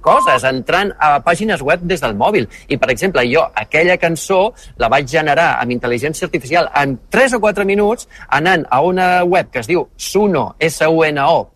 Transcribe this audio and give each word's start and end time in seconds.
coses 0.00 0.44
entrant 0.44 0.92
a 0.98 1.18
pàgines 1.24 1.62
web 1.62 1.82
des 1.82 2.00
del 2.00 2.14
mòbil. 2.14 2.48
I, 2.68 2.76
per 2.76 2.90
exemple, 2.90 3.24
jo 3.28 3.44
aquella 3.54 3.96
cançó 3.96 4.52
la 4.78 4.88
vaig 4.88 5.08
generar 5.08 5.60
amb 5.60 5.72
intel·ligència 5.74 6.26
artificial 6.28 6.70
en 6.74 6.98
3 7.10 7.38
o 7.38 7.40
4 7.40 7.64
minuts 7.64 8.08
anant 8.28 8.66
a 8.70 8.80
una 8.80 9.24
web 9.24 9.50
que 9.50 9.60
es 9.60 9.70
diu 9.70 9.88
suno, 9.96 10.54
s 10.58 10.86
u 10.86 11.04
n 11.04 11.20
-O 11.20 11.48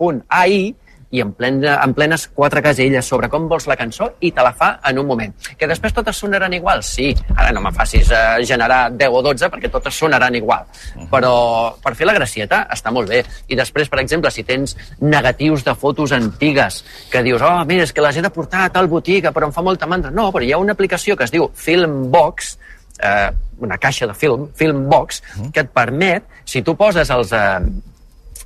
i 1.14 1.21
en, 1.22 1.30
plena, 1.32 1.77
en 1.84 1.95
plenes 1.95 2.27
quatre 2.34 2.61
caselles 2.62 3.06
sobre 3.06 3.29
com 3.30 3.46
vols 3.50 3.68
la 3.71 3.77
cançó 3.79 4.09
i 4.27 4.32
te 4.34 4.43
la 4.43 4.50
fa 4.57 4.70
en 4.91 4.98
un 4.98 5.07
moment. 5.07 5.34
Que 5.59 5.68
després 5.70 5.95
totes 5.95 6.18
sonaran 6.18 6.56
igual? 6.56 6.82
Sí. 6.82 7.12
Ara 7.37 7.52
no 7.55 7.62
me 7.62 7.70
facis 7.77 8.11
uh, 8.11 8.41
generar 8.43 8.88
10 8.91 9.14
o 9.14 9.23
12 9.23 9.50
perquè 9.52 9.70
totes 9.70 9.95
sonaran 9.95 10.34
igual. 10.34 10.66
Uh 10.66 11.02
-huh. 11.02 11.09
Però 11.12 11.34
per 11.84 11.95
fer 11.95 12.06
la 12.06 12.16
gracieta 12.19 12.66
està 12.66 12.91
molt 12.91 13.09
bé. 13.09 13.24
I 13.46 13.55
després, 13.55 13.88
per 13.88 14.00
exemple, 14.00 14.30
si 14.30 14.42
tens 14.42 14.77
negatius 15.00 15.64
de 15.64 15.74
fotos 15.74 16.12
antigues 16.12 16.84
que 17.11 17.23
dius, 17.23 17.42
oh, 17.42 17.65
mira, 17.65 17.84
és 17.84 17.92
que 17.92 18.02
les 18.02 18.16
he 18.16 18.23
de 18.23 18.30
portar 18.30 18.65
a 18.65 18.70
tal 18.70 18.88
botiga 18.88 19.33
però 19.33 19.46
em 19.46 19.52
fa 19.52 19.62
molta 19.62 19.87
mandra. 19.87 20.10
No, 20.10 20.33
però 20.33 20.45
hi 20.45 20.52
ha 20.52 20.59
una 20.59 20.73
aplicació 20.73 21.16
que 21.16 21.24
es 21.24 21.30
diu 21.30 21.51
Filmbox, 21.55 22.59
eh, 22.98 23.30
una 23.59 23.78
caixa 23.78 24.06
de 24.06 24.15
film, 24.15 24.48
Filmbox, 24.55 25.20
uh 25.20 25.42
-huh. 25.42 25.52
que 25.52 25.60
et 25.60 25.70
permet, 25.70 26.24
si 26.45 26.62
tu 26.62 26.77
poses 26.77 27.09
els, 27.10 27.33
eh, 27.33 27.60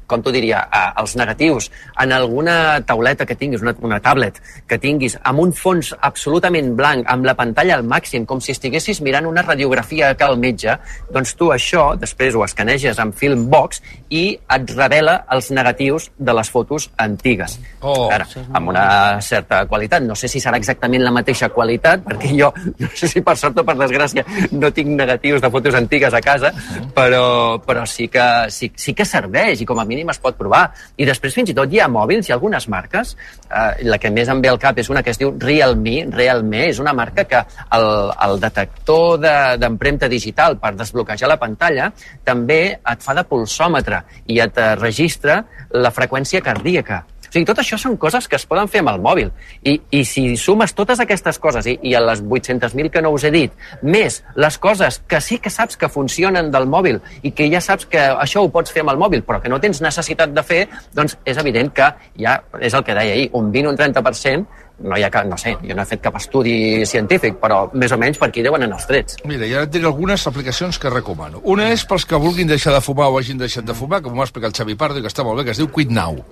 com 0.08 0.24
t'ho 0.24 0.32
diria, 0.34 0.64
eh, 0.72 0.88
els 1.02 1.14
negatius 1.20 1.70
en 2.00 2.12
alguna 2.16 2.80
tauleta 2.88 3.26
que 3.28 3.36
tinguis, 3.38 3.62
una, 3.62 3.74
una 3.84 4.00
tablet 4.00 4.40
que 4.66 4.80
tinguis, 4.80 5.18
amb 5.28 5.44
un 5.44 5.52
fons 5.52 5.92
absolutament 6.00 6.74
blanc, 6.78 7.06
amb 7.08 7.28
la 7.28 7.36
pantalla 7.38 7.76
al 7.76 7.86
màxim, 7.86 8.26
com 8.26 8.40
si 8.40 8.54
estiguessis 8.56 9.02
mirant 9.04 9.28
una 9.28 9.44
radiografia 9.44 10.14
que 10.18 10.26
al 10.26 10.38
metge, 10.40 10.78
doncs 11.12 11.34
tu 11.38 11.52
això 11.54 11.92
després 12.00 12.34
ho 12.34 12.44
escaneges 12.46 12.98
amb 13.02 13.16
Filmbox 13.18 13.82
i 14.14 14.24
et 14.38 14.74
revela 14.76 15.20
els 15.34 15.50
negatius 15.54 16.09
de 16.16 16.34
les 16.34 16.50
fotos 16.50 16.88
antigues. 16.96 17.59
Oh, 17.80 18.09
Ara, 18.12 18.26
amb 18.52 18.72
una 18.72 18.86
certa 19.22 19.64
qualitat. 19.66 20.02
No 20.04 20.16
sé 20.16 20.28
si 20.30 20.40
serà 20.42 20.59
exactament 20.60 21.04
la 21.04 21.12
mateixa 21.14 21.50
qualitat, 21.52 22.04
perquè 22.06 22.32
jo, 22.38 22.52
no 22.80 22.90
sé 22.95 23.10
si 23.10 23.22
per 23.24 23.36
sort 23.40 23.60
o 23.60 23.66
per 23.66 23.76
desgràcia, 23.78 24.24
no 24.56 24.72
tinc 24.74 24.95
negatius 24.96 25.43
de 25.45 25.50
fotos 25.52 25.76
antigues 25.78 26.15
a 26.15 26.22
casa, 26.24 26.52
però, 26.95 27.59
però 27.65 27.84
sí, 27.87 28.09
que, 28.12 28.24
sí, 28.54 28.70
sí 28.76 28.95
que 28.95 29.06
serveix 29.09 29.62
i 29.62 29.68
com 29.68 29.78
a 29.78 29.87
mínim 29.88 29.98
mínim 29.99 30.15
es 30.15 30.23
pot 30.23 30.38
provar. 30.38 30.68
I 30.96 31.07
després 31.09 31.35
fins 31.35 31.51
i 31.51 31.57
tot 31.59 31.73
hi 31.73 31.82
ha 31.82 31.91
mòbils, 31.91 32.30
ha 32.30 32.37
algunes 32.38 32.68
marques, 32.71 33.15
eh, 33.49 33.85
la 33.88 33.99
que 33.99 34.13
més 34.15 34.30
em 34.30 34.40
ve 34.45 34.52
al 34.52 34.60
cap 34.63 34.79
és 34.79 34.90
una 34.93 35.02
que 35.02 35.10
es 35.15 35.21
diu 35.21 35.35
Realme, 35.43 36.07
Realme 36.15 36.65
és 36.68 36.79
una 36.82 36.95
marca 36.95 37.27
que 37.29 37.43
el, 37.77 37.88
el 38.29 38.40
detector 38.40 39.18
d'empremta 39.59 40.07
de, 40.07 40.15
digital 40.15 40.59
per 40.63 40.74
desbloquejar 40.79 41.30
la 41.30 41.38
pantalla 41.40 41.90
també 42.24 42.60
et 42.79 43.05
fa 43.05 43.16
de 43.16 43.24
pulsòmetre 43.29 44.02
i 44.29 44.40
et 44.45 44.59
registra 44.80 45.43
la 45.74 45.93
freqüència 45.95 46.43
cardíaca. 46.45 47.05
O 47.29 47.32
sigui, 47.32 47.45
tot 47.48 47.60
això 47.60 47.79
són 47.80 47.96
coses 48.01 48.29
que 48.29 48.38
es 48.38 48.46
poden 48.48 48.71
fer 48.73 48.82
amb 48.84 48.93
el 48.95 49.01
mòbil. 49.04 49.32
I, 49.62 49.76
i 49.95 50.04
si 50.09 50.24
sumes 50.40 50.74
totes 50.76 51.01
aquestes 51.04 51.38
coses 51.43 51.66
i, 51.68 51.79
i 51.90 51.95
a 51.95 52.02
les 52.04 52.23
800.000 52.24 52.93
que 52.95 53.02
no 53.04 53.12
us 53.16 53.26
he 53.29 53.32
dit, 53.34 53.52
més 53.82 54.23
les 54.37 54.59
coses 54.59 55.02
que 55.09 55.21
sí 55.24 55.38
que 55.43 55.52
saps 55.52 55.76
que 55.76 55.90
funcionen 55.93 56.52
del 56.54 56.68
mòbil 56.71 57.02
i 57.23 57.32
que 57.32 57.51
ja 57.52 57.60
saps 57.65 57.88
que 57.90 58.01
això 58.10 58.45
ho 58.45 58.52
pots 58.52 58.73
fer 58.73 58.84
amb 58.84 58.95
el 58.95 59.02
mòbil, 59.02 59.24
però 59.26 59.43
que 59.43 59.52
no 59.52 59.60
tens 59.60 59.82
necessitat 59.84 60.32
de 60.34 60.45
fer, 60.46 60.65
doncs 60.96 61.18
és 61.29 61.38
evident 61.40 61.73
que 61.74 61.93
ja, 62.18 62.40
és 62.60 62.74
el 62.74 62.84
que 62.87 62.96
deia 62.96 63.15
ahir, 63.18 63.29
un 63.37 63.52
20 63.52 63.68
o 63.68 63.76
un 63.76 63.79
30% 63.79 64.65
no 64.78 64.97
hi 64.97 65.03
ha 65.03 65.10
cap, 65.10 65.26
no 65.26 65.37
sé, 65.41 65.56
jo 65.65 65.75
no 65.75 65.82
he 65.82 65.91
fet 65.91 66.03
cap 66.04 66.16
estudi 66.21 66.87
científic, 66.87 67.38
però 67.43 67.65
més 67.75 67.93
o 67.94 67.99
menys 67.99 68.21
per 68.21 68.28
aquí 68.31 68.44
deuen 68.47 68.62
anar 68.62 68.78
els 68.78 68.87
trets. 68.87 69.19
Mira, 69.26 69.49
ja 69.50 69.65
et 69.66 69.75
diré 69.75 69.88
algunes 69.91 70.26
aplicacions 70.31 70.78
que 70.78 70.93
recomano. 70.93 71.43
Una 71.43 71.69
és 71.75 71.84
pels 71.88 72.06
que 72.06 72.21
vulguin 72.22 72.50
deixar 72.50 72.76
de 72.76 72.82
fumar 72.84 73.10
o 73.10 73.19
hagin 73.19 73.43
deixat 73.43 73.66
de 73.66 73.75
fumar, 73.75 74.03
com 74.04 74.15
m'ho 74.15 74.22
va 74.22 74.28
explicar 74.28 74.53
el 74.53 74.56
Xavi 74.56 74.78
Pardo, 74.78 75.03
que 75.03 75.10
està 75.10 75.26
molt 75.26 75.41
bé, 75.41 75.49
que 75.49 75.56
es 75.56 75.62
diu 75.62 75.71
Quit 75.75 75.91
Now. 75.91 76.22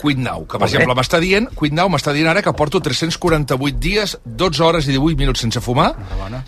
Quit 0.00 0.18
Now, 0.20 0.44
que 0.44 0.58
per 0.60 0.68
exemple 0.68 0.94
m'està 0.98 1.20
dient, 1.22 1.48
Quit 1.56 1.74
Now 1.76 1.88
m'està 1.92 2.12
dient 2.16 2.28
ara 2.30 2.42
que 2.44 2.52
porto 2.56 2.80
348 2.84 3.78
dies, 3.80 4.16
12 4.24 4.64
hores 4.66 4.88
i 4.88 4.94
18 4.94 5.16
minuts 5.20 5.44
sense 5.44 5.62
fumar, 5.64 5.92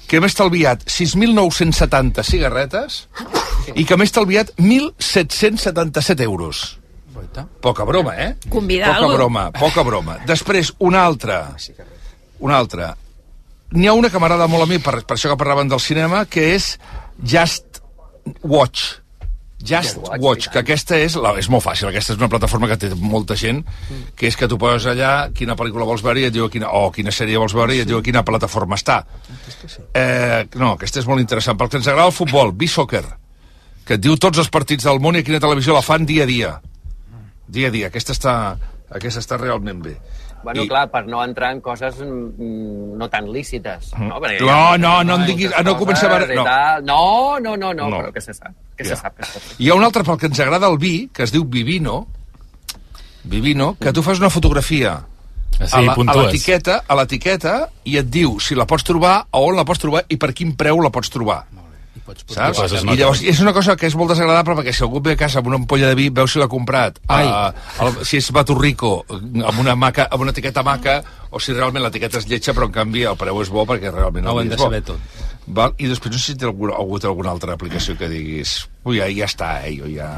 que 0.08 0.20
m'he 0.20 0.28
estalviat 0.28 0.84
6.970 0.84 2.24
cigarretes 2.28 3.00
i 3.74 3.86
que 3.88 3.96
m'he 3.96 4.08
estalviat 4.08 4.52
1.777 4.58 6.26
euros. 6.26 6.78
Poca 7.60 7.84
broma, 7.84 8.14
eh? 8.16 8.36
Convidar 8.48 8.94
Poca 8.94 9.14
broma, 9.14 9.48
poca 9.52 9.82
broma. 9.82 10.18
Després, 10.26 10.72
una 10.78 11.02
altra. 11.04 11.40
Una 12.38 12.58
altra. 12.58 12.92
N'hi 13.74 13.88
ha 13.88 13.96
una 13.96 14.08
que 14.08 14.20
m'agrada 14.22 14.46
molt 14.48 14.64
a 14.64 14.70
mi, 14.70 14.78
per, 14.80 15.02
per 15.04 15.16
això 15.18 15.32
que 15.32 15.40
parlaven 15.40 15.68
del 15.68 15.82
cinema, 15.82 16.24
que 16.30 16.52
és 16.54 16.76
Just 17.20 17.82
Watch 18.42 19.07
Just 19.58 19.98
Watch, 19.98 20.20
Watch 20.22 20.48
que 20.52 20.60
aquesta 20.60 20.96
és, 21.02 21.16
la, 21.18 21.32
és 21.40 21.48
molt 21.50 21.64
fàcil, 21.64 21.88
aquesta 21.88 22.14
és 22.14 22.20
una 22.20 22.28
plataforma 22.30 22.68
que 22.70 22.76
té 22.78 22.90
molta 22.94 23.34
gent, 23.36 23.64
que 24.14 24.28
és 24.30 24.36
que 24.38 24.46
tu 24.46 24.58
poses 24.60 24.86
allà 24.92 25.30
quina 25.34 25.56
pel·lícula 25.58 25.86
vols 25.88 26.04
veure 26.06 26.22
i 26.22 26.28
et 26.28 26.34
diu 26.34 26.46
quina, 26.52 26.70
o 26.78 26.92
quina 26.94 27.10
sèrie 27.10 27.40
vols 27.42 27.56
veure 27.58 27.74
i 27.74 27.82
et 27.82 27.88
diu 27.90 27.98
quina 28.06 28.22
plataforma 28.22 28.78
està. 28.78 29.00
Eh, 29.98 30.46
no, 30.54 30.76
aquesta 30.76 31.02
és 31.02 31.08
molt 31.10 31.20
interessant. 31.24 31.58
Pel 31.58 31.72
que 31.72 31.80
ens 31.80 31.90
agrada 31.90 32.06
el 32.06 32.14
futbol, 32.14 32.54
B-Soccer, 32.54 33.02
que 33.84 33.98
et 33.98 34.04
diu 34.04 34.14
tots 34.20 34.38
els 34.38 34.50
partits 34.52 34.86
del 34.86 35.02
món 35.02 35.18
i 35.18 35.24
a 35.24 35.26
quina 35.26 35.42
televisió 35.42 35.74
la 35.74 35.82
fan 35.82 36.06
dia 36.06 36.22
a 36.22 36.30
dia. 36.30 36.54
Dia 37.48 37.72
a 37.72 37.74
dia. 37.74 37.90
Aquesta 37.90 38.14
està, 38.14 38.34
aquesta 38.94 39.24
està 39.24 39.40
realment 39.40 39.82
bé. 39.82 39.96
Bueno, 40.42 40.62
I... 40.62 40.68
clar, 40.70 40.84
per 40.92 41.04
no 41.10 41.22
entrar 41.24 41.50
en 41.52 41.60
coses 41.60 41.98
mm, 42.04 42.94
no 42.98 43.08
tan 43.10 43.30
lícites. 43.32 43.92
No, 43.98 44.20
Perquè 44.22 44.44
no, 44.44 44.76
no, 44.78 44.92
no 45.04 45.18
em 45.18 45.26
diguis... 45.28 45.54
No 45.66 45.76
comença 45.80 46.06
a. 46.06 46.20
No. 46.30 46.44
no, 46.82 47.38
no, 47.40 47.56
no, 47.56 47.72
no, 47.74 47.88
no, 47.90 48.02
però 48.04 48.14
que 48.14 48.22
se 48.22 48.34
sap. 48.34 48.54
Que 48.76 48.86
ja. 48.86 48.94
se 48.94 49.02
sap 49.02 49.18
que 49.18 49.26
se 49.26 49.38
sap. 49.40 49.58
Hi 49.58 49.70
ha 49.70 49.78
un 49.78 49.86
altre 49.86 50.06
pel 50.06 50.20
que 50.20 50.30
ens 50.30 50.40
agrada 50.44 50.70
el 50.70 50.78
vi, 50.78 50.94
que 51.12 51.26
es 51.26 51.34
diu 51.34 51.44
Vivino, 51.44 52.06
Vivino, 53.28 53.74
que 53.80 53.92
tu 53.92 54.02
fas 54.02 54.18
una 54.22 54.30
fotografia 54.30 54.94
ah, 55.60 55.66
sí, 55.66 55.84
a 55.84 56.16
l'etiqueta 56.16 56.82
a 56.86 56.96
l'etiqueta 56.96 57.54
i 57.84 57.98
et 58.00 58.08
diu 58.08 58.38
si 58.40 58.56
la 58.56 58.66
pots 58.66 58.86
trobar, 58.86 59.16
a 59.28 59.42
on 59.42 59.58
la 59.58 59.66
pots 59.68 59.82
trobar 59.82 60.04
i 60.08 60.16
per 60.16 60.32
quin 60.32 60.54
preu 60.56 60.80
la 60.80 60.92
pots 60.94 61.10
trobar 61.12 61.42
pots 62.08 62.26
posar. 62.26 62.48
Saps? 62.56 62.80
I 62.82 62.96
llavors, 62.96 63.22
és 63.34 63.42
una 63.44 63.54
cosa 63.56 63.76
que 63.78 63.88
és 63.88 63.96
molt 63.98 64.12
desagradable 64.14 64.56
perquè 64.58 64.74
si 64.74 64.84
algú 64.86 65.02
ve 65.04 65.14
a 65.16 65.20
casa 65.20 65.42
amb 65.42 65.50
una 65.52 65.60
ampolla 65.60 65.92
de 65.92 65.98
vi, 65.98 66.08
veu 66.14 66.28
si 66.30 66.40
l'ha 66.40 66.48
comprat. 66.50 67.00
Ai. 67.12 67.28
Uh, 67.28 67.86
el, 67.86 68.02
si 68.08 68.22
és 68.22 68.30
Baturrico, 68.34 68.92
amb 69.08 69.62
una, 69.62 69.76
maca, 69.78 70.08
amb 70.10 70.24
una 70.26 70.34
etiqueta 70.34 70.64
maca, 70.66 71.00
o 71.30 71.40
si 71.42 71.56
realment 71.56 71.84
l'etiqueta 71.84 72.22
és 72.22 72.28
lletja, 72.30 72.56
però 72.56 72.68
en 72.70 72.74
canvi 72.74 73.04
el 73.08 73.18
preu 73.20 73.42
és 73.44 73.52
bo 73.52 73.66
perquè 73.68 73.92
realment 73.92 74.24
no, 74.24 74.32
no 74.32 74.38
ho 74.38 74.44
hem 74.44 74.52
de 74.54 74.60
saber 74.60 74.84
tot. 74.88 75.18
Val? 75.54 75.74
I 75.78 75.88
després 75.90 76.12
no 76.12 76.20
sé 76.20 76.32
si 76.32 76.38
té 76.38 76.48
algú, 76.48 76.70
algú 76.72 76.98
té 77.00 77.08
alguna 77.08 77.32
altra 77.34 77.54
aplicació 77.56 77.96
que 77.98 78.10
diguis 78.10 78.60
ui, 78.88 78.98
ja, 78.98 79.08
ja 79.12 79.26
està, 79.28 79.48
eh? 79.66 79.74
jo 79.76 79.88
ja 79.90 80.08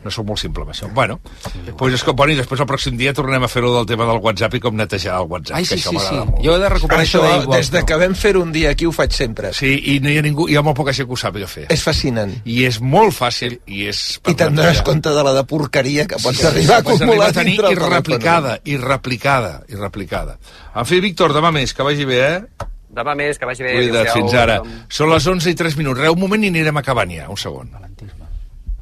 no 0.00 0.12
sóc 0.12 0.26
molt 0.28 0.40
simple 0.40 0.64
amb 0.64 0.72
això. 0.72 0.88
Bueno, 0.94 1.18
sí, 1.44 1.60
pues 1.76 1.96
és 1.98 2.04
com, 2.06 2.16
bueno, 2.16 2.32
i 2.32 2.38
després 2.38 2.62
el 2.62 2.68
pròxim 2.68 2.96
dia 3.00 3.12
tornem 3.16 3.42
a 3.44 3.50
fer-ho 3.50 3.72
del 3.74 3.88
tema 3.90 4.06
del 4.08 4.20
WhatsApp 4.22 4.56
i 4.56 4.62
com 4.62 4.76
netejar 4.78 5.18
el 5.20 5.28
WhatsApp, 5.28 5.58
Ai, 5.58 5.66
sí, 5.66 5.74
que 5.74 5.80
això 5.80 5.92
sí, 5.92 6.04
sí. 6.06 6.20
molt. 6.20 6.40
Jo 6.44 6.54
he 6.54 6.62
de 6.62 6.70
recuperar 6.72 7.04
això, 7.04 7.24
això 7.26 7.50
des 7.50 7.72
de 7.74 7.82
que 7.88 7.98
vam 8.04 8.16
fer 8.16 8.34
un 8.40 8.54
dia 8.54 8.72
aquí 8.76 8.88
ho 8.88 8.94
faig 8.96 9.16
sempre. 9.16 9.52
Sí, 9.56 9.74
i 9.92 9.98
no 10.04 10.12
hi 10.12 10.16
ha 10.20 10.24
ningú, 10.24 10.48
hi 10.48 10.56
ha 10.56 10.64
molt 10.64 10.78
poca 10.78 10.94
gent 10.96 11.10
que 11.10 11.16
ho 11.18 11.20
sàpiga 11.20 11.50
fer. 11.50 11.66
És 11.74 11.84
fascinant. 11.84 12.32
I 12.48 12.62
és 12.70 12.80
molt 12.80 13.16
fàcil 13.16 13.58
i 13.66 13.84
és... 13.90 14.04
I 14.30 14.36
te'n 14.38 14.56
dones 14.56 14.82
compte 14.86 15.12
de 15.16 15.26
la 15.26 15.34
de 15.36 15.44
porqueria 15.50 16.06
que 16.08 16.20
pots 16.22 16.40
sí, 16.40 16.48
arribar 16.48 16.80
a 16.80 16.84
acumular 16.86 17.30
a 17.30 17.38
tenir 17.42 17.58
i 17.60 17.76
replicada, 17.82 18.58
i 18.64 18.80
replicada, 18.80 19.54
i 19.68 19.80
replicada. 19.80 20.38
En 20.70 20.88
fi, 20.88 21.02
Víctor, 21.02 21.34
demà 21.36 21.52
més, 21.52 21.74
que 21.74 21.84
vagi 21.86 22.08
bé, 22.08 22.20
eh? 22.30 22.69
Demà 22.90 23.14
més, 23.14 23.38
que 23.38 23.46
vagi 23.46 23.62
bé. 23.62 23.76
Cuida't, 23.78 24.10
fins 24.16 24.34
ara. 24.34 24.60
Són 24.90 25.12
les 25.12 25.26
11 25.26 25.52
i 25.52 25.58
3 25.58 25.78
minuts. 25.78 26.00
Re, 26.00 26.10
un 26.10 26.18
moment 26.18 26.42
i 26.42 26.50
anirem 26.50 26.82
acabant 26.82 27.12
ja, 27.14 27.28
un 27.30 27.38
segon. 27.38 27.70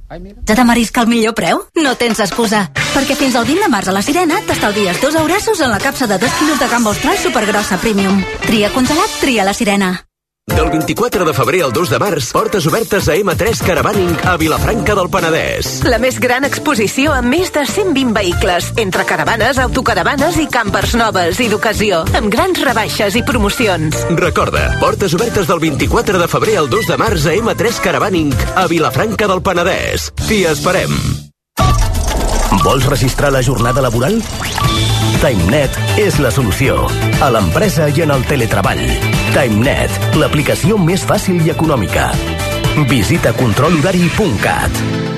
Ai, 0.09 0.21
mira. 0.25 0.41
Ja 0.49 0.57
t'amarisca 0.57 1.05
el 1.05 1.11
millor 1.13 1.35
preu? 1.37 1.61
No 1.85 1.93
tens 2.01 2.23
excusa. 2.25 2.65
Perquè 2.95 3.19
fins 3.19 3.37
al 3.37 3.45
20 3.45 3.67
de 3.67 3.71
març 3.73 3.93
a 3.93 3.97
la 3.97 4.03
Sirena 4.03 4.41
t'estalvies 4.49 5.03
dos 5.05 5.21
eurassos 5.21 5.61
en 5.61 5.75
la 5.75 5.83
capsa 5.85 6.09
de 6.09 6.17
2 6.17 6.41
quilos 6.41 6.61
de 6.65 6.73
gamba 6.73 6.97
austral 6.97 7.21
supergrossa 7.21 7.77
premium. 7.85 8.25
Tria 8.49 8.73
congelat, 8.73 9.21
tria 9.21 9.45
la 9.45 9.53
Sirena. 9.53 10.08
Del 10.49 10.71
24 10.71 11.25
de 11.25 11.35
febrer 11.35 11.63
al 11.63 11.73
2 11.73 11.91
de 11.91 11.99
març, 12.01 12.31
portes 12.33 12.67
obertes 12.67 13.09
a 13.09 13.15
M3 13.17 13.61
Caravaning 13.67 14.17
a 14.25 14.37
Vilafranca 14.41 14.95
del 14.97 15.11
Penedès. 15.13 15.71
La 15.87 16.01
més 16.03 16.19
gran 16.23 16.47
exposició 16.49 17.13
amb 17.15 17.31
més 17.35 17.53
de 17.55 17.65
120 17.69 18.15
vehicles, 18.17 18.73
entre 18.81 19.05
caravanes, 19.09 19.61
autocaravanes 19.63 20.41
i 20.41 20.49
campers 20.51 20.97
noves 20.99 21.41
i 21.45 21.49
d'ocasió, 21.53 22.03
amb 22.19 22.33
grans 22.33 22.61
rebaixes 22.65 23.19
i 23.21 23.23
promocions. 23.23 24.03
Recorda, 24.19 24.65
portes 24.81 25.15
obertes 25.19 25.47
del 25.51 25.63
24 25.63 26.19
de 26.19 26.29
febrer 26.33 26.59
al 26.65 26.73
2 26.73 26.93
de 26.95 27.01
març 27.01 27.29
a 27.29 27.37
M3 27.37 27.81
Caravaning 27.85 28.35
a 28.57 28.67
Vilafranca 28.67 29.29
del 29.31 29.45
Penedès. 29.45 30.11
T'hi 30.27 30.45
esperem. 30.51 30.97
Vols 32.65 32.89
registrar 32.89 33.31
la 33.31 33.45
jornada 33.45 33.85
laboral? 33.85 34.19
TimeNet 35.19 35.75
és 35.99 36.21
la 36.23 36.31
solució. 36.31 36.85
A 37.25 37.31
l'empresa 37.35 37.89
i 37.91 38.05
en 38.05 38.15
el 38.15 38.23
teletreball. 38.31 38.85
TimeNet, 39.35 40.15
l'aplicació 40.21 40.79
més 40.79 41.03
fàcil 41.03 41.43
i 41.43 41.55
econòmica. 41.57 42.13
Visita 42.87 43.35
controlhorari.cat. 43.43 45.18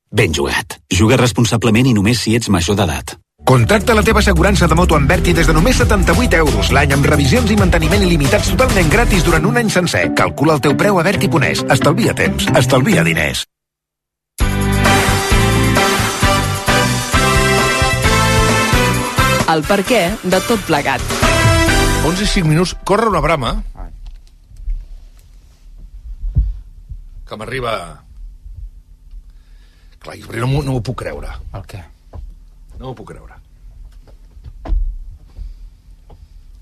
ben 0.11 0.33
jugat. 0.33 0.77
Juga 0.91 1.17
responsablement 1.17 1.87
i 1.87 1.93
només 1.97 2.21
si 2.21 2.35
ets 2.35 2.49
major 2.49 2.75
d'edat. 2.75 3.15
Contracta 3.43 3.95
la 3.97 4.03
teva 4.05 4.21
assegurança 4.21 4.67
de 4.69 4.75
moto 4.77 4.95
amb 4.95 5.09
Berti 5.09 5.33
des 5.33 5.47
de 5.49 5.53
només 5.53 5.79
78 5.81 6.37
euros 6.37 6.69
l'any 6.71 6.93
amb 6.93 7.07
revisions 7.09 7.49
i 7.49 7.57
manteniment 7.57 8.03
il·limitats 8.05 8.51
totalment 8.53 8.91
gratis 8.91 9.25
durant 9.25 9.47
un 9.49 9.57
any 9.57 9.71
sencer. 9.73 10.11
Calcula 10.15 10.59
el 10.59 10.61
teu 10.61 10.75
preu 10.77 10.99
a 10.99 11.03
Berti.es. 11.07 11.63
Estalvia 11.73 12.13
temps. 12.13 12.45
Estalvia 12.53 13.03
diners. 13.07 13.47
El 19.51 19.65
per 19.67 19.81
què 19.83 20.05
de 20.23 20.39
tot 20.47 20.61
plegat. 20.69 21.01
11 22.07 22.23
i 22.23 22.29
5 22.37 22.47
minuts. 22.47 22.75
Corre 22.87 23.09
una 23.09 23.19
brama. 23.25 23.57
Que 27.27 27.35
m'arriba... 27.39 27.75
Clar, 30.01 30.17
jo 30.17 30.31
no, 30.41 30.47
m'ho- 30.49 30.63
no 30.65 30.71
m'ho 30.77 30.81
puc 30.81 30.97
creure. 31.03 31.29
El 31.53 31.61
què? 31.69 31.83
No 32.79 32.87
m'ho 32.89 32.95
puc 32.97 33.11
creure. 33.13 33.37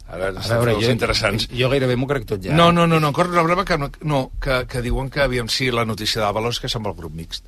Ara 0.10 0.32
A 0.34 0.42
estan 0.42 0.68
els 0.72 0.84
jo, 0.86 0.92
interessants. 0.92 1.46
jo 1.54 1.70
gairebé 1.70 1.96
m'ho 1.96 2.08
crec 2.10 2.26
tot 2.26 2.42
ja. 2.42 2.56
No, 2.58 2.72
no, 2.74 2.88
no, 2.90 3.00
no, 3.00 3.12
corre 3.14 3.30
una 3.36 3.44
broma 3.46 3.64
que, 3.66 3.78
no, 3.78 3.92
no, 4.02 4.32
que, 4.42 4.64
que 4.68 4.82
diuen 4.82 5.10
que 5.14 5.22
aviam 5.22 5.48
si 5.54 5.70
la 5.72 5.86
notícia 5.86 6.22
d'Avalos 6.24 6.60
que 6.60 6.68
se'n 6.72 6.82
va 6.84 6.90
al 6.90 6.98
grup 6.98 7.14
mixt. 7.14 7.46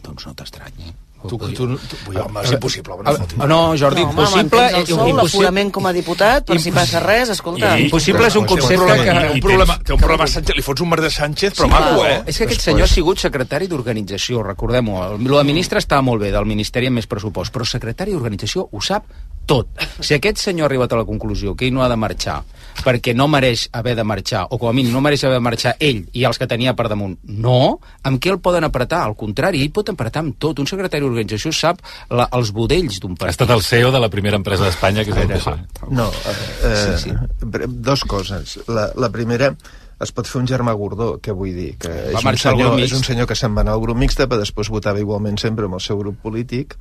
Doncs 0.00 0.24
no 0.26 0.32
t'estranyi. 0.34 0.94
Tu, 1.20 1.36
tu, 1.36 1.48
tu, 1.52 1.66
tu, 1.76 1.96
home, 2.16 2.40
és 2.42 2.52
impossible. 2.54 2.94
Ah, 3.04 3.12
ah, 3.12 3.46
no, 3.46 3.76
Jordi, 3.76 4.00
No, 4.00 4.08
home, 4.08 4.22
impossible... 4.22 4.60
mantens 4.60 4.72
el 4.72 4.80
impossible- 4.88 5.16
l'aforament 5.20 5.70
com 5.76 5.86
a 5.86 5.92
diputat, 5.92 6.46
per 6.48 6.56
si 6.62 6.72
passa 6.72 7.02
res, 7.04 7.28
escolta. 7.34 7.74
Impossible 7.78 8.26
és 8.30 8.36
un 8.40 8.46
concepte 8.48 8.96
que... 9.02 9.04
té 9.04 9.32
un 9.34 9.40
problema, 9.44 9.76
té 9.84 9.92
un 9.92 10.00
problema 10.00 10.26
Sánchez, 10.26 10.56
li 10.56 10.64
fots 10.64 10.80
un 10.80 10.88
merder 10.88 11.10
Sánchez, 11.12 11.52
però 11.58 11.68
Sí, 11.68 11.74
maco, 11.74 12.06
eh? 12.08 12.22
És 12.32 12.38
que 12.40 12.46
aquest 12.48 12.64
senyor 12.70 12.88
ha 12.88 12.90
sigut 12.90 13.20
secretari 13.20 13.68
d'organització, 13.68 14.40
recordem-ho. 14.46 14.96
El 15.18 15.28
de 15.36 15.44
ministre 15.44 15.78
està 15.82 16.00
molt 16.00 16.24
bé, 16.24 16.30
del 16.32 16.48
Ministeri 16.48 16.88
amb 16.88 16.96
més 17.02 17.06
pressupost, 17.10 17.52
però 17.52 17.68
secretari 17.68 18.16
d'organització 18.16 18.68
ho 18.72 18.80
sap 18.80 19.04
tot. 19.46 19.68
Si 20.00 20.14
aquest 20.16 20.38
senyor 20.40 20.64
ha 20.64 20.72
arribat 20.72 20.92
a 20.96 21.02
la 21.02 21.04
conclusió 21.04 21.52
que 21.54 21.66
ell 21.68 21.74
no 21.76 21.82
ha 21.84 21.88
de 21.92 21.96
marxar 22.00 22.40
perquè 22.84 23.14
no 23.16 23.26
mereix 23.28 23.68
haver 23.72 23.94
de 23.98 24.04
marxar, 24.04 24.46
o 24.50 24.58
com 24.58 24.68
a 24.70 24.72
mínim 24.76 24.92
no 24.92 25.00
mereix 25.04 25.24
haver 25.24 25.38
de 25.38 25.44
marxar 25.44 25.74
ell 25.80 26.02
i 26.12 26.24
els 26.24 26.38
que 26.38 26.46
tenia 26.50 26.74
per 26.78 26.88
damunt, 26.88 27.18
no, 27.24 27.78
amb 28.02 28.20
què 28.22 28.30
el 28.32 28.38
poden 28.40 28.64
apretar? 28.64 29.02
Al 29.06 29.16
contrari, 29.16 29.62
ell 29.62 29.72
pot 29.72 29.88
apretar 29.92 30.22
amb 30.24 30.36
tot. 30.38 30.58
Un 30.58 30.66
secretari 30.70 31.02
d'organització 31.04 31.52
sap 31.52 31.80
la, 32.10 32.28
els 32.36 32.52
budells 32.56 33.00
d'un 33.00 33.12
Ha 33.12 33.22
partit. 33.24 33.36
estat 33.40 33.50
el 33.56 33.62
CEO 33.62 33.90
de 33.92 34.00
la 34.00 34.08
primera 34.10 34.36
empresa 34.40 34.64
d'Espanya, 34.64 35.04
que 35.04 35.10
és 35.10 35.16
el 35.16 35.28
PSOE. 35.28 35.58
No, 35.90 36.08
eh, 36.10 36.96
Sí, 36.96 37.10
sí. 37.10 37.14
bre- 37.44 37.66
dos 37.68 38.04
coses. 38.04 38.58
La, 38.68 38.90
la 38.96 39.10
primera, 39.10 39.54
es 40.00 40.12
pot 40.16 40.26
fer 40.26 40.40
un 40.40 40.46
germà 40.48 40.72
gordó, 40.72 41.18
que 41.20 41.32
vull 41.32 41.52
dir, 41.54 41.74
que 41.78 41.88
Va 41.88 42.18
és 42.18 42.24
un, 42.24 42.38
senyor, 42.38 42.78
és 42.80 42.92
un 42.96 43.02
senyor 43.04 43.26
que 43.28 43.34
se'n 43.36 43.54
va 43.56 43.60
anar 43.60 43.74
al 43.76 43.82
grup 43.82 43.98
mixta, 44.00 44.24
però 44.26 44.38
després 44.40 44.70
votava 44.72 44.98
igualment 45.02 45.36
sempre 45.38 45.66
amb 45.68 45.74
el 45.76 45.80
seu 45.84 45.98
grup 45.98 46.16
polític, 46.22 46.76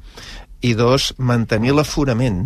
i 0.62 0.74
dos, 0.74 1.14
mantenir 1.18 1.74
l'aforament 1.76 2.46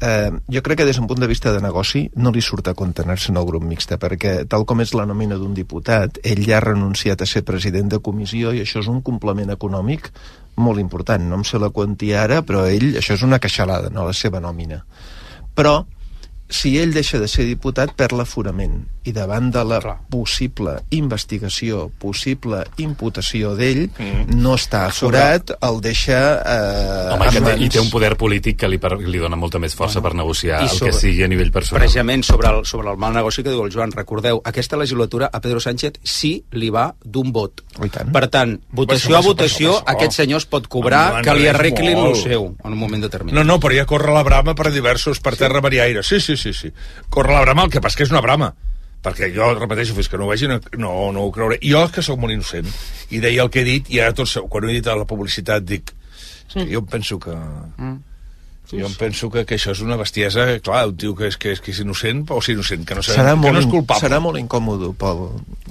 Eh, 0.00 0.30
jo 0.46 0.62
crec 0.62 0.78
que 0.78 0.84
des 0.86 0.96
d'un 0.96 1.08
punt 1.10 1.18
de 1.18 1.26
vista 1.26 1.50
de 1.50 1.58
negoci 1.58 2.04
no 2.22 2.30
li 2.30 2.38
surt 2.38 2.68
a 2.70 2.74
compte 2.78 3.02
anar-se'n 3.02 3.36
al 3.36 3.46
grup 3.48 3.64
mixta 3.66 3.96
perquè 3.98 4.44
tal 4.46 4.62
com 4.62 4.78
és 4.78 4.92
la 4.94 5.08
nòmina 5.10 5.34
d'un 5.40 5.56
diputat 5.56 6.20
ell 6.22 6.44
ja 6.46 6.60
ha 6.60 6.62
renunciat 6.62 7.18
a 7.18 7.26
ser 7.26 7.42
president 7.42 7.90
de 7.90 7.98
comissió 7.98 8.52
i 8.54 8.62
això 8.62 8.78
és 8.78 8.86
un 8.86 9.00
complement 9.02 9.50
econòmic 9.50 10.12
molt 10.54 10.78
important, 10.78 11.26
no 11.26 11.40
em 11.40 11.42
sé 11.42 11.58
la 11.58 11.72
quantia 11.74 12.22
ara 12.22 12.44
però 12.46 12.62
ell, 12.70 12.92
això 12.94 13.18
és 13.18 13.26
una 13.26 13.40
queixalada 13.42 13.90
no 13.90 14.06
la 14.06 14.14
seva 14.14 14.38
nòmina. 14.38 14.84
Però 15.58 15.80
si 16.48 16.78
ell 16.78 16.94
deixa 16.94 17.18
de 17.18 17.26
ser 17.26 17.48
diputat 17.50 17.96
perd 17.98 18.14
l'aforament 18.14 18.84
i 19.08 19.12
davant 19.16 19.48
de 19.54 19.62
la 19.64 19.78
Clar. 19.80 19.96
possible 20.12 20.74
investigació, 20.94 21.86
possible 22.00 22.60
imputació 22.82 23.54
d'ell, 23.56 23.86
mm. 23.96 24.36
no 24.42 24.54
està 24.58 24.84
aforat, 24.90 25.54
el 25.64 25.80
deixa 25.84 26.18
eh, 26.42 27.14
Home, 27.14 27.30
que 27.32 27.38
en 27.40 27.44
té, 27.44 27.44
mans- 27.46 27.64
i 27.64 27.68
té 27.72 27.80
un 27.80 27.90
poder 27.92 28.12
polític 28.20 28.58
que 28.60 28.68
li, 28.70 28.78
per, 28.82 28.94
li 29.00 29.20
dona 29.22 29.38
molta 29.40 29.60
més 29.62 29.74
força 29.78 30.02
per 30.04 30.12
negociar 30.18 30.60
I 30.62 30.68
el 30.68 30.74
sobre- 30.74 30.92
que 30.92 30.98
sigui 31.00 31.24
a 31.24 31.30
nivell 31.30 31.50
personal. 31.54 31.82
Precisament 31.82 32.24
sobre 32.28 32.50
el, 32.52 32.64
sobre 32.68 32.90
el 32.92 33.00
mal 33.00 33.14
negoci 33.16 33.42
que 33.46 33.50
diu 33.54 33.64
el 33.64 33.72
Joan, 33.74 33.92
recordeu, 33.96 34.42
aquesta 34.44 34.76
legislatura 34.80 35.30
a 35.32 35.40
Pedro 35.40 35.60
Sánchez 35.60 36.00
sí 36.04 36.34
li 36.52 36.70
va 36.74 36.90
d'un 37.04 37.32
vot. 37.32 37.64
I 37.84 37.88
tant. 37.94 38.12
Per 38.14 38.24
tant, 38.32 38.56
votació 38.74 39.16
a 39.18 39.22
votació, 39.24 39.74
això. 39.78 39.84
aquest 39.94 40.18
senyor 40.20 40.42
es 40.42 40.48
pot 40.50 40.66
cobrar 40.68 41.04
Endavant, 41.08 41.24
que 41.24 41.36
li 41.38 41.48
arreglin 41.48 41.98
el 42.04 42.16
seu 42.20 42.50
en 42.52 42.72
un 42.72 42.78
moment 42.78 43.02
determinat. 43.04 43.36
No, 43.38 43.44
no, 43.46 43.58
però 43.62 43.76
ja 43.76 43.86
corre 43.88 44.12
la 44.14 44.24
brama 44.26 44.54
per 44.58 44.72
diversos, 44.74 45.20
per 45.24 45.36
terra, 45.38 45.62
mar 45.64 45.72
i 45.74 45.80
aire. 45.84 46.02
Sí, 46.02 46.20
sí, 46.20 46.36
sí, 46.36 46.52
sí. 46.52 46.72
Corre 47.08 47.32
la 47.32 47.42
brama, 47.46 47.64
el 47.64 47.70
que 47.70 47.80
passa 47.80 47.96
que 47.96 48.06
és 48.08 48.10
una 48.14 48.20
brama. 48.24 48.52
Perquè 49.04 49.30
jo, 49.34 49.46
repeteixo, 49.54 49.94
fins 49.94 50.10
que 50.10 50.18
no 50.18 50.26
ho 50.26 50.32
vegi, 50.32 50.48
no, 50.50 50.58
no, 50.76 50.92
no 51.14 51.24
ho 51.24 51.32
creuré. 51.34 51.60
Jo, 51.62 51.84
que 51.94 52.02
sóc 52.02 52.18
molt 52.18 52.34
innocent, 52.34 52.68
i 53.14 53.22
deia 53.22 53.44
el 53.44 53.52
que 53.54 53.62
he 53.62 53.68
dit, 53.68 53.90
i 53.94 54.02
ara 54.02 54.16
tot, 54.16 54.32
quan 54.50 54.66
ho 54.66 54.70
he 54.72 54.78
dit 54.80 54.90
a 54.90 54.96
la 54.98 55.06
publicitat, 55.08 55.66
dic, 55.68 55.94
és 56.48 56.56
que 56.56 56.66
jo 56.72 56.82
em 56.82 56.92
penso 56.96 57.20
que... 57.22 57.34
Mm. 57.34 57.98
Jo 58.70 58.84
em 58.84 58.92
penso 59.00 59.30
que, 59.32 59.46
que 59.48 59.56
això 59.56 59.72
és 59.72 59.80
una 59.80 59.96
bestiesa, 59.96 60.42
clar, 60.60 60.82
un 60.90 60.96
tio 61.00 61.14
que 61.16 61.30
és, 61.30 61.38
que 61.40 61.54
és, 61.54 61.60
que 61.64 61.70
és 61.72 61.78
innocent, 61.80 62.26
o 62.28 62.40
sigui, 62.44 62.58
innocent, 62.58 62.82
que 62.84 62.94
no, 62.98 63.02
sé, 63.02 63.14
serà, 63.16 63.30
que 63.32 63.40
molt, 63.40 63.54
no 63.56 63.60
és 63.62 63.66
culpable. 63.70 64.02
serà 64.04 64.18
molt 64.20 64.36
incòmode 64.36 64.90
pel, 65.00 65.22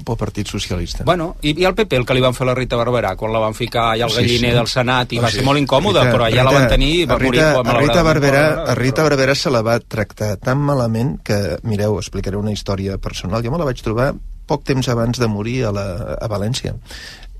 pel 0.08 0.18
Partit 0.18 0.50
Socialista. 0.50 1.04
Bueno, 1.06 1.36
i, 1.46 1.54
i 1.62 1.68
el 1.70 1.76
PP, 1.78 1.94
el 2.00 2.06
que 2.10 2.16
li 2.18 2.24
van 2.26 2.34
fer 2.34 2.48
a 2.48 2.50
la 2.50 2.56
Rita 2.58 2.80
Barberà, 2.80 3.12
quan 3.16 3.32
la 3.36 3.44
van 3.44 3.54
ficar 3.54 3.92
allà 3.92 4.08
al 4.08 4.16
Sí, 4.16 4.24
galliner 4.24 4.50
sí. 4.50 4.58
del 4.58 4.68
Senat, 4.72 5.14
i 5.14 5.20
Ah, 5.20 5.28
va 5.28 5.30
sí. 5.30 5.38
ser 5.38 5.46
molt 5.46 5.62
incòmode, 5.62 6.00
Rita- 6.02 6.16
però 6.16 6.26
allà 6.26 6.44
la 6.44 6.50
Rita- 6.50 6.60
van 6.64 6.70
tenir 6.74 6.90
i 6.96 7.06
va 7.06 7.14
a 7.14 7.18
Rita, 7.20 7.28
morir 7.28 7.44
a 7.44 7.78
Rita. 7.84 8.04
Barberà, 8.10 8.44
a 8.66 8.76
Rita 8.82 9.04
Barberà 9.06 9.36
se 9.36 9.50
la 9.54 9.62
va 9.62 9.78
tractar 9.80 10.32
tan 10.42 10.58
malament 10.58 11.20
que, 11.22 11.38
mireu, 11.70 12.00
explicaré 12.00 12.38
una 12.42 12.52
història 12.52 12.98
personal. 12.98 13.44
Jo 13.46 13.52
me 13.54 13.60
la 13.62 13.66
vaig 13.70 13.78
trobar 13.86 14.16
poc 14.48 14.64
temps 14.64 14.90
abans 14.90 15.20
de 15.20 15.28
morir 15.28 15.66
a, 15.70 15.72
la, 15.72 15.86
a 16.18 16.28
València. 16.32 16.74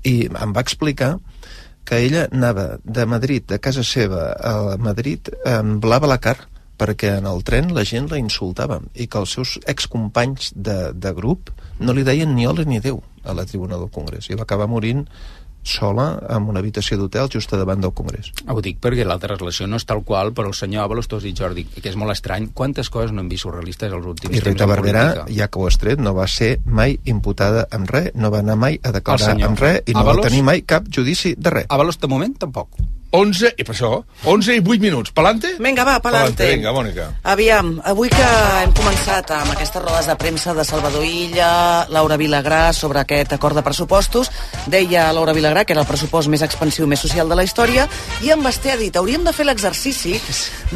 I 0.06 0.28
em 0.30 0.52
va 0.54 0.60
explicar 0.62 1.16
que 1.88 2.02
ella 2.04 2.26
anava 2.28 2.76
de 2.84 3.06
Madrid, 3.08 3.46
de 3.48 3.58
casa 3.64 3.80
seva 3.80 4.34
a 4.36 4.76
Madrid, 4.76 5.30
amb 5.48 5.80
BlaBlaCar, 5.80 6.36
perquè 6.78 7.14
en 7.18 7.26
el 7.26 7.40
tren 7.48 7.72
la 7.74 7.82
gent 7.88 8.10
la 8.12 8.20
insultava 8.20 8.78
i 8.94 9.08
que 9.10 9.18
els 9.18 9.32
seus 9.34 9.56
excompanys 9.66 10.52
de, 10.54 10.92
de 10.92 11.12
grup 11.16 11.50
no 11.80 11.94
li 11.96 12.04
deien 12.06 12.36
ni 12.36 12.46
hola 12.46 12.66
ni 12.68 12.78
Déu 12.84 13.00
a 13.24 13.34
la 13.34 13.46
tribuna 13.48 13.80
del 13.80 13.90
Congrés. 13.90 14.28
I 14.28 14.36
va 14.38 14.44
acabar 14.44 14.68
morint 14.70 15.06
sola 15.62 16.08
en 16.30 16.48
una 16.48 16.60
habitació 16.62 16.98
d'hotel 16.98 17.28
just 17.32 17.52
a 17.52 17.58
davant 17.60 17.80
del 17.82 17.92
Congrés. 17.96 18.32
Ho 18.48 18.60
dic 18.64 18.80
perquè 18.82 19.06
l'altra 19.06 19.36
relació 19.36 19.66
no 19.68 19.80
és 19.80 19.86
tal 19.88 20.02
qual, 20.04 20.32
però 20.36 20.52
el 20.52 20.56
senyor 20.56 20.84
Avalos, 20.84 21.08
has 21.12 21.24
dit, 21.24 21.36
Jordi, 21.36 21.64
que 21.64 21.88
és 21.88 21.96
molt 21.96 22.14
estrany. 22.14 22.50
Quantes 22.54 22.90
coses 22.90 23.12
no 23.12 23.22
hem 23.22 23.30
vist 23.32 23.46
surrealistes 23.46 23.92
als 23.92 24.06
últims 24.06 24.32
I 24.32 24.38
temps 24.40 24.48
Rita 24.48 24.68
en 24.68 24.72
Barberà, 24.72 25.06
ja 25.28 25.48
que 25.48 25.60
ho 25.60 25.66
has 25.68 25.78
tret, 25.80 26.00
no 26.00 26.14
va 26.16 26.28
ser 26.28 26.58
mai 26.64 26.98
imputada 27.04 27.66
amb 27.70 27.90
res, 27.90 28.12
no 28.14 28.32
va 28.34 28.42
anar 28.44 28.58
mai 28.60 28.80
a 28.82 28.94
declarar 28.94 29.34
amb 29.36 29.60
res 29.60 29.82
i 29.86 29.96
no 29.96 30.04
Avalos? 30.04 30.24
va 30.24 30.30
tenir 30.30 30.44
mai 30.46 30.62
cap 30.62 30.88
judici 30.88 31.34
de 31.38 31.58
res. 31.58 31.68
Avalos, 31.68 32.00
de 32.00 32.10
moment, 32.10 32.36
tampoc. 32.38 32.80
11, 33.10 33.54
i 33.56 33.64
per 33.64 33.72
això, 33.72 33.88
11 34.28 34.58
i 34.58 34.60
8 34.60 34.82
minuts. 34.82 35.12
Pelante? 35.16 35.54
Vinga, 35.56 35.84
va, 35.88 35.96
pelante. 36.04 36.44
Vinga, 36.50 36.74
Mònica. 36.76 37.06
Aviam, 37.32 37.70
avui 37.88 38.10
que 38.12 38.26
hem 38.60 38.74
començat 38.76 39.30
amb 39.32 39.54
aquestes 39.54 39.80
rodes 39.80 40.08
de 40.10 40.16
premsa 40.20 40.52
de 40.52 40.64
Salvador 40.68 41.06
Illa, 41.08 41.86
Laura 41.88 42.18
Vilagrà, 42.20 42.74
sobre 42.76 43.00
aquest 43.00 43.32
acord 43.32 43.56
de 43.56 43.64
pressupostos, 43.64 44.28
deia 44.68 45.06
Laura 45.16 45.32
Vilagrà 45.32 45.64
que 45.64 45.72
era 45.72 45.86
el 45.86 45.88
pressupost 45.88 46.28
més 46.28 46.44
expansiu 46.44 46.84
més 46.86 47.00
social 47.00 47.32
de 47.32 47.38
la 47.38 47.46
història, 47.48 47.86
i 48.20 48.32
en 48.34 48.44
Basté 48.44 48.74
ha 48.74 48.76
dit, 48.76 48.92
hauríem 48.92 49.24
de 49.24 49.32
fer 49.32 49.48
l'exercici 49.48 50.18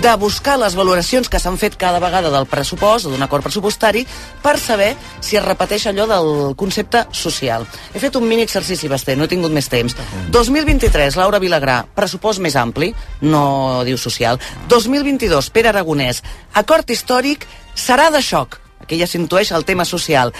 de 0.00 0.16
buscar 0.16 0.56
les 0.56 0.76
valoracions 0.78 1.28
que 1.28 1.40
s'han 1.42 1.60
fet 1.60 1.76
cada 1.76 2.00
vegada 2.00 2.32
del 2.32 2.48
pressupost 2.48 3.10
o 3.10 3.12
d'un 3.12 3.28
acord 3.28 3.44
pressupostari 3.44 4.06
per 4.40 4.56
saber 4.56 4.94
si 5.20 5.36
es 5.36 5.44
repeteix 5.44 5.90
allò 5.90 6.08
del 6.08 6.56
concepte 6.56 7.04
social. 7.12 7.68
He 7.92 8.00
fet 8.00 8.16
un 8.16 8.24
mini 8.24 8.48
exercici, 8.48 8.88
Basté, 8.88 9.20
no 9.20 9.28
he 9.28 9.32
tingut 9.32 9.52
més 9.52 9.68
temps. 9.68 10.00
2023, 10.32 11.20
Laura 11.20 11.42
Vilagrà, 11.42 11.82
pressupost 11.92 12.21
més 12.42 12.56
ampli, 12.56 12.92
no 13.20 13.82
diu 13.86 13.98
social. 13.98 14.40
2022, 14.70 15.50
Pere 15.54 15.72
Aragonès, 15.72 16.22
acord 16.54 16.88
històric 16.90 17.46
serà 17.74 18.10
de 18.14 18.22
xoc. 18.22 18.58
Aquí 18.82 18.98
ja 19.00 19.06
s'intueix 19.06 19.52
el 19.52 19.66
tema 19.68 19.84
social. 19.88 20.32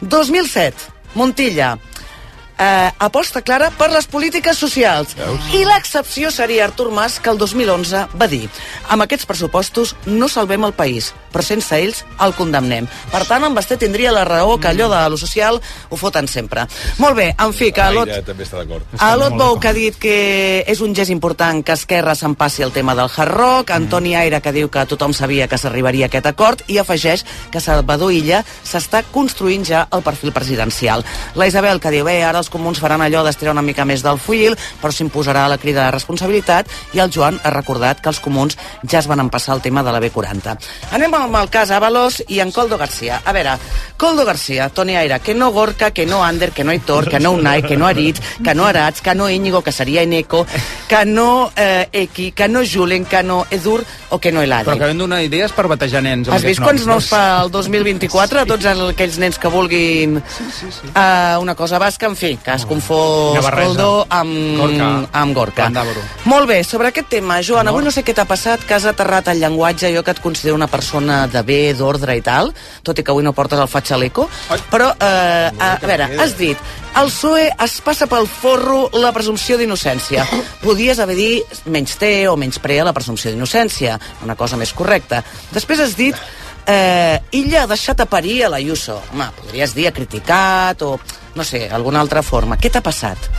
2007, 0.00 0.92
Montilla, 1.14 1.74
eh, 2.58 2.90
aposta 2.98 3.42
clara 3.42 3.70
per 3.74 3.90
les 3.92 4.06
polítiques 4.06 4.58
socials. 4.58 5.14
I 5.54 5.64
l'excepció 5.66 6.30
seria 6.30 6.64
Artur 6.64 6.90
Mas, 6.94 7.18
que 7.20 7.30
el 7.30 7.38
2011 7.38 8.06
va 8.20 8.28
dir 8.30 8.46
amb 8.88 9.04
aquests 9.04 9.26
pressupostos 9.26 9.94
no 10.06 10.28
salvem 10.28 10.64
el 10.66 10.74
país, 10.76 11.12
però 11.32 11.42
sense 11.44 11.76
ells 11.76 12.04
el 12.22 12.34
condemnem. 12.38 12.86
Per 13.10 13.22
tant, 13.28 13.44
en 13.44 13.54
Basté 13.56 13.78
tindria 13.80 14.12
la 14.14 14.24
raó 14.28 14.58
que 14.60 14.70
allò 14.70 14.88
de 14.92 15.02
lo 15.10 15.18
social 15.18 15.60
ho 15.90 15.98
foten 15.98 16.28
sempre. 16.30 16.66
Molt 17.02 17.18
bé, 17.18 17.28
en 17.38 17.52
fi, 17.56 17.72
que 17.74 17.82
a 17.82 17.90
Lot, 17.94 18.10
també 18.26 18.46
està 18.46 18.60
d'acord. 18.62 18.86
a 18.98 19.10
Lot 19.16 19.34
Bou, 19.38 19.58
que 19.60 19.68
ha 19.68 19.74
dit 19.76 19.98
que 19.98 20.64
és 20.66 20.80
un 20.84 20.94
gest 20.94 21.10
important 21.10 21.64
que 21.64 21.74
Esquerra 21.74 22.14
s'empassi 22.14 22.62
el 22.62 22.72
tema 22.72 22.94
del 22.94 23.10
hard 23.10 23.34
rock, 23.34 23.74
Antoni 23.74 24.14
Aire, 24.14 24.40
que 24.40 24.52
diu 24.54 24.70
que 24.70 24.86
tothom 24.86 25.12
sabia 25.12 25.48
que 25.48 25.58
s'arribaria 25.58 26.06
a 26.06 26.12
aquest 26.12 26.26
acord, 26.30 26.62
i 26.68 26.78
afegeix 26.78 27.24
que 27.50 27.60
Salvador 27.60 28.12
Illa 28.12 28.44
s'està 28.62 29.02
construint 29.12 29.64
ja 29.66 29.86
el 29.92 30.02
perfil 30.02 30.32
presidencial. 30.32 31.04
La 31.34 31.48
Isabel, 31.50 31.80
que 31.80 31.90
diu, 31.90 32.04
bé, 32.06 32.22
ara 32.22 32.43
els 32.44 32.52
comuns 32.52 32.80
faran 32.82 33.02
allò 33.04 33.24
d'estirar 33.24 33.54
una 33.56 33.64
mica 33.64 33.86
més 33.88 34.04
del 34.04 34.20
fuil, 34.20 34.56
però 34.82 34.92
s'imposarà 34.92 35.46
la 35.48 35.58
crida 35.58 35.86
de 35.86 35.94
responsabilitat, 35.94 36.68
i 36.92 37.00
el 37.00 37.12
Joan 37.14 37.40
ha 37.42 37.52
recordat 37.54 38.02
que 38.04 38.12
els 38.12 38.20
comuns 38.20 38.58
ja 38.84 39.00
es 39.00 39.08
van 39.08 39.22
empassar 39.24 39.56
el 39.56 39.62
tema 39.64 39.82
de 39.82 39.94
la 39.94 40.02
B40. 40.02 40.56
Anem 40.96 41.16
amb 41.16 41.40
el 41.40 41.50
cas 41.52 41.72
Avalos 41.72 42.20
i 42.28 42.40
en 42.44 42.52
Coldo 42.52 42.76
Garcia. 42.78 43.22
A 43.24 43.32
veure, 43.32 43.56
Coldo 43.96 44.26
Garcia, 44.28 44.68
Toni 44.68 44.96
Aire, 44.96 45.20
que 45.20 45.34
no 45.34 45.50
Gorka, 45.52 45.90
que 45.92 46.06
no 46.06 46.22
Ander, 46.24 46.52
que 46.52 46.64
no 46.64 46.72
Hitor, 46.72 47.08
que 47.08 47.20
no 47.20 47.32
Unai, 47.32 47.62
que 47.62 47.76
no 47.76 47.86
Aritz, 47.86 48.20
que 48.42 48.54
no 48.54 48.66
Arats, 48.66 49.00
que 49.00 49.14
no 49.14 49.30
Íñigo, 49.30 49.62
que 49.62 49.72
seria 49.72 50.02
Eneco, 50.02 50.46
que 50.88 51.04
no 51.04 51.52
eh, 51.56 51.88
Eki, 51.92 52.32
que 52.32 52.48
no 52.48 52.60
Julen, 52.64 53.04
que 53.04 53.22
no 53.22 53.46
Edur 53.50 53.84
o 54.10 54.18
que 54.18 54.32
no 54.32 54.42
Eladi. 54.42 54.68
Però 54.68 54.76
acabem 54.76 54.98
donar 54.98 55.22
idees 55.24 55.54
per 55.54 55.66
batejar 55.70 56.02
nens. 56.04 56.28
Has 56.28 56.44
vist 56.44 56.62
quants 56.62 56.84
noms 56.84 57.08
no? 57.08 57.16
fa 57.16 57.22
el 57.44 57.52
2024 57.54 58.42
a 58.42 58.46
tots 58.48 58.68
aquells 58.74 59.18
nens 59.22 59.40
que 59.40 59.50
vulguin 59.52 60.18
uh, 60.18 61.40
una 61.40 61.54
cosa 61.54 61.78
basca, 61.78 62.10
en 62.10 62.18
fi, 62.18 62.33
que 62.42 62.54
es 62.54 62.66
confós. 62.66 63.38
Coldo 63.54 64.06
amb 64.08 64.58
Gorka. 64.58 64.88
amb 65.12 65.34
Gorka. 65.34 65.70
Molt 66.24 66.48
bé, 66.48 66.62
sobre 66.64 66.88
aquest 66.88 67.08
tema, 67.08 67.40
Joan, 67.42 67.68
avui 67.68 67.84
no 67.84 67.92
sé 67.94 68.04
què 68.04 68.14
t'ha 68.14 68.26
passat, 68.28 68.64
que 68.64 68.74
has 68.74 68.86
aterrat 68.86 69.28
el 69.28 69.40
llenguatge, 69.40 69.92
jo 69.94 70.02
que 70.02 70.14
et 70.14 70.20
considero 70.20 70.56
una 70.56 70.68
persona 70.68 71.26
de 71.26 71.42
bé, 71.42 71.74
d'ordre 71.74 72.16
i 72.16 72.22
tal, 72.22 72.54
tot 72.82 72.98
i 72.98 73.04
que 73.04 73.12
avui 73.12 73.24
no 73.24 73.32
portes 73.32 73.60
el 73.60 73.68
fatxaleco, 73.68 74.28
però, 74.70 74.94
eh, 74.98 75.50
a, 75.58 75.74
a 75.76 75.86
veure, 75.86 76.10
has 76.20 76.38
dit 76.38 76.58
el 76.94 77.10
PSOE 77.10 77.48
es 77.64 77.80
passa 77.82 78.06
pel 78.06 78.28
forro 78.30 78.84
la 79.02 79.10
presumpció 79.12 79.56
d'innocència. 79.58 80.22
Podies 80.62 81.00
haver 81.02 81.16
dit 81.18 81.64
menys 81.66 81.96
té 81.98 82.12
o 82.30 82.36
menys 82.38 82.60
prea 82.62 82.86
la 82.86 82.94
presumpció 82.94 83.32
d'innocència, 83.32 83.98
una 84.22 84.36
cosa 84.38 84.56
més 84.60 84.72
correcta. 84.72 85.24
Després 85.50 85.82
has 85.82 85.96
dit 85.98 86.14
eh, 86.66 87.20
Illa 87.38 87.64
ha 87.64 87.70
deixat 87.70 88.00
a 88.00 88.06
parir 88.10 88.44
a 88.44 88.50
l'Ayuso. 88.52 88.96
Home, 89.12 89.28
podries 89.40 89.74
dir 89.76 89.88
ha 89.88 89.94
criticat 89.96 90.82
o, 90.82 90.96
no 91.34 91.44
sé, 91.44 91.66
alguna 91.70 92.00
altra 92.04 92.22
forma. 92.22 92.58
Què 92.60 92.70
t'ha 92.72 92.84
passat? 92.84 93.30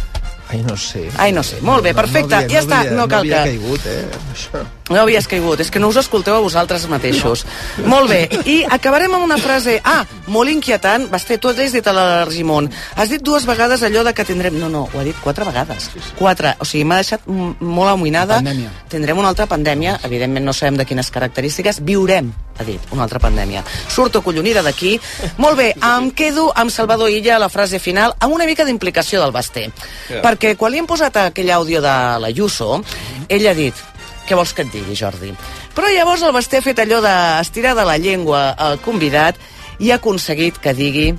Ai, 0.55 0.63
no 0.63 0.77
sé. 0.77 1.03
Ai, 1.17 1.31
no 1.35 1.43
sé. 1.43 1.59
Molt 1.65 1.83
bé, 1.83 1.93
perfecte. 1.93 2.31
No, 2.31 2.39
no 2.39 2.45
havia, 2.45 2.55
ja 2.55 2.63
està, 2.63 2.79
havia, 2.79 2.95
no 2.95 3.07
cal 3.11 3.23
havia 3.25 3.43
que... 3.43 3.53
caigut, 3.55 3.85
eh, 3.91 4.25
això. 4.33 4.63
No 4.85 4.99
havies 5.01 5.25
caigut, 5.25 5.59
és 5.63 5.71
que 5.73 5.79
no 5.81 5.87
us 5.89 5.97
escolteu 5.97 6.35
a 6.37 6.41
vosaltres 6.43 6.83
mateixos. 6.91 7.41
No. 7.79 7.87
Molt 7.95 8.11
bé, 8.11 8.19
i 8.45 8.59
acabarem 8.69 9.15
amb 9.17 9.25
una 9.25 9.39
frase... 9.41 9.79
Ah, 9.83 10.03
molt 10.29 10.51
inquietant. 10.53 11.07
Basté, 11.09 11.39
tu 11.41 11.49
has 11.49 11.73
dit 11.73 11.87
a 11.89 11.93
l'Argimon. 11.95 12.69
Has 12.95 13.09
dit 13.09 13.23
dues 13.25 13.47
vegades 13.49 13.81
allò 13.81 14.03
de 14.05 14.13
que 14.13 14.25
tindrem... 14.27 14.59
No, 14.61 14.69
no, 14.69 14.83
ho 14.85 15.01
ha 15.01 15.05
dit 15.07 15.17
quatre 15.23 15.47
vegades. 15.47 15.89
Quatre. 16.19 16.53
O 16.61 16.67
sigui, 16.69 16.85
m'ha 16.85 16.99
deixat 17.01 17.25
molt 17.25 17.95
amoïnada. 17.95 18.37
Pandèmia. 18.43 18.73
Tindrem 18.93 19.23
una 19.23 19.31
altra 19.33 19.47
pandèmia, 19.49 19.97
evidentment 20.05 20.45
no 20.45 20.53
sabem 20.53 20.77
de 20.77 20.85
quines 20.85 21.09
característiques. 21.09 21.81
Viurem, 21.81 22.29
ha 22.59 22.67
dit, 22.69 22.85
una 22.93 23.07
altra 23.09 23.17
pandèmia. 23.23 23.65
Surto 23.89 24.21
collonida 24.21 24.61
d'aquí. 24.61 24.99
Molt 25.41 25.57
bé, 25.57 25.71
em 25.81 26.11
quedo 26.13 26.51
amb 26.53 26.69
Salvador 26.69 27.09
Illa 27.09 27.39
a 27.39 27.41
la 27.41 27.49
frase 27.49 27.81
final, 27.81 28.13
amb 28.21 28.37
una 28.37 28.45
mica 28.45 28.69
d'implicació 28.69 29.25
del 29.25 29.33
Basté. 29.33 29.65
Ja. 30.11 30.21
Perquè 30.21 30.44
quan 30.59 30.71
li 30.71 30.81
hem 30.81 30.87
posat 30.89 31.17
aquell 31.17 31.49
àudio 31.55 31.81
de 31.81 31.95
l'Ayuso, 32.21 32.79
ell 33.27 33.47
ha 33.49 33.55
dit 33.57 33.83
què 34.25 34.37
vols 34.37 34.53
que 34.57 34.65
et 34.65 34.71
digui, 34.73 34.97
Jordi? 34.97 35.31
Però 35.75 35.89
llavors 35.91 36.23
el 36.25 36.33
Basté 36.33 36.59
ha 36.59 36.65
fet 36.65 36.81
allò 36.81 37.01
d'estirar 37.03 37.75
de 37.77 37.85
la 37.85 37.97
llengua 38.01 38.47
al 38.57 38.79
convidat 38.85 39.37
i 39.79 39.91
ha 39.91 39.99
aconseguit 39.99 40.57
que 40.61 40.73
digui 40.73 41.11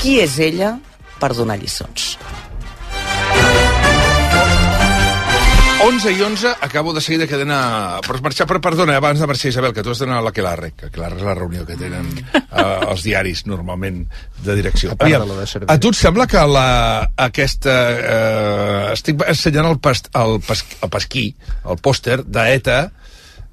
qui 0.00 0.18
és 0.22 0.38
ella 0.40 0.76
per 1.20 1.34
donar 1.36 1.58
lliçons. 1.60 2.16
11 5.82 6.12
i 6.12 6.22
11, 6.22 6.48
acabo 6.60 6.92
de 6.94 7.00
seguir 7.00 7.18
de 7.18 7.26
cadena... 7.26 7.98
Per 8.06 8.20
marxar, 8.22 8.46
però 8.46 8.60
perdona, 8.62 8.94
abans 9.00 9.18
de 9.18 9.26
marxar, 9.26 9.50
Isabel, 9.50 9.74
que 9.74 9.82
tu 9.82 9.90
has 9.90 9.98
d'anar 9.98 10.20
a 10.20 10.24
la 10.28 10.32
Quelarre, 10.34 10.70
que 10.78 10.90
Quelarre 10.94 11.18
és 11.18 11.26
la 11.26 11.34
reunió 11.34 11.66
que 11.66 11.74
tenen 11.80 12.06
eh, 12.38 12.62
els 12.62 13.02
diaris, 13.02 13.44
normalment, 13.50 14.04
de 14.46 14.56
direcció. 14.60 14.94
A 14.94 15.00
part 15.00 15.10
de 15.10 15.18
la 15.26 15.42
de 15.42 15.66
a 15.74 15.78
tu 15.82 15.90
et 15.90 15.98
sembla 15.98 16.28
que 16.30 16.46
la, 16.46 16.66
aquesta... 17.26 17.76
Eh, 17.98 18.92
estic 18.94 19.26
assenyalant 19.26 19.74
el, 19.74 19.82
pas, 19.82 20.04
el, 20.22 20.38
pas, 20.46 20.64
el 20.78 20.92
pasquí, 20.92 21.26
el 21.66 21.82
pòster 21.82 22.20
d'ETA, 22.22 22.80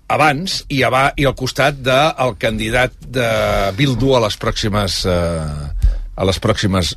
abans 0.09 0.63
i, 0.69 0.83
aba, 0.85 1.09
i 1.17 1.25
al 1.29 1.37
costat 1.37 1.81
del 1.81 2.13
de, 2.13 2.39
candidat 2.41 2.93
de 3.17 3.29
Bildu 3.77 4.15
a 4.17 4.23
les 4.25 4.37
pròximes 4.41 5.03
eh, 5.09 5.89
a 6.19 6.27
les 6.27 6.41
pròximes 6.43 6.95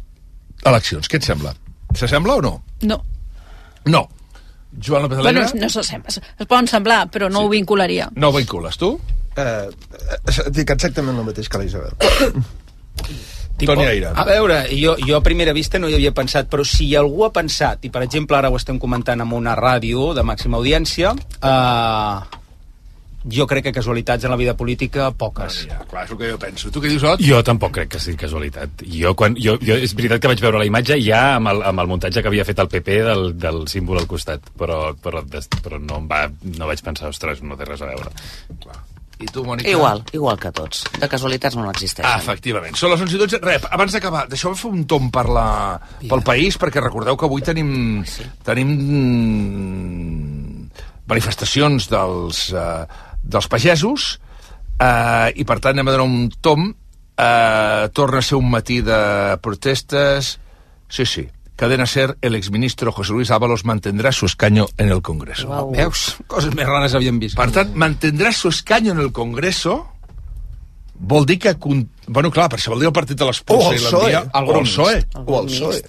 eleccions. 0.67 1.09
Què 1.09 1.21
et 1.21 1.29
sembla? 1.29 1.55
S'assembla 1.97 2.41
o 2.41 2.45
no? 2.45 2.57
No. 2.89 2.99
No. 3.87 4.09
Joan 4.81 5.03
López 5.03 5.19
Bueno, 5.19 5.41
Alegre? 5.41 5.61
no 5.61 5.69
s'assembla. 5.69 6.09
Es 6.39 6.47
poden 6.47 6.69
semblar, 6.69 7.11
però 7.11 7.29
no 7.31 7.45
ho 7.45 7.49
vincularia. 7.49 8.09
No 8.15 8.29
ho 8.29 8.33
vincules, 8.37 8.79
tu? 8.81 8.95
Eh, 9.37 9.69
eh, 9.69 10.51
dic 10.51 10.71
exactament 10.71 11.19
el 11.19 11.25
mateix 11.25 11.49
que 11.49 11.59
la 11.59 11.65
Isabel. 11.65 11.93
Toni 13.63 13.85
Aire. 13.87 14.11
A 14.17 14.25
veure, 14.27 14.65
jo, 14.75 14.97
jo 14.99 15.17
a 15.17 15.23
primera 15.23 15.53
vista 15.55 15.79
no 15.79 15.87
hi 15.89 15.95
havia 15.95 16.11
pensat, 16.17 16.49
però 16.51 16.65
si 16.67 16.89
algú 16.99 17.23
ha 17.25 17.31
pensat, 17.33 17.85
i 17.87 17.91
per 17.95 18.03
exemple 18.03 18.35
ara 18.37 18.51
ho 18.51 18.57
estem 18.59 18.79
comentant 18.83 19.23
amb 19.23 19.37
una 19.39 19.55
ràdio 19.55 20.11
de 20.17 20.25
màxima 20.27 20.59
audiència, 20.59 21.13
eh, 21.15 22.41
jo 23.31 23.47
crec 23.47 23.65
que 23.69 23.73
casualitats 23.73 24.25
en 24.25 24.31
la 24.33 24.37
vida 24.41 24.55
política, 24.57 25.11
poques. 25.13 25.67
Ja, 25.71 25.79
clar, 25.91 26.05
és 26.07 26.11
el 26.11 26.19
que 26.19 26.31
jo 26.33 26.39
penso. 26.43 26.71
Tu 26.75 26.81
què 26.83 26.89
dius, 26.91 27.03
Ot? 27.07 27.21
Jo 27.23 27.43
tampoc 27.47 27.73
crec 27.77 27.89
que 27.95 28.01
sigui 28.03 28.17
casualitat. 28.25 28.83
Jo, 28.89 29.15
quan, 29.15 29.37
jo, 29.39 29.57
jo, 29.63 29.77
és 29.79 29.95
veritat 29.95 30.21
que 30.23 30.29
vaig 30.33 30.41
veure 30.43 30.59
la 30.59 30.67
imatge 30.67 30.99
ja 31.03 31.37
amb 31.37 31.49
el, 31.53 31.63
amb 31.63 31.81
el 31.85 31.87
muntatge 31.93 32.23
que 32.23 32.29
havia 32.33 32.45
fet 32.49 32.59
el 32.59 32.69
PP 32.73 32.99
del, 33.07 33.29
del 33.39 33.67
símbol 33.71 33.99
al 34.03 34.09
costat, 34.11 34.41
però, 34.59 34.95
però, 35.03 35.23
però 35.63 35.79
no, 35.79 36.01
em 36.03 36.09
va, 36.11 36.25
no 36.59 36.67
vaig 36.71 36.83
pensar, 36.83 37.09
ostres, 37.13 37.43
no 37.43 37.57
té 37.57 37.65
res 37.69 37.83
a 37.83 37.93
veure. 37.93 38.11
I 39.23 39.27
tu, 39.31 39.45
Mònica? 39.47 39.71
Igual, 39.71 40.01
igual 40.19 40.39
que 40.43 40.51
tots. 40.51 40.81
De 40.99 41.07
casualitats 41.07 41.55
no 41.55 41.63
Ah, 41.63 41.69
n'existeixen. 41.71 42.19
efectivament. 42.19 42.75
Són 42.75 42.91
les 42.91 43.01
11 43.05 43.15
i 43.15 43.19
12. 43.21 43.39
Rep, 43.45 43.69
abans 43.71 43.93
d'acabar, 43.95 44.25
deixeu-me 44.27 44.57
fer 44.59 44.71
un 44.75 44.83
tom 44.91 45.13
per 45.15 45.29
la, 45.31 45.79
pel 46.11 46.25
país, 46.27 46.59
perquè 46.59 46.83
recordeu 46.83 47.15
que 47.17 47.29
avui 47.29 47.41
tenim, 47.47 48.03
tenim 48.43 48.73
mm, 48.73 50.67
manifestacions 51.07 51.87
dels, 51.93 52.43
eh, 52.53 52.87
dels 53.23 53.49
pagesos, 53.49 54.21
eh, 54.79 55.33
i 55.37 55.45
per 55.45 55.59
tant 55.61 55.77
anem 55.77 55.89
a 55.89 55.95
donar 55.97 56.07
un 56.07 56.31
tom. 56.41 56.73
Eh, 57.17 57.89
torna 57.93 58.19
a 58.19 58.23
ser 58.23 58.39
un 58.41 58.49
matí 58.51 58.81
de 58.83 59.37
protestes. 59.43 60.39
Sí, 60.89 61.07
sí. 61.07 61.29
Cadena 61.55 61.87
Ser, 61.87 62.17
el 62.23 62.35
exministro 62.35 62.91
José 62.91 63.13
Luis 63.13 63.31
Ábalos 63.31 63.65
mantendrá 63.65 64.11
su 64.11 64.27
escaño 64.27 64.67
en 64.79 64.89
el 64.91 65.03
Congreso. 65.03 65.47
Wow. 65.47 65.71
Veus? 65.77 66.17
Coses 66.27 66.55
més 66.57 66.67
rares 66.67 66.95
havíem 66.97 67.21
vist. 67.23 67.37
Per 67.39 67.51
tant, 67.55 67.71
mantendrà 67.79 68.33
su 68.33 68.49
escaño 68.49 68.93
en 68.93 68.99
el 68.99 69.13
Congreso 69.13 69.87
vol 70.99 71.27
dir 71.27 71.39
que... 71.39 71.55
con- 71.59 71.89
Bueno, 72.07 72.31
clar, 72.31 72.49
per 72.51 72.59
això 72.59 72.73
vol 72.73 72.81
dir 72.83 72.89
el 72.89 72.97
partit 72.97 73.19
de 73.19 73.25
el 73.29 73.77
i 73.77 73.79
l'envia... 73.85 74.25
O 74.33 74.57
el 74.59 74.65
PSOE. 74.67 74.99
O 75.23 75.41
el 75.43 75.47
PSOE. 75.47 75.83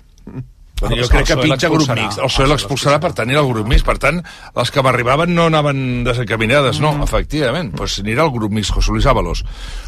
Bueno, 0.84 0.98
jo 1.02 1.08
crec 1.10 1.28
que 1.32 1.38
pitja 1.40 1.70
grup 1.72 1.90
mixt. 1.96 2.20
El 2.20 2.28
PSOE 2.30 2.48
l'expulsarà 2.52 3.00
per 3.00 3.14
tenir 3.16 3.38
el 3.40 3.48
grup 3.48 3.68
mixt. 3.72 3.86
Per 3.88 3.96
tant, 4.04 4.20
les 4.56 4.72
que 4.72 4.84
m'arribaven 4.84 5.32
no 5.34 5.46
anaven 5.48 6.04
desencaminades, 6.04 6.80
no, 6.84 6.92
Mm. 6.94 7.04
efectivament. 7.08 7.72
Pues 7.76 7.98
anirà 8.04 8.26
el 8.28 8.32
grup 8.36 8.52
mixt, 8.52 8.72
José 8.76 8.92
Luis 8.92 9.06
Ábalos. 9.08 9.44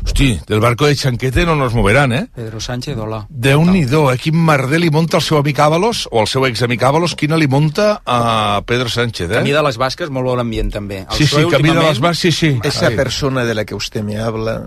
Hosti, 0.05 0.39
del 0.47 0.59
barco 0.63 0.85
de 0.87 0.95
Chanquete 0.95 1.45
no 1.45 1.55
nos 1.55 1.73
moveran, 1.73 2.13
eh? 2.13 2.27
Pedro 2.33 2.59
Sánchez, 2.59 2.97
hola. 2.97 3.25
Déu-n'hi-do, 3.29 4.11
eh? 4.11 4.17
Quin 4.17 4.35
merder 4.39 4.79
li 4.79 4.89
munta 4.89 5.17
el 5.17 5.23
seu 5.23 5.37
amic 5.37 5.59
Ábalos, 5.59 6.07
o 6.11 6.21
el 6.21 6.27
seu 6.27 6.45
examic 6.45 6.81
Ábalos, 6.83 7.15
quina 7.15 7.35
li 7.37 7.47
munta 7.47 8.01
a 8.05 8.61
Pedro 8.65 8.87
Sánchez, 8.89 9.29
eh? 9.29 9.35
Camí 9.41 9.51
de 9.51 9.61
les 9.63 9.77
Basques, 9.77 10.09
molt 10.09 10.25
bon 10.25 10.39
ambient, 10.39 10.71
també. 10.71 10.99
El 11.09 11.15
Sí, 11.17 11.27
sí, 11.27 11.43
camí 11.51 11.69
de 11.69 11.81
les 11.83 11.99
Basques, 11.99 12.35
sí, 12.35 12.51
sí. 12.53 12.59
Esa 12.63 12.87
Ai. 12.87 12.95
persona 12.95 13.43
de 13.43 13.53
la 13.53 13.65
que 13.65 13.75
usted 13.75 14.01
me 14.03 14.17
habla... 14.17 14.65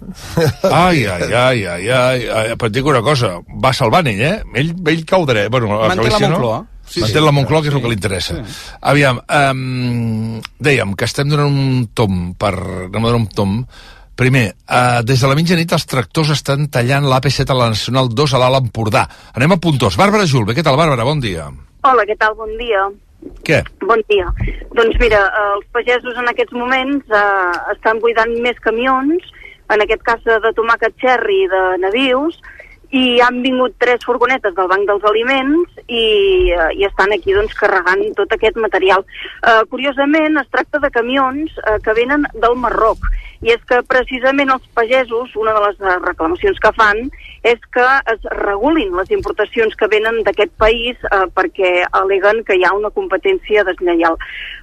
Ai, 0.71 1.07
ai, 1.07 1.33
ai, 1.33 1.65
ai, 1.65 1.89
ai, 1.89 2.29
ai. 2.29 2.57
Però 2.59 2.67
et 2.69 2.73
dic 2.75 2.85
una 2.87 3.01
cosa, 3.03 3.39
va 3.65 3.73
salvant 3.73 4.07
ell, 4.11 4.21
eh? 4.21 4.43
Ell, 4.55 4.75
ell 4.87 5.05
cau 5.07 5.25
dret. 5.27 5.49
Bueno, 5.51 5.83
a 5.83 5.89
Manté 5.89 6.11
la 6.11 6.18
Galícia, 6.19 6.35
Moncloa. 6.35 6.59
No? 6.59 6.67
Sí, 6.89 7.03
Manté 7.05 7.21
la 7.21 7.33
Moncloa, 7.37 7.61
que 7.63 7.69
és 7.69 7.77
el 7.77 7.83
que 7.85 7.91
li 7.91 7.99
interessa. 7.99 8.39
Aviam, 8.81 9.21
um, 9.21 10.41
dèiem 10.59 10.95
que 10.97 11.05
estem 11.05 11.29
donant 11.29 11.53
un 11.53 11.87
tom 11.95 12.33
per... 12.39 12.55
Anem 12.89 13.05
a 13.05 13.11
donar 13.11 13.21
un 13.21 13.29
tom. 13.29 13.59
Primer, 14.19 14.47
uh, 14.67 15.03
des 15.07 15.21
de 15.21 15.29
la 15.31 15.37
mitjanit 15.39 15.75
els 15.77 15.85
tractors 15.87 16.33
estan 16.35 16.67
tallant 16.73 17.05
l'AP7 17.07 17.53
a 17.53 17.59
la 17.59 17.69
Nacional 17.75 18.09
2 18.11 18.35
a 18.35 18.41
l'Alt 18.41 18.65
Empordà. 18.65 19.05
Anem 19.37 19.55
a 19.55 19.61
Puntós. 19.63 20.01
Bàrbara 20.01 20.27
Julve, 20.27 20.57
què 20.57 20.65
tal, 20.65 20.81
Bàrbara? 20.81 21.07
Bon 21.07 21.21
dia. 21.23 21.51
Hola, 21.87 22.09
què 22.09 22.17
tal? 22.19 22.35
Bon 22.41 22.57
dia. 22.59 22.89
Què? 23.47 23.61
Bon 23.85 24.01
dia. 24.09 24.33
Doncs 24.75 24.99
mira, 25.03 25.21
eh, 25.29 25.45
els 25.59 25.69
pagesos 25.77 26.17
en 26.19 26.31
aquests 26.33 26.57
moments 26.57 27.15
eh, 27.15 27.53
estan 27.75 28.01
buidant 28.03 28.33
més 28.43 28.59
camions, 28.65 29.31
en 29.69 29.85
aquest 29.85 30.03
cas 30.07 30.25
de 30.25 30.53
tomàquet 30.57 30.97
cherry 31.03 31.45
de 31.53 31.63
navius, 31.85 32.39
i 32.91 33.21
han 33.21 33.43
vingut 33.45 33.75
tres 33.79 34.05
furgonetes 34.07 34.55
del 34.57 34.69
Banc 34.71 34.87
dels 34.89 35.05
Aliments 35.05 35.81
i, 35.87 36.05
eh, 36.57 36.69
i 36.81 36.87
estan 36.89 37.13
aquí 37.13 37.35
doncs, 37.37 37.53
carregant 37.59 38.05
tot 38.17 38.33
aquest 38.33 38.57
material. 38.57 39.05
Eh, 39.45 39.63
curiosament, 39.69 40.39
es 40.41 40.49
tracta 40.49 40.81
de 40.81 40.91
camions 40.91 41.53
eh, 41.67 41.77
que 41.85 41.97
venen 41.99 42.25
del 42.35 42.57
Marroc 42.57 43.05
i 43.45 43.53
és 43.55 43.61
que 43.69 43.83
precisament 43.87 44.51
els 44.51 44.65
pagesos, 44.75 45.35
una 45.37 45.53
de 45.55 45.67
les 45.67 45.83
eh, 45.85 45.99
reclamacions 46.07 46.59
que 46.65 46.73
fan 46.79 47.05
és 47.47 47.61
que 47.77 47.87
es 48.15 48.25
regulin 48.41 48.97
les 48.97 49.13
importacions 49.15 49.77
que 49.79 49.91
venen 49.93 50.23
d'aquest 50.25 50.57
país 50.59 50.97
eh, 51.13 51.27
perquè 51.37 51.85
aleguen 51.93 52.43
que 52.49 52.57
hi 52.57 52.65
ha 52.65 52.75
una 52.75 52.91
competència 52.91 53.67
deslleial. 53.69 54.17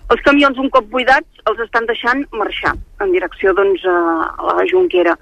Els 0.10 0.26
camions, 0.26 0.58
un 0.58 0.74
cop 0.74 0.90
buidats, 0.90 1.46
els 1.46 1.62
estan 1.70 1.86
deixant 1.86 2.26
marxar 2.34 2.74
en 3.02 3.12
direcció 3.12 3.54
doncs, 3.58 3.84
a 3.86 4.56
la 4.60 4.66
Junquera. 4.70 5.16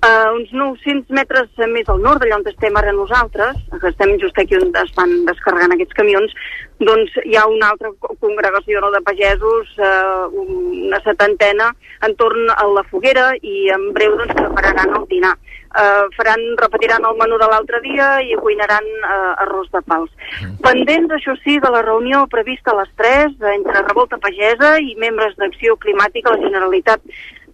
Uh, 0.00 0.32
uns 0.38 0.48
900 0.56 1.12
metres 1.12 1.50
més 1.68 1.88
al 1.92 2.00
nord 2.00 2.22
d'allà 2.22 2.38
on 2.38 2.46
estem 2.48 2.76
ara 2.80 2.94
nosaltres, 2.96 3.58
que 3.74 3.90
estem 3.90 4.14
just 4.22 4.38
aquí 4.40 4.56
on 4.56 4.72
estan 4.80 5.12
descarregant 5.28 5.74
aquests 5.76 5.98
camions, 5.98 6.32
doncs 6.80 7.18
hi 7.26 7.36
ha 7.36 7.44
una 7.52 7.68
altra 7.74 7.92
congregació 8.22 8.80
no, 8.80 8.88
de 8.94 9.02
pagesos, 9.04 9.74
uh, 9.76 10.32
una 10.40 11.02
setantena, 11.04 11.68
entorn 12.08 12.48
a 12.56 12.64
la 12.72 12.86
foguera 12.88 13.30
i 13.42 13.68
en 13.76 13.90
breu 13.96 14.16
doncs, 14.22 14.36
prepararan 14.40 14.96
el 14.96 15.08
dinar 15.12 15.36
eh, 15.78 16.04
faran, 16.16 16.40
repetiran 16.58 17.04
el 17.06 17.16
menú 17.18 17.38
de 17.38 17.48
l'altre 17.50 17.80
dia 17.84 18.08
i 18.26 18.36
cuinaran 18.42 18.86
eh, 18.86 19.44
arròs 19.44 19.70
de 19.74 19.82
pals. 19.86 20.10
Mm. 20.40 20.56
Pendents, 20.64 21.14
això 21.16 21.36
sí, 21.44 21.58
de 21.62 21.70
la 21.70 21.82
reunió 21.86 22.24
prevista 22.32 22.74
a 22.74 22.80
les 22.80 22.90
3 23.00 23.36
entre 23.54 23.84
Revolta 23.86 24.18
Pagesa 24.22 24.76
i 24.82 24.96
membres 24.98 25.36
d'Acció 25.38 25.76
Climàtica 25.82 26.30
a 26.30 26.36
la 26.36 26.44
Generalitat 26.46 27.04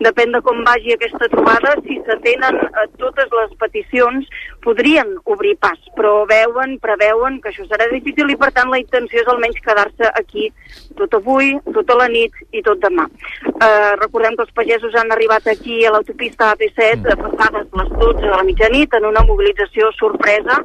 depèn 0.02 0.32
de 0.34 0.40
com 0.44 0.62
vagi 0.66 0.94
aquesta 0.94 1.28
trobada, 1.32 1.74
si 1.86 1.98
s'atenen 2.06 2.58
a 2.66 2.84
totes 3.00 3.32
les 3.32 3.54
peticions, 3.60 4.26
podrien 4.64 5.14
obrir 5.24 5.54
pas, 5.62 5.78
però 5.96 6.24
veuen, 6.28 6.76
preveuen 6.82 7.40
que 7.40 7.52
això 7.52 7.66
serà 7.70 7.88
difícil 7.92 8.30
i 8.32 8.38
per 8.40 8.50
tant 8.56 8.70
la 8.72 8.80
intenció 8.82 9.22
és 9.22 9.30
almenys 9.32 9.62
quedar-se 9.64 10.10
aquí 10.20 10.50
tot 10.98 11.14
avui, 11.18 11.54
tota 11.76 11.96
la 11.98 12.08
nit 12.12 12.34
i 12.52 12.62
tot 12.66 12.80
demà. 12.82 13.06
Eh, 13.46 13.92
recordem 14.02 14.36
que 14.36 14.46
els 14.46 14.56
pagesos 14.56 14.94
han 14.96 15.12
arribat 15.14 15.46
aquí 15.52 15.84
a 15.84 15.94
l'autopista 15.94 16.52
AP7 16.54 17.02
mm. 17.02 17.24
passades 17.24 17.72
les 17.80 17.90
12 17.96 18.20
de 18.24 18.34
la 18.34 18.44
mitjanit 18.46 18.94
en 18.98 19.08
una 19.12 19.24
mobilització 19.28 19.90
sorpresa 19.96 20.60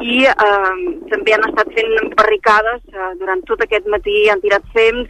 i 0.00 0.24
eh, 0.30 0.76
també 1.10 1.34
han 1.36 1.48
estat 1.48 1.74
fent 1.76 2.14
barricades 2.16 2.80
eh, 2.92 3.12
durant 3.20 3.44
tot 3.48 3.62
aquest 3.64 3.88
matí, 3.92 4.22
han 4.30 4.42
tirat 4.44 4.66
fems 4.76 5.08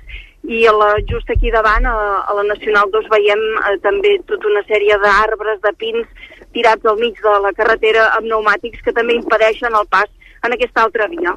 i 0.49 0.65
a 0.67 0.73
la, 0.73 0.95
just 1.09 1.29
aquí 1.31 1.51
davant, 1.53 1.87
a, 1.87 1.97
a 2.25 2.37
la 2.39 2.45
Nacional 2.49 2.91
2, 2.93 3.09
veiem 3.13 3.43
eh, 3.61 3.77
també 3.85 4.17
tota 4.29 4.49
una 4.49 4.63
sèrie 4.69 4.97
d'arbres, 5.03 5.61
de 5.65 5.73
pins 5.79 6.31
tirats 6.55 6.87
al 6.87 6.99
mig 6.99 7.21
de 7.23 7.37
la 7.45 7.53
carretera 7.57 8.09
amb 8.17 8.27
pneumàtics 8.27 8.83
que 8.83 8.95
també 8.97 9.19
impedeixen 9.19 9.77
el 9.77 9.87
pas 9.93 10.09
en 10.43 10.57
aquesta 10.57 10.87
altra 10.87 11.07
via. 11.13 11.35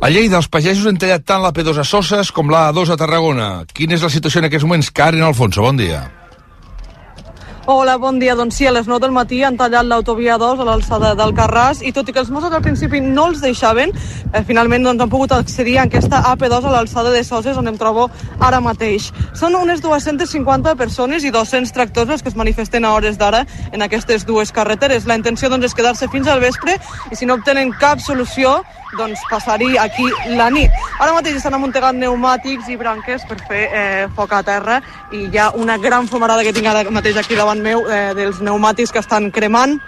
A 0.00 0.10
Lleida, 0.10 0.40
els 0.40 0.48
pagesos 0.48 0.88
han 0.88 0.98
tallat 1.00 1.26
tant 1.28 1.44
la 1.44 1.52
P2 1.54 1.82
a 1.82 1.84
Soses 1.84 2.32
com 2.32 2.50
la 2.50 2.70
A2 2.72 2.94
a 2.94 3.00
Tarragona. 3.00 3.50
Quina 3.76 3.98
és 3.98 4.06
la 4.06 4.12
situació 4.12 4.40
en 4.40 4.48
aquests 4.48 4.64
moments? 4.64 4.90
Karen 4.90 5.26
Alfonso, 5.26 5.62
bon 5.66 5.76
dia. 5.76 6.06
Hola, 7.68 7.96
bon 7.98 8.20
dia. 8.20 8.36
Doncs 8.38 8.54
sí, 8.54 8.66
a 8.68 8.70
les 8.70 8.86
9 8.86 9.00
del 9.02 9.10
matí 9.10 9.40
han 9.42 9.56
tallat 9.58 9.88
l'autovia 9.90 10.36
2 10.38 10.60
a 10.62 10.64
l'alçada 10.68 11.08
del 11.18 11.32
Carràs 11.34 11.80
i 11.82 11.90
tot 11.90 12.06
i 12.06 12.12
que 12.14 12.20
els 12.22 12.28
Mossos 12.30 12.52
al 12.54 12.62
principi 12.62 13.00
no 13.02 13.24
els 13.26 13.40
deixaven, 13.42 13.90
eh, 13.90 14.42
finalment 14.46 14.86
doncs, 14.86 15.02
han 15.02 15.10
pogut 15.10 15.34
accedir 15.34 15.74
a 15.80 15.88
aquesta 15.90 16.20
AP2 16.30 16.62
a 16.62 16.70
l'alçada 16.76 17.10
de 17.10 17.24
Soses 17.26 17.58
on 17.58 17.66
em 17.66 17.76
trobo 17.76 18.06
ara 18.38 18.60
mateix. 18.60 19.10
Són 19.34 19.58
unes 19.58 19.82
250 19.82 20.76
persones 20.76 21.24
i 21.24 21.32
200 21.34 21.74
tractors 21.74 22.14
els 22.14 22.22
que 22.22 22.28
es 22.28 22.36
manifesten 22.38 22.84
a 22.84 22.94
hores 22.94 23.18
d'ara 23.18 23.44
en 23.72 23.82
aquestes 23.82 24.24
dues 24.24 24.52
carreteres. 24.52 25.04
La 25.04 25.18
intenció 25.18 25.50
doncs, 25.50 25.64
és 25.64 25.74
quedar-se 25.74 26.06
fins 26.06 26.28
al 26.28 26.38
vespre 26.38 26.78
i 27.10 27.16
si 27.16 27.26
no 27.26 27.34
obtenen 27.34 27.74
cap 27.80 27.98
solució 27.98 28.62
doncs 28.98 29.20
passar-hi 29.30 29.76
aquí 29.78 30.06
la 30.36 30.50
nit. 30.50 30.70
Ara 31.00 31.16
mateix 31.16 31.40
estan 31.40 31.56
amuntegant 31.58 31.98
pneumàtics 31.98 32.70
i 32.70 32.78
branques 32.80 33.26
per 33.28 33.40
fer 33.48 33.64
eh, 33.66 34.06
foc 34.16 34.32
a 34.32 34.42
terra 34.46 34.80
i 35.12 35.26
hi 35.26 35.38
ha 35.38 35.50
una 35.58 35.78
gran 35.78 36.06
fumarada 36.06 36.44
que 36.46 36.54
tinc 36.54 36.70
ara 36.70 36.86
mateix 36.90 37.18
aquí 37.18 37.36
davant 37.38 37.62
meu 37.62 37.84
eh, 37.90 38.14
dels 38.16 38.40
pneumàtics 38.40 38.94
que 38.94 39.02
estan 39.02 39.30
cremant 39.34 39.78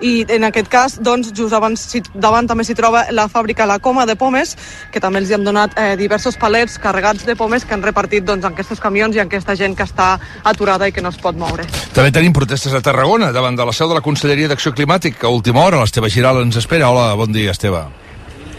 i 0.00 0.24
en 0.28 0.44
aquest 0.44 0.68
cas, 0.68 0.96
doncs, 1.00 1.30
just 1.36 1.54
abans, 1.54 1.84
davant 2.14 2.48
també 2.50 2.64
s'hi 2.66 2.74
troba 2.76 3.04
la 3.14 3.28
fàbrica 3.30 3.66
La 3.66 3.78
Coma 3.78 4.06
de 4.06 4.16
Pomes, 4.18 4.56
que 4.92 5.00
també 5.00 5.22
els 5.22 5.30
hi 5.30 5.36
han 5.38 5.46
donat 5.46 5.78
eh, 5.78 5.94
diversos 6.00 6.36
palets 6.40 6.76
carregats 6.82 7.24
de 7.24 7.36
pomes 7.38 7.64
que 7.64 7.76
han 7.76 7.82
repartit 7.84 8.26
doncs, 8.26 8.44
en 8.44 8.52
aquests 8.52 8.82
camions 8.82 9.16
i 9.16 9.22
en 9.22 9.30
aquesta 9.30 9.56
gent 9.56 9.76
que 9.78 9.86
està 9.86 10.14
aturada 10.42 10.88
i 10.88 10.92
que 10.92 11.02
no 11.04 11.14
es 11.14 11.20
pot 11.20 11.38
moure. 11.38 11.66
També 11.94 12.10
tenim 12.12 12.34
protestes 12.34 12.74
a 12.74 12.82
Tarragona, 12.84 13.32
davant 13.32 13.56
de 13.56 13.66
la 13.66 13.72
seu 13.72 13.88
de 13.88 14.00
la 14.00 14.04
Conselleria 14.04 14.50
d'Acció 14.50 14.74
Climàtica. 14.74 15.28
A 15.28 15.34
última 15.34 15.62
hora, 15.64 15.80
l'Esteve 15.80 16.10
Giral 16.10 16.42
ens 16.42 16.58
espera. 16.58 16.90
Hola, 16.90 17.14
bon 17.14 17.32
dia, 17.32 17.54
Esteve. 17.54 17.86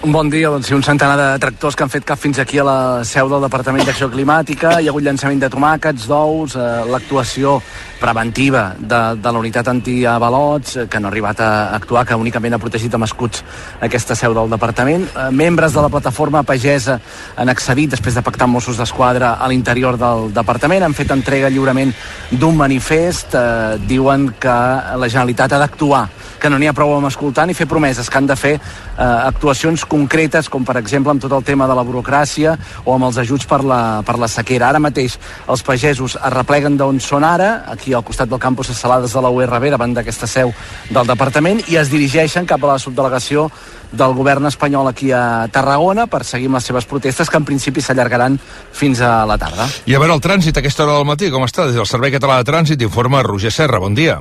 Un 0.06 0.12
bon 0.14 0.28
dia, 0.30 0.52
doncs 0.54 0.68
un 0.70 0.84
centenar 0.86 1.16
de 1.18 1.40
tractors 1.42 1.74
que 1.74 1.82
han 1.82 1.90
fet 1.90 2.04
cap 2.06 2.20
fins 2.22 2.38
aquí 2.38 2.60
a 2.62 2.64
la 2.68 2.78
seu 3.10 3.26
del 3.26 3.42
Departament 3.42 3.88
d'Acció 3.88 4.06
Climàtica. 4.14 4.76
Hi 4.78 4.86
ha 4.86 4.92
hagut 4.92 5.02
llançament 5.02 5.40
de 5.42 5.48
tomàquets, 5.50 6.06
d'ous, 6.06 6.54
eh, 6.54 6.66
l'actuació 6.94 7.56
preventiva 7.98 8.76
de, 8.78 9.00
de 9.18 9.32
la 9.34 9.42
unitat 9.42 9.72
antiavalots, 9.72 10.76
eh, 10.76 10.86
que 10.86 11.02
no 11.02 11.10
ha 11.10 11.12
arribat 11.12 11.42
a 11.42 11.48
actuar, 11.74 12.04
que 12.06 12.20
únicament 12.22 12.54
ha 12.54 12.60
protegit 12.62 12.94
amb 12.94 13.08
escuts 13.08 13.42
aquesta 13.88 14.14
seu 14.14 14.36
del 14.38 14.54
departament. 14.54 15.08
Eh, 15.10 15.32
membres 15.32 15.74
de 15.74 15.82
la 15.82 15.90
plataforma 15.90 16.44
pagesa 16.46 17.00
han 17.36 17.50
accedit, 17.50 17.96
després 17.96 18.14
de 18.14 18.22
pactar 18.22 18.46
Mossos 18.46 18.77
d'Esquadra, 18.77 19.40
a 19.42 19.50
l'interior 19.50 19.98
del 19.98 20.29
departament. 20.38 20.86
Han 20.86 20.94
fet 20.94 21.16
entrega 21.18 21.50
lliurement 21.50 21.96
d'un 22.29 22.62
manifest. 22.62 23.34
Eh, 23.34 23.82
diuen 23.90 24.36
que 24.38 24.53
la 25.01 25.10
Generalitat 25.10 25.58
ha 25.58 25.64
d'actuar 25.66 26.06
que 26.46 26.50
no 26.51 26.60
n'hi 26.62 26.68
ha 26.70 26.77
prou 26.77 26.94
amb 26.94 27.10
escoltar 27.10 27.48
ni 27.50 27.58
fer 27.58 27.66
promeses, 27.66 28.06
que 28.06 28.20
han 28.20 28.27
de 28.29 28.36
fer 28.38 28.53
eh, 28.53 29.01
actuacions 29.01 29.82
concretes, 29.96 30.50
com 30.51 30.68
per 30.68 30.77
exemple 30.81 31.14
amb 31.14 31.24
tot 31.24 31.34
el 31.36 31.46
tema 31.48 31.70
de 31.70 31.77
la 31.77 31.86
burocràcia 31.88 32.58
o 32.84 32.96
amb 32.96 33.08
els 33.10 33.20
ajuts 33.24 33.48
per 33.48 33.62
la, 33.64 33.79
per 34.05 34.18
la 34.20 34.29
sequera. 34.31 34.70
Ara 34.70 34.84
mateix 34.84 35.18
els 35.51 35.64
pagesos 35.64 36.18
es 36.20 36.34
repleguen 36.36 36.75
d'on 36.79 37.00
són 37.03 37.24
ara, 37.27 37.64
aquí 37.72 37.96
al 37.96 38.03
costat 38.03 38.31
del 38.31 38.42
campus 38.42 38.72
de 38.72 38.75
Salades 38.75 39.16
de 39.16 39.24
la 39.24 39.31
URB, 39.31 39.70
davant 39.74 39.96
d'aquesta 39.96 40.27
seu 40.27 40.51
del 40.92 41.08
departament, 41.08 41.64
i 41.72 41.79
es 41.79 41.92
dirigeixen 41.94 42.48
cap 42.50 42.64
a 42.64 42.74
la 42.74 42.77
subdelegació 42.81 43.48
del 43.96 44.14
govern 44.18 44.50
espanyol 44.50 44.90
aquí 44.92 45.12
a 45.16 45.48
Tarragona 45.53 46.08
per 46.12 46.25
seguir 46.27 46.50
amb 46.51 46.60
les 46.60 46.68
seves 46.68 46.90
protestes 46.90 47.31
que 47.31 47.40
en 47.40 47.48
principi 47.48 47.84
s'allargaran 47.86 48.38
fins 48.75 49.01
a 49.01 49.18
la 49.29 49.40
tarda. 49.40 49.70
I 49.88 49.96
a 49.96 50.03
veure 50.03 50.18
el 50.18 50.24
trànsit 50.24 50.58
a 50.58 50.64
aquesta 50.66 50.84
hora 50.84 51.00
del 51.00 51.08
matí, 51.08 51.31
com 51.31 51.48
està? 51.48 51.70
Des 51.70 51.79
del 51.79 51.90
Servei 51.90 52.14
Català 52.16 52.42
de 52.42 52.50
Trànsit 52.51 52.84
informa 52.84 53.24
Roger 53.24 53.53
Serra, 53.53 53.79
bon 53.79 53.96
dia. 53.96 54.20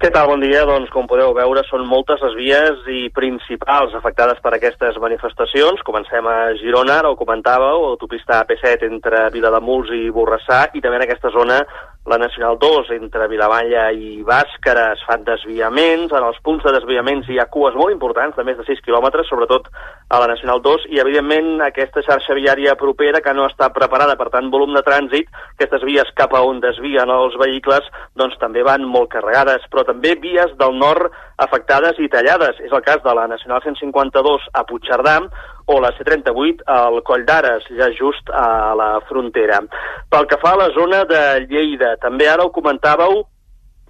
Què 0.00 0.08
tal? 0.08 0.30
Bon 0.30 0.40
dia. 0.40 0.62
Doncs, 0.64 0.88
com 0.94 1.04
podeu 1.04 1.34
veure, 1.36 1.60
són 1.68 1.82
moltes 1.84 2.22
les 2.24 2.32
vies 2.38 2.86
i 2.88 3.00
principals 3.12 3.92
afectades 3.98 4.38
per 4.40 4.54
aquestes 4.56 4.96
manifestacions. 4.96 5.82
Comencem 5.84 6.24
a 6.24 6.36
Girona, 6.56 6.94
ara 7.02 7.10
ho 7.12 7.18
comentàveu, 7.20 7.84
autopista 7.90 8.38
AP7 8.40 8.88
entre 8.88 9.26
Vilademuls 9.34 9.92
i 9.92 10.06
Borrassà, 10.08 10.62
i 10.72 10.80
també 10.80 11.02
en 11.02 11.04
aquesta 11.04 11.28
zona 11.36 11.60
la 12.06 12.16
Nacional 12.16 12.56
2 12.58 12.90
entre 12.96 13.28
Vilamalla 13.28 13.90
i 13.92 14.22
Bàscara 14.24 14.86
es 14.94 15.02
fan 15.04 15.22
desviaments, 15.26 16.12
en 16.16 16.24
els 16.24 16.38
punts 16.42 16.64
de 16.64 16.72
desviaments 16.72 17.28
hi 17.28 17.36
ha 17.38 17.48
cues 17.52 17.76
molt 17.76 17.92
importants, 17.92 18.36
de 18.36 18.44
més 18.48 18.56
de 18.56 18.64
6 18.64 18.80
quilòmetres, 18.86 19.28
sobretot 19.28 19.68
a 20.08 20.20
la 20.22 20.30
Nacional 20.32 20.62
2, 20.64 20.88
i 20.96 21.00
evidentment 21.02 21.60
aquesta 21.66 22.02
xarxa 22.06 22.34
viària 22.38 22.74
propera 22.80 23.20
que 23.20 23.34
no 23.36 23.44
està 23.50 23.68
preparada 23.76 24.16
per 24.16 24.30
tant 24.32 24.48
volum 24.50 24.72
de 24.74 24.84
trànsit, 24.86 25.28
aquestes 25.52 25.84
vies 25.84 26.08
cap 26.16 26.32
a 26.34 26.42
on 26.46 26.62
desvien 26.64 27.12
els 27.12 27.36
vehicles, 27.42 27.84
doncs 28.16 28.40
també 28.40 28.64
van 28.64 28.88
molt 28.88 29.12
carregades, 29.12 29.68
però 29.70 29.84
també 29.84 30.16
vies 30.24 30.56
del 30.56 30.80
nord 30.80 31.12
afectades 31.40 32.00
i 32.00 32.08
tallades. 32.12 32.58
És 32.64 32.72
el 32.72 32.84
cas 32.84 33.04
de 33.04 33.14
la 33.16 33.26
Nacional 33.28 33.60
152 33.64 34.48
a 34.56 34.64
Puigcerdà, 34.68 35.18
o 35.70 35.78
la 35.82 35.92
C38 35.96 36.64
al 36.66 37.00
Coll 37.06 37.24
d'Ares, 37.28 37.66
ja 37.78 37.90
just 37.94 38.30
a 38.34 38.74
la 38.78 38.90
frontera. 39.08 39.60
Pel 40.10 40.26
que 40.30 40.38
fa 40.42 40.54
a 40.56 40.62
la 40.64 40.70
zona 40.74 41.04
de 41.08 41.22
Lleida, 41.46 41.94
també 42.02 42.26
ara 42.30 42.46
ho 42.46 42.52
comentàveu, 42.54 43.22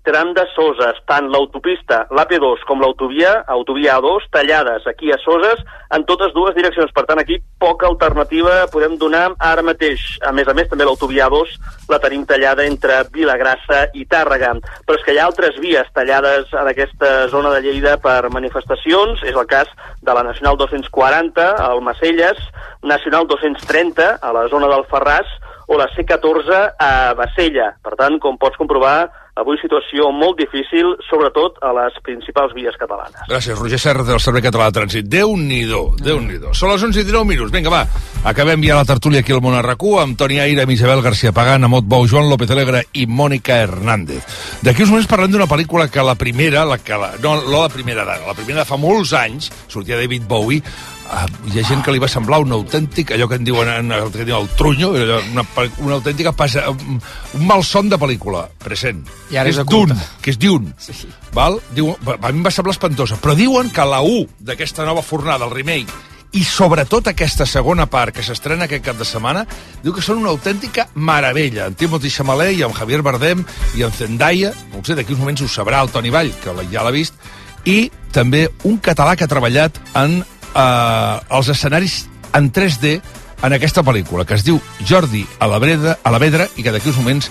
tram 0.07 0.33
de 0.37 0.45
Soses, 0.55 0.99
tant 1.09 1.29
l'autopista, 1.33 2.05
l'AP2 2.15 2.65
com 2.69 2.81
l'autovia, 2.83 3.41
autovia 3.49 3.99
A2, 3.99 4.29
tallades 4.33 4.87
aquí 4.89 5.13
a 5.13 5.19
Soses 5.23 5.61
en 5.95 6.05
totes 6.09 6.33
dues 6.35 6.55
direccions. 6.57 6.93
Per 6.95 7.05
tant, 7.09 7.21
aquí 7.21 7.41
poca 7.61 7.89
alternativa 7.89 8.67
podem 8.73 8.97
donar 9.01 9.31
ara 9.39 9.65
mateix. 9.67 10.03
A 10.27 10.33
més 10.33 10.49
a 10.49 10.55
més, 10.57 10.69
també 10.71 10.87
l'autovia 10.89 11.29
A2 11.29 11.57
la 11.91 12.01
tenim 12.03 12.25
tallada 12.29 12.67
entre 12.67 13.03
Vilagrassa 13.13 13.87
i 13.95 14.07
Tàrrega. 14.09 14.55
Però 14.87 14.99
és 14.99 15.05
que 15.07 15.15
hi 15.15 15.21
ha 15.21 15.29
altres 15.29 15.61
vies 15.63 15.93
tallades 15.97 16.51
en 16.55 16.73
aquesta 16.73 17.29
zona 17.33 17.53
de 17.55 17.63
Lleida 17.67 17.97
per 18.03 18.33
manifestacions. 18.33 19.25
És 19.27 19.37
el 19.37 19.49
cas 19.51 19.71
de 20.01 20.17
la 20.17 20.25
Nacional 20.27 20.59
240 20.61 21.51
al 21.61 21.85
Macelles, 21.85 22.41
Nacional 22.83 23.29
230 23.29 24.17
a 24.21 24.35
la 24.37 24.49
zona 24.49 24.71
del 24.73 24.87
Ferràs 24.91 25.39
o 25.71 25.77
la 25.79 25.87
C14 25.95 26.61
a 26.83 27.15
Bassella. 27.15 27.71
Per 27.83 27.95
tant, 27.95 28.19
com 28.19 28.39
pots 28.43 28.59
comprovar, 28.59 29.11
Avui 29.39 29.61
situació 29.63 30.09
molt 30.11 30.41
difícil, 30.41 30.97
sobretot 31.07 31.61
a 31.63 31.71
les 31.77 31.95
principals 32.03 32.55
vies 32.57 32.75
catalanes. 32.81 33.23
Gràcies, 33.31 33.55
Roger 33.59 33.79
Serra, 33.79 34.03
del 34.07 34.19
Servei 34.23 34.43
Català 34.43 34.67
de 34.69 34.81
Trànsit. 34.81 35.07
Déu-n'hi-do, 35.07 35.83
déu-n'hi-do. 36.03 36.51
Són 36.59 36.73
les 36.73 36.83
11 36.89 37.01
i 37.01 37.07
19 37.07 37.31
minuts. 37.31 37.55
Vinga, 37.55 37.71
va, 37.71 37.85
acabem 38.27 38.67
ja 38.67 38.81
la 38.81 38.89
tertúlia 38.89 39.23
aquí 39.23 39.33
al 39.33 39.43
Món 39.45 39.55
RQ 39.61 39.95
amb 40.03 40.19
Toni 40.19 40.41
Aire, 40.43 40.67
amb 40.67 40.75
Isabel 40.75 41.05
García 41.07 41.33
Pagán, 41.37 41.65
Amot 41.65 41.87
Bou, 41.87 42.09
Joan 42.11 42.29
López 42.29 42.51
Alegre 42.51 42.85
i 42.93 43.07
Mònica 43.07 43.63
Hernández. 43.63 44.27
D'aquí 44.67 44.83
uns 44.83 44.93
moments 44.93 45.11
parlem 45.11 45.33
d'una 45.33 45.49
pel·lícula 45.51 45.87
que 45.89 46.05
la 46.05 46.19
primera, 46.19 46.67
la 46.67 46.81
que 46.83 46.99
la, 46.99 47.15
no, 47.23 47.39
no 47.47 47.63
la 47.63 47.73
primera 47.73 48.05
d'ara, 48.05 48.27
la 48.27 48.37
primera 48.39 48.65
de 48.65 48.69
fa 48.69 48.81
molts 48.81 49.15
anys, 49.15 49.53
sortia 49.71 50.01
David 50.01 50.27
Bowie, 50.29 50.63
hi 51.11 51.59
ha 51.59 51.65
gent 51.67 51.83
que 51.85 51.93
li 51.95 52.01
va 52.03 52.09
semblar 52.11 52.41
un 52.45 52.53
autèntic, 52.55 53.15
allò 53.17 53.27
que 53.31 53.39
en 53.41 53.47
diuen, 53.47 53.69
en, 53.73 53.93
el, 53.97 54.13
que 54.15 54.25
diuen 54.25 54.45
el 54.45 54.51
trunyo, 54.59 54.93
allò, 54.95 55.19
una, 55.33 55.45
una 55.83 55.97
autèntica 55.99 56.33
passa, 56.37 56.69
un, 56.71 57.01
un 57.37 57.47
malson 57.49 57.91
de 57.91 57.99
pel·lícula, 58.01 58.45
present. 58.63 59.03
I 59.35 59.41
ara 59.43 59.51
és 59.51 59.59
oculta. 59.63 59.99
que 60.23 60.35
és 60.35 60.39
Dune. 60.41 60.75
Sí. 60.79 61.11
Val? 61.35 61.59
Diu, 61.75 61.91
a 61.91 62.31
mi 62.31 62.39
em 62.39 62.47
va 62.47 62.55
semblar 62.55 62.77
espantosa, 62.77 63.19
però 63.21 63.35
diuen 63.39 63.73
que 63.75 63.87
la 63.87 64.01
1 64.07 64.41
d'aquesta 64.53 64.87
nova 64.87 65.03
fornada, 65.03 65.49
el 65.49 65.55
remake, 65.55 65.99
i 66.31 66.45
sobretot 66.47 67.11
aquesta 67.11 67.47
segona 67.49 67.89
part 67.91 68.15
que 68.15 68.23
s'estrena 68.23 68.69
aquest 68.69 68.85
cap 68.87 68.99
de 68.99 69.07
setmana, 69.09 69.43
diu 69.83 69.95
que 69.97 70.05
són 70.05 70.21
una 70.23 70.31
autèntica 70.31 70.87
meravella. 70.95 71.67
En 71.67 71.75
Timothy 71.75 72.13
Chalamet 72.15 72.55
i 72.59 72.63
amb 72.67 72.77
Javier 72.77 73.03
Bardem 73.03 73.43
i 73.75 73.83
en 73.83 73.95
Zendaya, 73.95 74.53
no 74.71 74.79
ho 74.79 74.87
sé, 74.87 74.95
d'aquí 74.95 75.17
uns 75.17 75.25
moments 75.25 75.43
ho 75.43 75.51
sabrà 75.51 75.83
el 75.83 75.91
Toni 75.91 76.13
Vall, 76.15 76.31
que 76.43 76.55
ja 76.71 76.87
l'ha 76.87 76.95
vist, 76.95 77.19
i 77.67 77.91
també 78.15 78.47
un 78.65 78.79
català 78.79 79.17
que 79.17 79.27
ha 79.27 79.31
treballat 79.31 79.77
en 79.99 80.21
eh, 80.55 81.37
els 81.37 81.49
escenaris 81.55 82.05
en 82.35 82.53
3D 82.53 83.01
en 83.43 83.55
aquesta 83.57 83.83
pel·lícula, 83.87 84.27
que 84.29 84.37
es 84.37 84.45
diu 84.45 84.61
Jordi 84.87 85.25
a 85.41 85.49
la, 85.49 85.59
Breda, 85.63 85.99
a 86.05 86.11
la 86.13 86.21
Vedra 86.21 86.47
i 86.57 86.65
que 86.65 86.73
d'aquí 86.75 86.91
uns 86.93 87.01
moments 87.01 87.31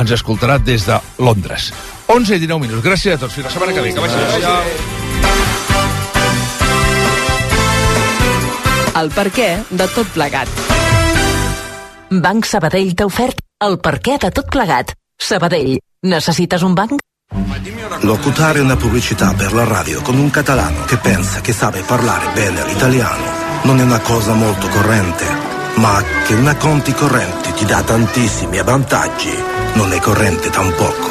ens 0.00 0.14
escoltarà 0.16 0.58
des 0.58 0.86
de 0.88 0.96
Londres. 1.18 1.72
11 2.08 2.36
i 2.36 2.40
19 2.42 2.66
minuts. 2.66 2.84
Gràcies 2.84 3.14
a 3.14 3.20
tots. 3.20 3.34
Fins 3.34 3.46
la 3.46 3.52
setmana 3.52 3.76
que 3.76 3.84
ve. 3.84 3.92
Que 3.94 4.00
vagi 4.00 4.16
bé. 4.16 4.24
El 9.00 9.12
per 9.14 9.28
què 9.32 9.50
de 9.70 9.86
tot 9.94 10.08
plegat. 10.16 10.48
Banc 12.10 12.48
Sabadell 12.48 12.96
t'ha 12.98 13.06
ofert 13.06 13.38
el 13.62 13.78
per 13.78 14.00
què 14.02 14.18
de 14.18 14.32
tot 14.34 14.50
plegat. 14.50 14.96
Sabadell, 15.20 15.78
necessites 16.02 16.64
un 16.66 16.74
banc? 16.74 16.98
Locutare 18.00 18.60
una 18.60 18.76
pubblicità 18.76 19.32
per 19.34 19.52
la 19.52 19.64
radio 19.64 20.02
con 20.02 20.18
un 20.18 20.30
catalano 20.30 20.84
che 20.84 20.96
pensa 20.96 21.40
che 21.40 21.52
sabe 21.52 21.82
parlare 21.82 22.32
bene 22.34 22.64
l'italiano 22.66 23.22
non 23.62 23.78
è 23.78 23.82
una 23.82 24.00
cosa 24.00 24.32
molto 24.32 24.66
corrente, 24.68 25.24
ma 25.76 26.02
che 26.26 26.34
una 26.34 26.56
conti 26.56 26.92
corrente 26.92 27.52
ti 27.52 27.64
dà 27.64 27.82
tantissimi 27.82 28.60
vantaggi 28.64 29.32
non 29.74 29.92
è 29.92 30.00
corrente 30.00 30.50
tampoco. 30.50 31.08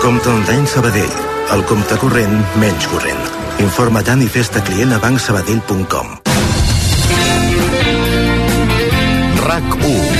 Compte 0.00 0.42
d'any 0.44 0.66
Sabadell, 0.66 1.12
el 1.50 1.64
compte 1.64 1.96
corrent 1.98 2.54
menys 2.54 2.86
corrent. 2.88 3.30
Informa 3.58 4.02
Dani 4.02 4.26
Festa 4.26 4.60
client 4.60 4.92
a 4.92 4.98
bancsabadell.com. 4.98 6.20
RAC 9.36 9.74
1 9.74 10.13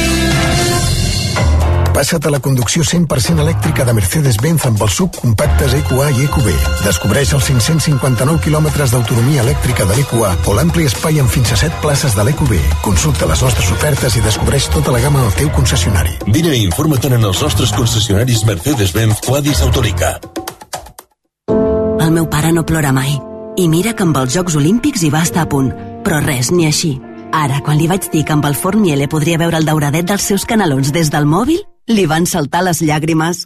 Passa't 1.95 2.27
a 2.27 2.31
la 2.35 2.41
conducció 2.43 2.83
100% 2.83 3.39
elèctrica 3.39 3.85
de 3.87 3.93
Mercedes-Benz 3.95 4.65
amb 4.67 4.81
els 4.83 4.97
subcompactes 4.99 5.77
EQA 5.79 6.09
i 6.11 6.25
EQB. 6.25 6.49
Descobreix 6.83 7.31
els 7.37 7.47
559 7.47 8.43
quilòmetres 8.43 8.91
d'autonomia 8.91 9.45
elèctrica 9.45 9.87
de 9.87 9.95
l'EQA 9.95 10.33
o 10.51 10.55
l'ampli 10.59 10.89
espai 10.91 11.21
amb 11.23 11.31
fins 11.31 11.53
a 11.55 11.59
7 11.61 11.79
places 11.85 12.17
de 12.19 12.25
l'EQB. 12.27 12.57
Consulta 12.83 13.29
les 13.31 13.45
nostres 13.47 13.71
ofertes 13.77 14.19
i 14.19 14.25
descobreix 14.27 14.67
tota 14.75 14.91
la 14.91 15.03
gamma 15.05 15.23
al 15.23 15.37
teu 15.39 15.53
concessionari. 15.55 16.17
Vine 16.27 16.57
i 16.57 16.65
informa't 16.67 17.15
en 17.15 17.29
els 17.31 17.43
nostres 17.47 17.71
concessionaris 17.77 18.43
Mercedes-Benz 18.49 19.23
Quadis 19.23 19.63
Autorica. 19.63 20.17
El 22.03 22.11
meu 22.11 22.27
pare 22.27 22.51
no 22.53 22.67
plora 22.67 22.91
mai. 22.93 23.15
I 23.55 23.69
mira 23.71 23.95
que 23.95 24.03
amb 24.03 24.19
els 24.19 24.35
Jocs 24.35 24.59
Olímpics 24.59 25.07
hi 25.07 25.13
va 25.15 25.23
estar 25.23 25.47
a 25.47 25.49
punt. 25.49 25.71
Però 26.03 26.19
res, 26.27 26.51
ni 26.51 26.67
així. 26.67 26.97
Ara, 27.31 27.63
quan 27.63 27.79
li 27.79 27.87
vaig 27.87 28.11
dir 28.11 28.25
que 28.27 28.35
amb 28.35 28.51
el 28.51 28.59
forn 28.59 28.83
Miele 28.83 29.07
podria 29.07 29.39
veure 29.39 29.63
el 29.63 29.67
dauradet 29.67 30.11
dels 30.11 30.27
seus 30.27 30.45
canelons 30.47 30.91
des 30.95 31.11
del 31.11 31.27
mòbil, 31.27 31.63
li 31.89 32.07
van 32.07 32.27
saltar 32.27 32.65
les 32.65 32.81
llàgrimes. 32.83 33.45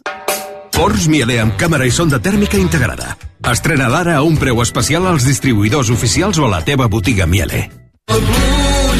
Forns 0.75 1.09
Miele 1.11 1.39
amb 1.43 1.57
càmera 1.59 1.87
i 1.87 1.91
sonda 1.91 2.21
tèrmica 2.23 2.59
integrada. 2.59 3.17
Estrena 3.51 3.89
l'ara 3.91 4.17
a 4.19 4.23
un 4.23 4.37
preu 4.39 4.61
especial 4.63 5.07
als 5.07 5.27
distribuïdors 5.27 5.91
oficials 5.91 6.39
o 6.39 6.47
a 6.47 6.53
la 6.55 6.63
teva 6.63 6.87
botiga 6.87 7.27
Miele. 7.27 7.78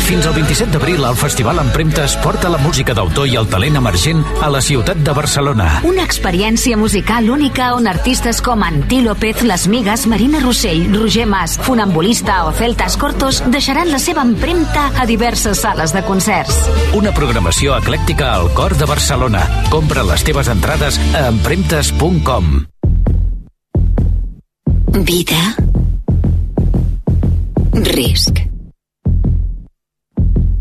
Fins 0.09 0.25
al 0.25 0.33
27 0.33 0.71
d'abril, 0.73 1.03
el 1.05 1.15
Festival 1.15 1.59
Empremtes 1.61 2.15
porta 2.23 2.49
la 2.49 2.57
música 2.57 2.95
d'autor 2.97 3.27
i 3.29 3.35
el 3.37 3.45
talent 3.47 3.75
emergent 3.77 4.23
a 4.41 4.49
la 4.49 4.57
ciutat 4.65 4.97
de 5.05 5.13
Barcelona. 5.13 5.67
Una 5.85 6.01
experiència 6.01 6.79
musical 6.81 7.29
única 7.29 7.67
on 7.75 7.85
artistes 7.85 8.41
com 8.41 8.65
Antí 8.65 9.03
López, 9.05 9.43
Les 9.45 9.67
Migues, 9.69 10.07
Marina 10.09 10.41
Rossell, 10.41 10.89
Roger 10.97 11.27
Mas, 11.29 11.59
Funambulista 11.61 12.39
o 12.49 12.51
Celtas 12.57 12.97
Cortos 12.97 13.43
deixaran 13.53 13.93
la 13.93 14.01
seva 14.01 14.25
empremta 14.25 14.89
a 14.97 15.05
diverses 15.05 15.61
sales 15.61 15.93
de 15.93 16.01
concerts. 16.01 16.57
Una 16.97 17.13
programació 17.13 17.77
eclèctica 17.77 18.33
al 18.33 18.49
cor 18.57 18.73
de 18.81 18.89
Barcelona. 18.89 19.45
Compra 19.69 20.01
les 20.09 20.25
teves 20.25 20.49
entrades 20.49 20.97
a 21.13 21.27
empremtes.com. 21.29 22.63
Vida. 25.05 25.43
Risc. 27.93 28.48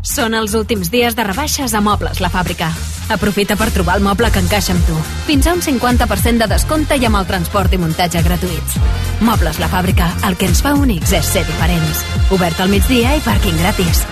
Són 0.00 0.32
els 0.32 0.54
últims 0.56 0.88
dies 0.88 1.12
de 1.16 1.24
rebaixes 1.26 1.74
a 1.76 1.80
Mobles 1.84 2.22
La 2.24 2.30
Fàbrica. 2.32 2.70
Aprofita 3.12 3.56
per 3.60 3.68
trobar 3.74 3.98
el 3.98 4.04
moble 4.04 4.30
que 4.32 4.40
encaixa 4.40 4.72
amb 4.72 4.86
tu. 4.88 4.96
Fins 5.26 5.46
a 5.46 5.52
un 5.52 5.60
50% 5.60 6.40
de 6.40 6.48
descompte 6.48 6.96
i 6.96 7.04
amb 7.04 7.20
el 7.20 7.28
transport 7.28 7.74
i 7.76 7.80
muntatge 7.80 8.22
gratuïts. 8.24 8.78
Mobles 9.20 9.60
La 9.60 9.68
Fàbrica, 9.68 10.08
el 10.28 10.38
que 10.40 10.48
ens 10.48 10.62
fa 10.64 10.72
únics 10.72 11.12
és 11.12 11.28
ser 11.34 11.44
diferents. 11.44 12.04
Obert 12.32 12.64
al 12.64 12.72
migdia 12.72 13.12
i 13.18 13.24
pàrquing 13.26 13.60
gratis. 13.60 14.04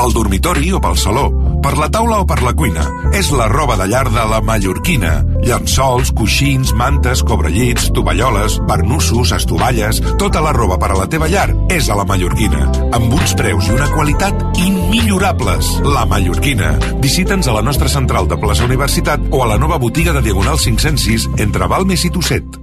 Pel 0.00 0.14
dormitori 0.16 0.72
o 0.74 0.80
pel 0.82 0.96
saló, 0.98 1.28
per 1.62 1.76
la 1.78 1.88
taula 1.92 2.20
o 2.22 2.26
per 2.28 2.40
la 2.44 2.52
cuina. 2.56 2.84
És 3.16 3.30
la 3.34 3.48
roba 3.50 3.76
de 3.80 3.86
llar 3.90 4.06
de 4.10 4.24
la 4.30 4.40
Mallorquina. 4.44 5.12
Llençols, 5.44 6.12
coixins, 6.16 6.72
mantes, 6.76 7.22
cobrellits, 7.26 7.90
tovalloles, 7.96 8.60
barnussos, 8.68 9.34
estovalles... 9.36 10.02
Tota 10.20 10.42
la 10.44 10.52
roba 10.52 10.76
per 10.80 10.90
a 10.92 10.98
la 10.98 11.08
teva 11.10 11.28
llar 11.32 11.48
és 11.72 11.88
a 11.88 11.96
la 11.98 12.06
Mallorquina. 12.08 12.66
Amb 12.96 13.14
uns 13.16 13.34
preus 13.38 13.70
i 13.70 13.76
una 13.76 13.90
qualitat 13.94 14.60
immillorables. 14.60 15.76
La 15.88 16.06
Mallorquina. 16.10 16.74
Visita'ns 17.04 17.48
a 17.48 17.56
la 17.56 17.64
nostra 17.66 17.88
central 17.88 18.28
de 18.30 18.40
plaça 18.40 18.68
Universitat 18.68 19.30
o 19.30 19.44
a 19.44 19.52
la 19.54 19.60
nova 19.60 19.80
botiga 19.80 20.16
de 20.16 20.24
Diagonal 20.28 20.60
506 20.60 21.30
entre 21.40 21.70
Balmes 21.70 22.04
i 22.04 22.12
Tosset. 22.12 22.59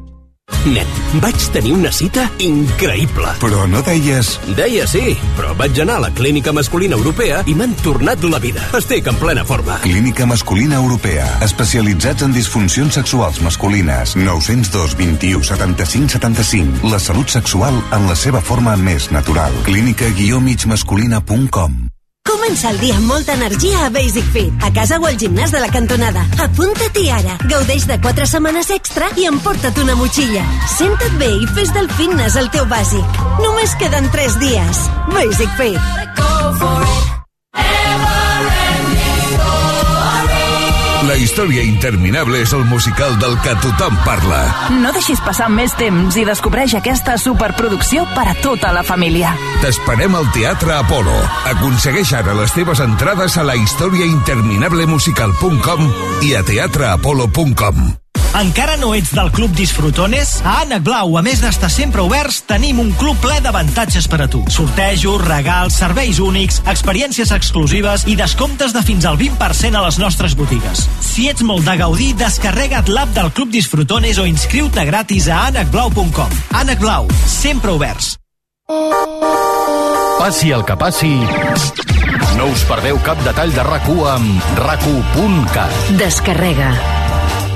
Nen, 0.66 0.88
vaig 1.22 1.38
tenir 1.54 1.74
una 1.76 1.92
cita 1.94 2.24
increïble. 2.44 3.28
Però 3.42 3.66
no 3.70 3.82
deies... 3.86 4.40
Deia 4.58 4.88
sí, 4.90 5.18
però 5.38 5.54
vaig 5.58 5.80
anar 5.84 5.96
a 6.00 6.02
la 6.08 6.12
Clínica 6.16 6.54
Masculina 6.56 6.96
Europea 6.98 7.44
i 7.48 7.54
m'han 7.58 7.74
tornat 7.84 8.24
la 8.28 8.40
vida. 8.44 8.62
Estic 8.78 9.08
en 9.12 9.18
plena 9.22 9.44
forma. 9.48 9.78
Clínica 9.84 10.26
Masculina 10.30 10.76
Europea. 10.82 11.28
Especialitzats 11.46 12.24
en 12.26 12.32
disfuncions 12.36 12.94
sexuals 13.00 13.38
masculines. 13.46 14.16
902 14.18 14.98
21 14.98 15.44
75 15.44 16.10
75. 16.18 16.90
La 16.92 17.00
salut 17.00 17.30
sexual 17.30 17.74
en 17.92 18.08
la 18.10 18.16
seva 18.16 18.42
forma 18.42 18.76
més 18.80 19.12
natural. 19.12 19.54
Clínica-migmasculina.com 19.68 21.97
Comença 22.28 22.72
el 22.74 22.80
dia 22.82 22.98
amb 23.00 23.08
molta 23.08 23.34
energia 23.38 23.86
a 23.86 23.90
Basic 23.90 24.26
Fit, 24.34 24.66
a 24.66 24.72
casa 24.76 25.00
o 25.00 25.08
al 25.08 25.16
gimnàs 25.22 25.54
de 25.56 25.62
la 25.64 25.70
cantonada. 25.72 26.26
Apunta-t'hi 26.44 27.08
ara. 27.16 27.38
Gaudeix 27.48 27.88
de 27.88 27.98
4 28.04 28.28
setmanes 28.28 28.70
extra 28.76 29.08
i 29.16 29.30
emporta't 29.32 29.80
una 29.84 29.96
motxilla. 29.96 30.44
Senta't 30.76 31.18
bé 31.22 31.32
i 31.40 31.48
fes 31.56 31.72
del 31.78 31.88
fitness 31.96 32.36
el 32.36 32.52
teu 32.52 32.68
bàsic. 32.68 33.22
Només 33.40 33.76
queden 33.80 34.12
3 34.12 34.40
dies. 34.44 34.86
Basic 35.16 35.56
Fit. 35.56 35.80
La 41.08 41.16
història 41.16 41.64
interminable 41.64 42.42
és 42.44 42.52
el 42.52 42.66
musical 42.68 43.16
del 43.22 43.38
que 43.40 43.54
tothom 43.64 43.96
parla. 44.04 44.68
No 44.82 44.90
deixis 44.92 45.22
passar 45.24 45.48
més 45.48 45.72
temps 45.80 46.12
i 46.20 46.26
descobreix 46.28 46.76
aquesta 46.76 47.16
superproducció 47.22 48.04
per 48.12 48.26
a 48.28 48.36
tota 48.44 48.76
la 48.76 48.84
família. 48.84 49.32
T'esperem 49.64 50.12
al 50.20 50.28
Teatre 50.36 50.76
Apolo. 50.76 51.16
Aconsegueix 51.54 52.12
ara 52.18 52.34
les 52.36 52.52
teves 52.52 52.82
entrades 52.84 53.40
a 53.40 53.48
la 53.48 53.56
historiainterminablemusical.com 53.56 55.88
i 56.28 56.36
a 56.36 56.44
teatreapolo.com. 56.44 58.07
Encara 58.36 58.76
no 58.78 58.92
ets 58.94 59.14
del 59.16 59.32
Club 59.32 59.54
Disfrutones? 59.56 60.42
A 60.44 60.62
Ànec 60.64 60.84
Blau, 60.86 61.16
a 61.18 61.24
més 61.26 61.40
d'estar 61.42 61.70
sempre 61.72 62.04
oberts, 62.04 62.42
tenim 62.50 62.82
un 62.84 62.92
club 63.00 63.18
ple 63.24 63.40
d'avantatges 63.44 64.08
per 64.12 64.20
a 64.26 64.28
tu. 64.32 64.44
Sortejos, 64.52 65.24
regals, 65.24 65.78
serveis 65.80 66.20
únics, 66.24 66.60
experiències 66.68 67.32
exclusives 67.34 68.06
i 68.08 68.18
descomptes 68.20 68.76
de 68.76 68.84
fins 68.86 69.08
al 69.10 69.18
20% 69.18 69.80
a 69.80 69.86
les 69.86 69.98
nostres 70.02 70.36
botigues. 70.38 70.86
Si 71.02 71.30
ets 71.32 71.46
molt 71.48 71.66
de 71.66 71.78
gaudir, 71.80 72.14
descarrega't 72.20 72.92
l'app 72.92 73.16
del 73.16 73.32
Club 73.32 73.54
Disfrutones 73.56 74.20
o 74.20 74.28
inscriu-te 74.30 74.86
gratis 74.86 75.30
a 75.32 75.48
anacblau.com. 75.48 76.38
Ànec 76.62 76.84
Blau, 76.84 77.10
sempre 77.26 77.74
oberts. 77.74 78.16
Passi 80.18 80.52
el 80.52 80.66
que 80.66 80.76
passi, 80.76 81.14
no 82.38 82.50
us 82.52 82.66
perdeu 82.68 83.00
cap 83.06 83.22
detall 83.26 83.54
de 83.56 83.64
RAC1 83.64 84.06
amb 84.18 84.54
rac1.cat. 84.60 85.84
Descarrega. 86.02 86.97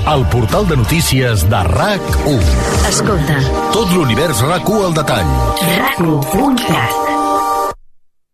El 0.04 0.26
portal 0.26 0.66
de 0.66 0.76
notícies 0.76 1.48
de 1.48 1.56
RAC1. 1.56 2.40
Escolta. 2.88 3.36
Tot 3.70 3.92
l'univers 3.94 4.40
RAC1 4.42 4.80
al 4.88 4.96
detall. 4.96 5.28
RAC1.cat. 5.62 6.96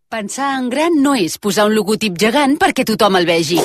Pensar 0.09 0.55
en 0.57 0.71
gran 0.73 0.97
no 1.03 1.13
és 1.13 1.37
posar 1.37 1.67
un 1.69 1.75
logotip 1.77 2.17
gegant 2.17 2.57
perquè 2.57 2.87
tothom 2.89 3.19
el 3.21 3.29
vegi. 3.29 3.61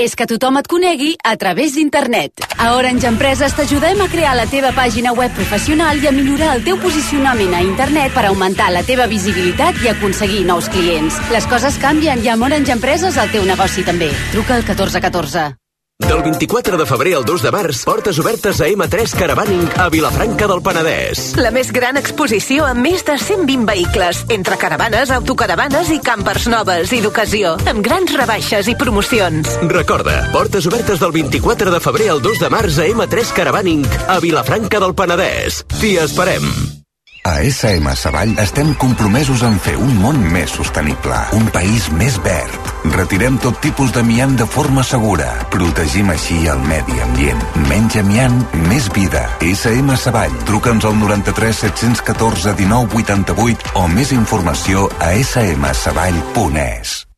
És 0.00 0.16
que 0.16 0.24
tothom 0.24 0.56
et 0.62 0.72
conegui 0.72 1.12
a 1.20 1.36
través 1.36 1.76
d'internet. 1.76 2.40
A 2.56 2.72
Orange 2.80 3.10
Empreses 3.12 3.52
t'ajudem 3.52 4.00
a 4.00 4.08
crear 4.08 4.32
la 4.38 4.48
teva 4.48 4.72
pàgina 4.72 5.12
web 5.12 5.36
professional 5.36 6.00
i 6.00 6.08
a 6.08 6.16
millorar 6.16 6.54
el 6.56 6.64
teu 6.64 6.80
posicionament 6.80 7.52
a 7.52 7.60
internet 7.60 8.16
per 8.16 8.30
augmentar 8.30 8.72
la 8.72 8.80
teva 8.80 9.10
visibilitat 9.12 9.76
i 9.84 9.92
aconseguir 9.92 10.46
nous 10.48 10.72
clients. 10.72 11.20
Les 11.36 11.44
coses 11.52 11.76
canvien 11.84 12.24
i 12.24 12.32
amb 12.32 12.48
Orange 12.48 12.72
Empreses 12.72 13.20
el 13.20 13.28
teu 13.28 13.44
negoci 13.44 13.84
també. 13.84 14.08
Truca 14.32 14.56
al 14.56 14.64
1414. 14.64 15.59
Del 16.00 16.22
24 16.22 16.76
de 16.76 16.86
febrer 16.86 17.14
al 17.14 17.24
2 17.24 17.42
de 17.42 17.50
març, 17.54 17.84
portes 17.84 18.18
obertes 18.18 18.60
a 18.60 18.68
M3 18.68 19.12
Caravaning 19.18 19.68
a 19.78 19.88
Vilafranca 19.92 20.48
del 20.50 20.62
Penedès. 20.64 21.22
La 21.38 21.52
més 21.54 21.70
gran 21.76 22.00
exposició 22.00 22.66
amb 22.66 22.82
més 22.82 23.04
de 23.06 23.18
120 23.20 23.68
vehicles, 23.68 24.24
entre 24.32 24.58
caravanes, 24.60 25.12
autocaravanes 25.14 25.92
i 25.94 26.00
campers 26.02 26.48
noves 26.50 26.94
i 26.96 27.02
d'ocasió, 27.04 27.54
amb 27.70 27.84
grans 27.84 28.16
rebaixes 28.16 28.72
i 28.72 28.76
promocions. 28.80 29.54
Recorda, 29.70 30.24
portes 30.34 30.66
obertes 30.70 30.98
del 31.04 31.14
24 31.14 31.70
de 31.70 31.84
febrer 31.84 32.10
al 32.16 32.24
2 32.24 32.44
de 32.46 32.52
març 32.56 32.82
a 32.82 32.90
M3 32.90 33.32
Caravaning 33.36 33.86
a 34.08 34.20
Vilafranca 34.24 34.82
del 34.82 34.96
Penedès. 34.98 35.64
T'hi 35.78 35.98
esperem. 36.00 36.79
A 37.22 37.42
SM 37.44 37.84
Savall 37.96 38.32
estem 38.40 38.72
compromesos 38.80 39.42
en 39.44 39.58
fer 39.60 39.74
un 39.76 39.92
món 40.00 40.16
més 40.32 40.54
sostenible, 40.56 41.18
un 41.36 41.50
país 41.52 41.90
més 41.92 42.16
verd. 42.24 42.70
Retirem 42.94 43.36
tot 43.44 43.60
tipus 43.60 43.92
d'amiant 43.92 44.32
de 44.40 44.46
forma 44.48 44.84
segura. 44.86 45.28
Protegim 45.52 46.08
així 46.14 46.46
el 46.48 46.64
medi 46.64 46.96
ambient. 47.04 47.44
Menys 47.68 47.98
amiant, 48.00 48.40
més 48.70 48.88
vida. 48.96 49.26
SM 49.44 50.00
Savall. 50.00 50.32
Truca'ns 50.48 50.88
al 50.88 50.96
93 51.02 51.62
714 51.68 52.56
19 52.64 53.04
88 53.04 53.76
o 53.76 53.86
més 53.92 54.16
informació 54.16 54.88
a 54.96 55.12
smsavall.es. 55.20 57.09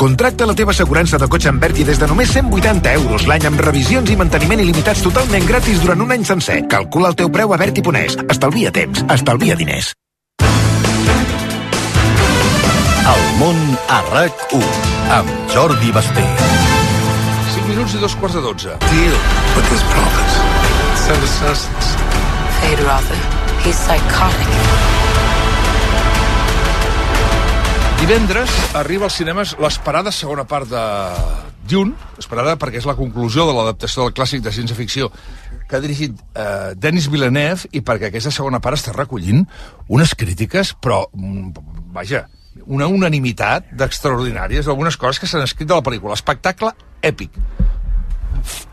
Contracta 0.00 0.46
la 0.48 0.54
teva 0.56 0.72
assegurança 0.72 1.18
de 1.20 1.26
cotxe 1.28 1.50
amb 1.50 1.60
Berti 1.60 1.84
des 1.84 1.98
de 2.00 2.06
només 2.08 2.30
180 2.32 2.92
euros 2.96 3.26
l'any 3.28 3.42
amb 3.50 3.60
revisions 3.60 4.08
i 4.08 4.14
manteniment 4.16 4.62
il·limitats 4.62 5.02
totalment 5.04 5.44
gratis 5.44 5.82
durant 5.82 6.00
un 6.00 6.14
any 6.14 6.24
sencer. 6.24 6.62
Calcula 6.72 7.10
el 7.12 7.18
teu 7.20 7.28
preu 7.28 7.52
a 7.52 7.58
Berti.es. 7.60 8.16
Estalvia 8.32 8.72
temps, 8.72 9.02
estalvia 9.12 9.58
diners. 9.60 9.90
El 13.10 13.26
món 13.42 13.60
a 13.92 14.00
RAC1 14.06 14.64
amb 15.18 15.52
Jordi 15.52 15.92
Basté. 15.92 16.24
5 17.58 17.68
minuts 17.68 17.98
i 17.98 18.00
dos 18.00 18.16
quarts 18.22 18.38
de 18.38 18.46
12. 18.48 18.78
Deal 18.88 19.20
with 19.58 19.68
this 19.68 19.84
promise. 19.92 20.40
Send 21.04 21.28
assassins. 21.28 21.92
Fade 22.62 22.88
Rother. 22.88 23.20
He's 23.66 23.76
psychotic. 23.76 24.99
Divendres 28.00 28.50
arriba 28.74 29.04
als 29.06 29.18
cinemes 29.20 29.52
l'esperada 29.60 30.08
segona 30.10 30.46
part 30.48 30.70
de 30.70 30.84
Dune, 31.68 31.92
esperada 32.18 32.56
perquè 32.58 32.80
és 32.80 32.88
la 32.88 32.96
conclusió 32.96 33.44
de 33.44 33.52
l'adaptació 33.54 34.06
del 34.06 34.14
clàssic 34.16 34.40
de 34.42 34.52
ciència-ficció 34.56 35.10
que 35.68 35.76
ha 35.76 35.82
dirigit 35.84 36.16
eh, 36.32 36.72
Denis 36.80 37.10
Villeneuve 37.12 37.68
i 37.76 37.84
perquè 37.84 38.08
aquesta 38.08 38.32
segona 38.34 38.58
part 38.64 38.80
està 38.80 38.96
recollint 38.96 39.44
unes 39.92 40.16
crítiques, 40.16 40.72
però, 40.80 41.04
mm, 41.12 41.92
vaja, 41.94 42.24
una 42.66 42.88
unanimitat 42.88 43.70
d'extraordinàries 43.76 44.66
d'algunes 44.66 44.96
coses 44.96 45.20
que 45.20 45.28
s'han 45.30 45.44
escrit 45.44 45.68
de 45.68 45.76
la 45.76 45.84
pel·lícula. 45.84 46.16
Espectacle 46.16 46.72
èpic, 47.04 47.36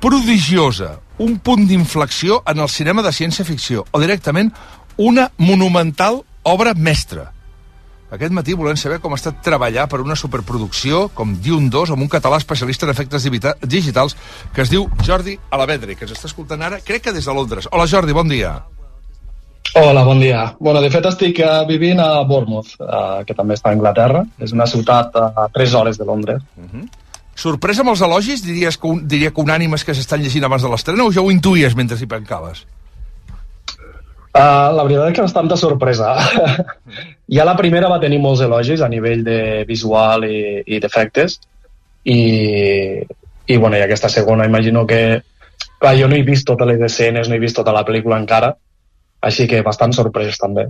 prodigiosa, 0.02 0.96
un 1.20 1.38
punt 1.44 1.68
d'inflexió 1.68 2.42
en 2.48 2.64
el 2.64 2.70
cinema 2.70 3.04
de 3.04 3.12
ciència-ficció, 3.12 3.86
o 3.92 4.02
directament 4.02 4.54
una 4.98 5.32
monumental 5.38 6.24
obra 6.44 6.74
mestra. 6.74 7.34
Aquest 8.08 8.32
matí 8.32 8.54
volem 8.56 8.78
saber 8.80 9.02
com 9.04 9.12
ha 9.12 9.18
estat 9.20 9.42
treballar 9.44 9.90
per 9.92 10.00
una 10.00 10.16
superproducció 10.16 11.08
com 11.16 11.34
Dune 11.44 11.68
2 11.74 11.92
amb 11.92 12.06
un 12.06 12.12
català 12.12 12.38
especialista 12.40 12.88
en 12.88 12.94
efectes 12.94 13.26
digitals 13.68 14.16
que 14.56 14.64
es 14.64 14.72
diu 14.72 14.88
Jordi 15.04 15.36
Alavedre, 15.52 15.98
que 16.00 16.08
ens 16.08 16.16
està 16.16 16.30
escoltant 16.32 16.64
ara, 16.64 16.80
crec 16.80 17.04
que 17.04 17.14
des 17.16 17.28
de 17.28 17.36
Londres. 17.36 17.68
Hola 17.72 17.88
Jordi, 17.92 18.16
bon 18.16 18.32
dia. 18.32 18.54
Hola, 19.76 20.06
bon 20.08 20.22
dia. 20.24 20.56
Bueno, 20.60 20.80
de 20.82 20.90
fet 20.90 21.06
estic 21.06 21.42
uh, 21.44 21.66
vivint 21.68 22.00
a 22.00 22.24
Bournemouth, 22.24 22.72
uh, 22.80 23.26
que 23.28 23.36
també 23.36 23.58
està 23.60 23.74
a 23.74 23.76
Anglaterra. 23.76 24.24
És 24.40 24.56
una 24.56 24.66
ciutat 24.66 25.20
a 25.20 25.50
3 25.54 25.76
hores 25.76 26.00
de 26.00 26.08
Londres. 26.08 26.42
Sorpresa 27.38 27.84
amb 27.84 27.92
els 27.92 28.02
elogis, 28.02 28.42
diries 28.42 28.80
que 28.80 28.88
un, 28.88 29.04
diria 29.06 29.34
que 29.36 29.44
unànimes 29.44 29.84
que 29.86 29.94
s'estan 29.94 30.24
llegint 30.24 30.48
abans 30.48 30.64
de 30.64 30.72
l'estrena 30.72 31.06
o 31.06 31.12
ja 31.14 31.22
ho 31.22 31.30
intuïes 31.30 31.76
mentre 31.76 32.00
hi 32.00 32.08
pencaves? 32.10 32.64
Uh, 34.38 34.70
la 34.78 34.84
veritat 34.86 35.10
és 35.10 35.16
que 35.16 35.24
bastanta 35.26 35.58
sorpresa. 35.58 36.12
ja 37.38 37.46
la 37.48 37.56
primera 37.58 37.90
va 37.90 38.02
tenir 38.02 38.20
molts 38.22 38.44
elogis 38.46 38.84
a 38.86 38.90
nivell 38.92 39.24
de 39.26 39.40
visual 39.68 40.28
i, 40.28 40.62
i 40.66 40.82
d'efectes 40.84 41.40
i, 42.06 42.20
i, 43.02 43.58
bueno, 43.58 43.76
i 43.76 43.82
aquesta 43.82 44.12
segona 44.14 44.46
imagino 44.46 44.86
que 44.88 45.02
clar, 45.80 45.96
jo 45.98 46.08
no 46.08 46.16
he 46.16 46.26
vist 46.28 46.46
totes 46.48 46.70
les 46.70 46.84
escenes, 46.86 47.28
no 47.28 47.36
he 47.36 47.42
vist 47.42 47.58
tota 47.58 47.74
la 47.74 47.84
pel·lícula 47.88 48.20
encara 48.22 48.54
així 49.28 49.48
que 49.50 49.64
bastant 49.66 49.96
sorprès 49.98 50.38
també. 50.38 50.68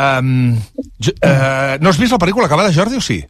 Um, 0.00 0.56
jo, 0.96 1.12
uh, 1.20 1.76
no 1.82 1.92
has 1.92 2.00
vist 2.00 2.16
la 2.16 2.20
pel·lícula 2.22 2.48
acabada, 2.48 2.72
Jordi, 2.72 2.96
o 2.96 3.04
sí? 3.04 3.20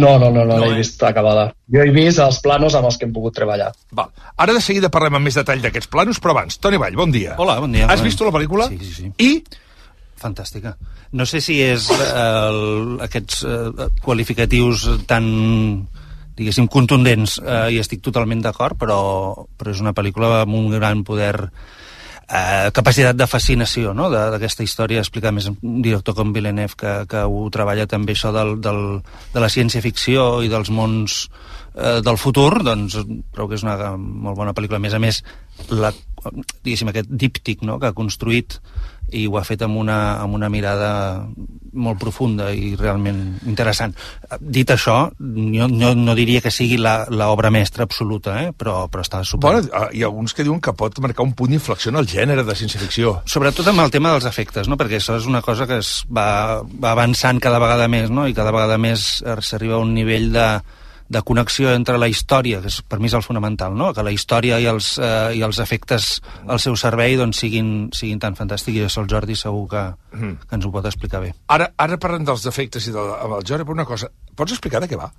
No, 0.00 0.16
no, 0.18 0.30
no, 0.32 0.44
no, 0.44 0.56
no 0.56 0.64
eh? 0.64 0.70
l'he 0.72 0.80
vist 0.80 1.02
acabada. 1.06 1.48
Jo 1.70 1.84
he 1.84 1.92
vist 1.94 2.22
els 2.24 2.40
planos 2.44 2.76
amb 2.78 2.88
els 2.90 2.98
que 2.98 3.06
hem 3.08 3.14
pogut 3.14 3.36
treballar. 3.36 3.70
Val. 3.96 4.10
Ara 4.40 4.56
de 4.56 4.62
seguida 4.64 4.90
parlem 4.92 5.18
amb 5.20 5.28
més 5.28 5.38
detall 5.38 5.62
d'aquests 5.62 5.90
planos, 5.92 6.20
però 6.22 6.34
abans, 6.36 6.58
Toni 6.62 6.80
Vall, 6.80 6.96
bon 6.98 7.12
dia. 7.14 7.36
Hola, 7.38 7.58
bon 7.62 7.72
dia. 7.76 7.86
Has 7.86 8.00
Bon- 8.00 8.08
vist 8.08 8.24
la 8.24 8.34
pel·lícula? 8.34 8.70
Sí, 8.72 8.80
sí, 8.80 8.94
sí. 8.94 9.12
I? 9.20 9.30
Fantàstica. 10.20 10.74
No 11.16 11.24
sé 11.26 11.40
si 11.42 11.56
és 11.64 11.88
el, 11.90 12.60
aquests 13.06 13.44
eh, 13.48 13.88
qualificatius 14.04 14.84
tan 15.10 15.26
diguéssim, 16.40 16.68
contundents 16.72 17.38
eh, 17.42 17.66
i 17.74 17.80
estic 17.82 18.02
totalment 18.04 18.40
d'acord, 18.44 18.78
però, 18.80 19.00
però 19.58 19.74
és 19.74 19.80
una 19.82 19.94
pel·lícula 19.96 20.42
amb 20.44 20.56
un 20.56 20.70
gran 20.72 21.04
poder 21.04 21.34
eh, 22.30 22.70
capacitat 22.72 23.18
de 23.18 23.26
fascinació 23.30 23.94
no? 23.96 24.08
D'aquesta 24.12 24.64
història, 24.66 25.02
explicar 25.04 25.32
més 25.34 25.50
un 25.50 25.80
director 25.82 26.16
com 26.16 26.34
Villeneuve 26.34 26.78
que, 26.78 26.94
que 27.10 27.24
ho 27.26 27.46
treballa 27.52 27.88
també 27.90 28.16
això 28.16 28.32
del, 28.36 28.56
del, 28.62 28.82
de 29.34 29.42
la 29.42 29.50
ciència-ficció 29.52 30.44
i 30.46 30.52
dels 30.52 30.70
mons 30.74 31.24
eh, 31.74 31.98
del 32.06 32.20
futur, 32.20 32.62
doncs 32.66 33.00
trobo 33.34 33.50
que 33.50 33.58
és 33.58 33.66
una 33.66 33.96
molt 33.96 34.38
bona 34.38 34.54
pel·lícula. 34.56 34.80
A 34.80 34.86
més 34.86 34.96
a 34.96 35.02
més, 35.02 35.22
la, 35.70 35.92
diguéssim, 36.62 36.92
aquest 36.92 37.10
díptic 37.10 37.66
no? 37.66 37.80
que 37.80 37.90
ha 37.90 37.96
construït 37.96 38.60
i 39.12 39.26
ho 39.26 39.36
ha 39.38 39.44
fet 39.46 39.62
amb 39.66 39.78
una, 39.80 39.98
amb 40.22 40.34
una 40.36 40.48
mirada 40.52 40.90
molt 41.72 42.00
profunda 42.02 42.48
i 42.50 42.72
realment 42.74 43.20
interessant. 43.46 43.94
Dit 44.40 44.72
això, 44.74 44.96
jo 45.20 45.68
no, 45.70 45.92
no 45.94 46.14
diria 46.18 46.40
que 46.42 46.50
sigui 46.50 46.78
la- 46.80 47.06
l'obra 47.10 47.50
mestra 47.54 47.86
absoluta, 47.86 48.40
eh? 48.42 48.50
però, 48.56 48.88
però 48.90 49.04
està 49.06 49.22
super... 49.24 49.52
Bueno, 49.52 49.68
ah, 49.72 49.88
hi 49.94 50.02
ha 50.02 50.08
alguns 50.10 50.34
que 50.34 50.46
diuen 50.46 50.60
que 50.60 50.74
pot 50.74 50.98
marcar 51.04 51.26
un 51.26 51.34
punt 51.38 51.54
d'inflexió 51.54 51.92
en 51.94 52.00
el 52.02 52.08
gènere 52.10 52.44
de 52.46 52.56
ciència-ficció. 52.58 53.20
Sobretot 53.30 53.70
amb 53.70 53.84
el 53.84 53.94
tema 53.94 54.10
dels 54.14 54.26
efectes, 54.30 54.68
no? 54.68 54.78
perquè 54.80 54.98
això 54.98 55.18
és 55.20 55.30
una 55.30 55.42
cosa 55.46 55.68
que 55.70 55.78
es 55.82 56.00
va, 56.10 56.60
va 56.64 56.92
avançant 56.96 57.38
cada 57.42 57.62
vegada 57.62 57.86
més, 57.88 58.10
no? 58.10 58.26
i 58.26 58.34
cada 58.34 58.50
vegada 58.54 58.78
més 58.78 59.20
eh, 59.22 59.38
s'arriba 59.40 59.78
a 59.78 59.84
un 59.84 59.94
nivell 59.94 60.30
de, 60.34 60.48
de 61.10 61.22
connexió 61.26 61.72
entre 61.74 61.98
la 61.98 62.06
història, 62.06 62.60
que 62.62 62.70
és, 62.70 62.76
per 62.86 63.00
mi 63.02 63.08
és 63.10 63.16
el 63.18 63.24
fonamental, 63.26 63.74
no? 63.74 63.90
que 63.92 64.04
la 64.06 64.12
història 64.14 64.60
i 64.62 64.68
els, 64.70 64.92
eh, 65.02 65.34
i 65.40 65.42
els 65.42 65.58
efectes 65.58 66.20
al 66.46 66.62
seu 66.62 66.76
servei 66.78 67.16
doncs, 67.18 67.42
siguin, 67.42 67.88
siguin 67.96 68.22
tan 68.22 68.38
fantàstics, 68.38 68.78
i 68.78 68.86
això 68.86 69.02
el 69.02 69.10
Jordi 69.10 69.34
segur 69.34 69.66
que, 69.68 69.84
Mhm. 70.14 70.36
que 70.46 70.54
ens 70.54 70.66
ho 70.66 70.70
pot 70.70 70.86
explicar 70.86 71.20
bé. 71.20 71.34
Ara, 71.48 71.72
ara 71.76 71.98
parlem 71.98 72.24
dels 72.24 72.46
defectes 72.46 72.86
i 72.86 72.92
de, 72.94 72.98
amb 72.98 73.40
el 73.40 73.44
Jordi, 73.46 73.64
però 73.66 73.72
una 73.72 73.84
cosa, 73.84 74.08
pots 74.36 74.52
explicar 74.52 74.80
de 74.80 74.88
què 74.88 74.96
va? 74.96 75.10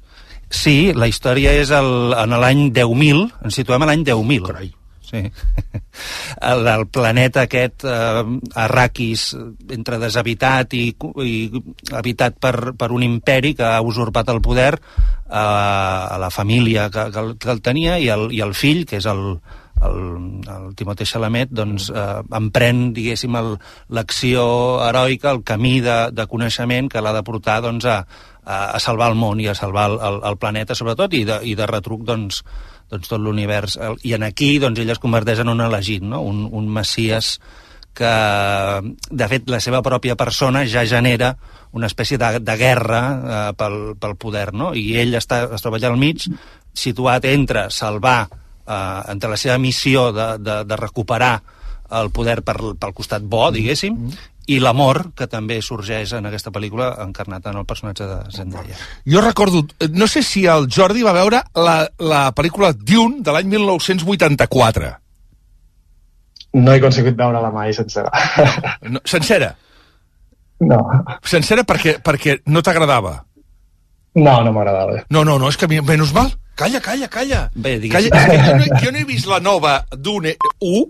Sí, 0.50 0.94
la 0.94 1.08
història 1.08 1.52
és 1.54 1.70
el, 1.72 2.14
en 2.18 2.40
l'any 2.40 2.72
10.000, 2.72 3.28
ens 3.44 3.56
situem 3.56 3.84
a 3.84 3.92
l'any 3.92 4.04
10.000. 4.08 4.48
Carai. 4.48 4.72
Sí. 5.12 5.26
El, 6.42 6.66
el 6.72 6.86
planeta 6.88 7.42
aquest, 7.44 7.84
eh, 7.84 8.24
Arrakis, 8.56 9.36
entre 9.70 10.00
deshabitat 10.00 10.74
i, 10.74 10.86
i 11.28 11.34
habitat 11.92 12.38
per, 12.40 12.72
per 12.80 12.88
un 12.96 13.04
imperi 13.04 13.52
que 13.60 13.68
ha 13.68 13.82
usurpat 13.84 14.32
el 14.32 14.40
poder 14.42 14.80
eh, 15.32 16.14
a 16.16 16.18
la 16.20 16.30
família 16.30 16.90
que, 16.90 17.10
que, 17.12 17.20
el, 17.20 17.36
que 17.38 17.52
el 17.52 17.62
tenia 17.62 17.98
i 18.00 18.10
el, 18.12 18.30
i 18.36 18.42
el 18.44 18.54
fill, 18.54 18.84
que 18.86 19.00
és 19.00 19.08
el, 19.10 19.40
el, 19.82 20.02
el 20.52 20.74
Timothée 20.78 21.08
Chalamet 21.08 21.54
doncs, 21.56 21.90
eh, 21.96 22.20
emprèn, 22.38 22.90
diguéssim, 22.96 23.38
l'acció 23.96 24.44
heroica, 24.88 25.32
el 25.32 25.44
camí 25.48 25.80
de, 25.82 25.98
de 26.12 26.28
coneixement 26.30 26.92
que 26.92 27.02
l'ha 27.02 27.16
de 27.16 27.24
portar 27.28 27.62
doncs, 27.66 27.88
a, 27.88 28.02
a, 28.44 28.60
a 28.76 28.84
salvar 28.84 29.12
el 29.12 29.18
món 29.20 29.42
i 29.42 29.48
a 29.50 29.58
salvar 29.58 29.90
el, 29.92 29.98
el, 30.10 30.22
el 30.32 30.38
planeta, 30.42 30.78
sobretot, 30.78 31.16
i 31.18 31.24
de, 31.28 31.42
i 31.48 31.56
de 31.58 31.70
retruc 31.70 32.06
doncs, 32.08 32.44
doncs, 32.92 33.10
tot 33.10 33.22
l'univers. 33.22 33.80
I 34.04 34.16
en 34.18 34.28
aquí 34.28 34.58
doncs, 34.62 34.82
ell 34.84 34.94
es 34.94 35.02
converteix 35.02 35.44
en 35.44 35.54
un 35.54 35.64
elegit, 35.64 36.04
no? 36.04 36.22
un, 36.28 36.46
un 36.52 36.70
messies 36.70 37.38
que, 37.94 38.12
de 39.12 39.28
fet, 39.28 39.50
la 39.52 39.60
seva 39.64 39.82
pròpia 39.84 40.16
persona 40.20 40.64
ja 40.70 40.86
genera 40.88 41.36
una 41.72 41.88
espècie 41.88 42.20
de, 42.20 42.40
de 42.44 42.58
guerra 42.60 43.02
eh, 43.08 43.54
pel, 43.58 43.80
pel 44.00 44.18
poder, 44.20 44.52
no? 44.54 44.74
I 44.76 44.98
ell 45.02 45.16
està, 45.20 45.44
es 45.56 45.64
troba 45.64 45.80
allà 45.80 45.92
al 45.92 46.00
mig, 46.00 46.28
situat 46.74 47.26
entre 47.32 47.70
salvar, 47.72 48.26
eh, 48.66 49.00
entre 49.14 49.32
la 49.32 49.40
seva 49.40 49.58
missió 49.62 50.12
de, 50.16 50.34
de, 50.44 50.62
de 50.68 50.80
recuperar 50.80 51.36
el 52.02 52.12
poder 52.16 52.40
per, 52.48 52.58
pel 52.80 52.94
costat 52.96 53.24
bo, 53.28 53.50
diguéssim, 53.52 53.98
i 54.52 54.58
l'amor 54.60 55.12
que 55.16 55.28
també 55.30 55.60
sorgeix 55.64 56.16
en 56.18 56.28
aquesta 56.28 56.52
pel·lícula 56.54 56.90
encarnat 57.04 57.46
en 57.52 57.60
el 57.62 57.68
personatge 57.68 58.08
de 58.08 58.18
Zendaya. 58.34 58.78
Jo 59.08 59.22
recordo, 59.24 59.64
eh, 59.80 59.88
no 59.92 60.08
sé 60.08 60.24
si 60.24 60.46
el 60.50 60.68
Jordi 60.72 61.06
va 61.08 61.14
veure 61.16 61.44
la, 61.56 61.78
la 62.00 62.24
pel·lícula 62.36 62.74
Dune 62.74 63.22
de 63.24 63.36
l'any 63.36 63.52
1984. 63.54 64.92
No 66.52 66.74
he 66.74 66.82
aconseguit 66.82 67.16
veure-la 67.16 67.52
mai 67.54 67.72
sencera. 67.76 68.12
No, 68.92 69.00
sencera? 69.08 69.54
No. 70.62 70.80
Sencera 71.26 71.66
perquè, 71.68 71.98
perquè 72.04 72.40
no 72.54 72.62
t'agradava? 72.62 73.18
No, 74.16 74.42
no 74.44 74.52
m'agradava. 74.54 75.04
No, 75.10 75.24
no, 75.26 75.38
no, 75.40 75.50
és 75.50 75.58
que 75.58 75.66
a 75.66 75.72
mi, 75.72 75.80
menys 75.86 76.14
mal. 76.14 76.32
Calla, 76.60 76.82
calla, 76.84 77.08
calla. 77.10 77.46
Bé, 77.56 77.78
calla. 77.90 78.12
És 78.12 78.28
que 78.30 78.42
jo, 78.46 78.58
no, 78.60 78.82
jo 78.84 78.92
no 78.92 79.00
he 79.02 79.06
vist 79.08 79.30
la 79.30 79.40
nova 79.42 79.80
Dune 79.96 80.36
1 80.60 80.82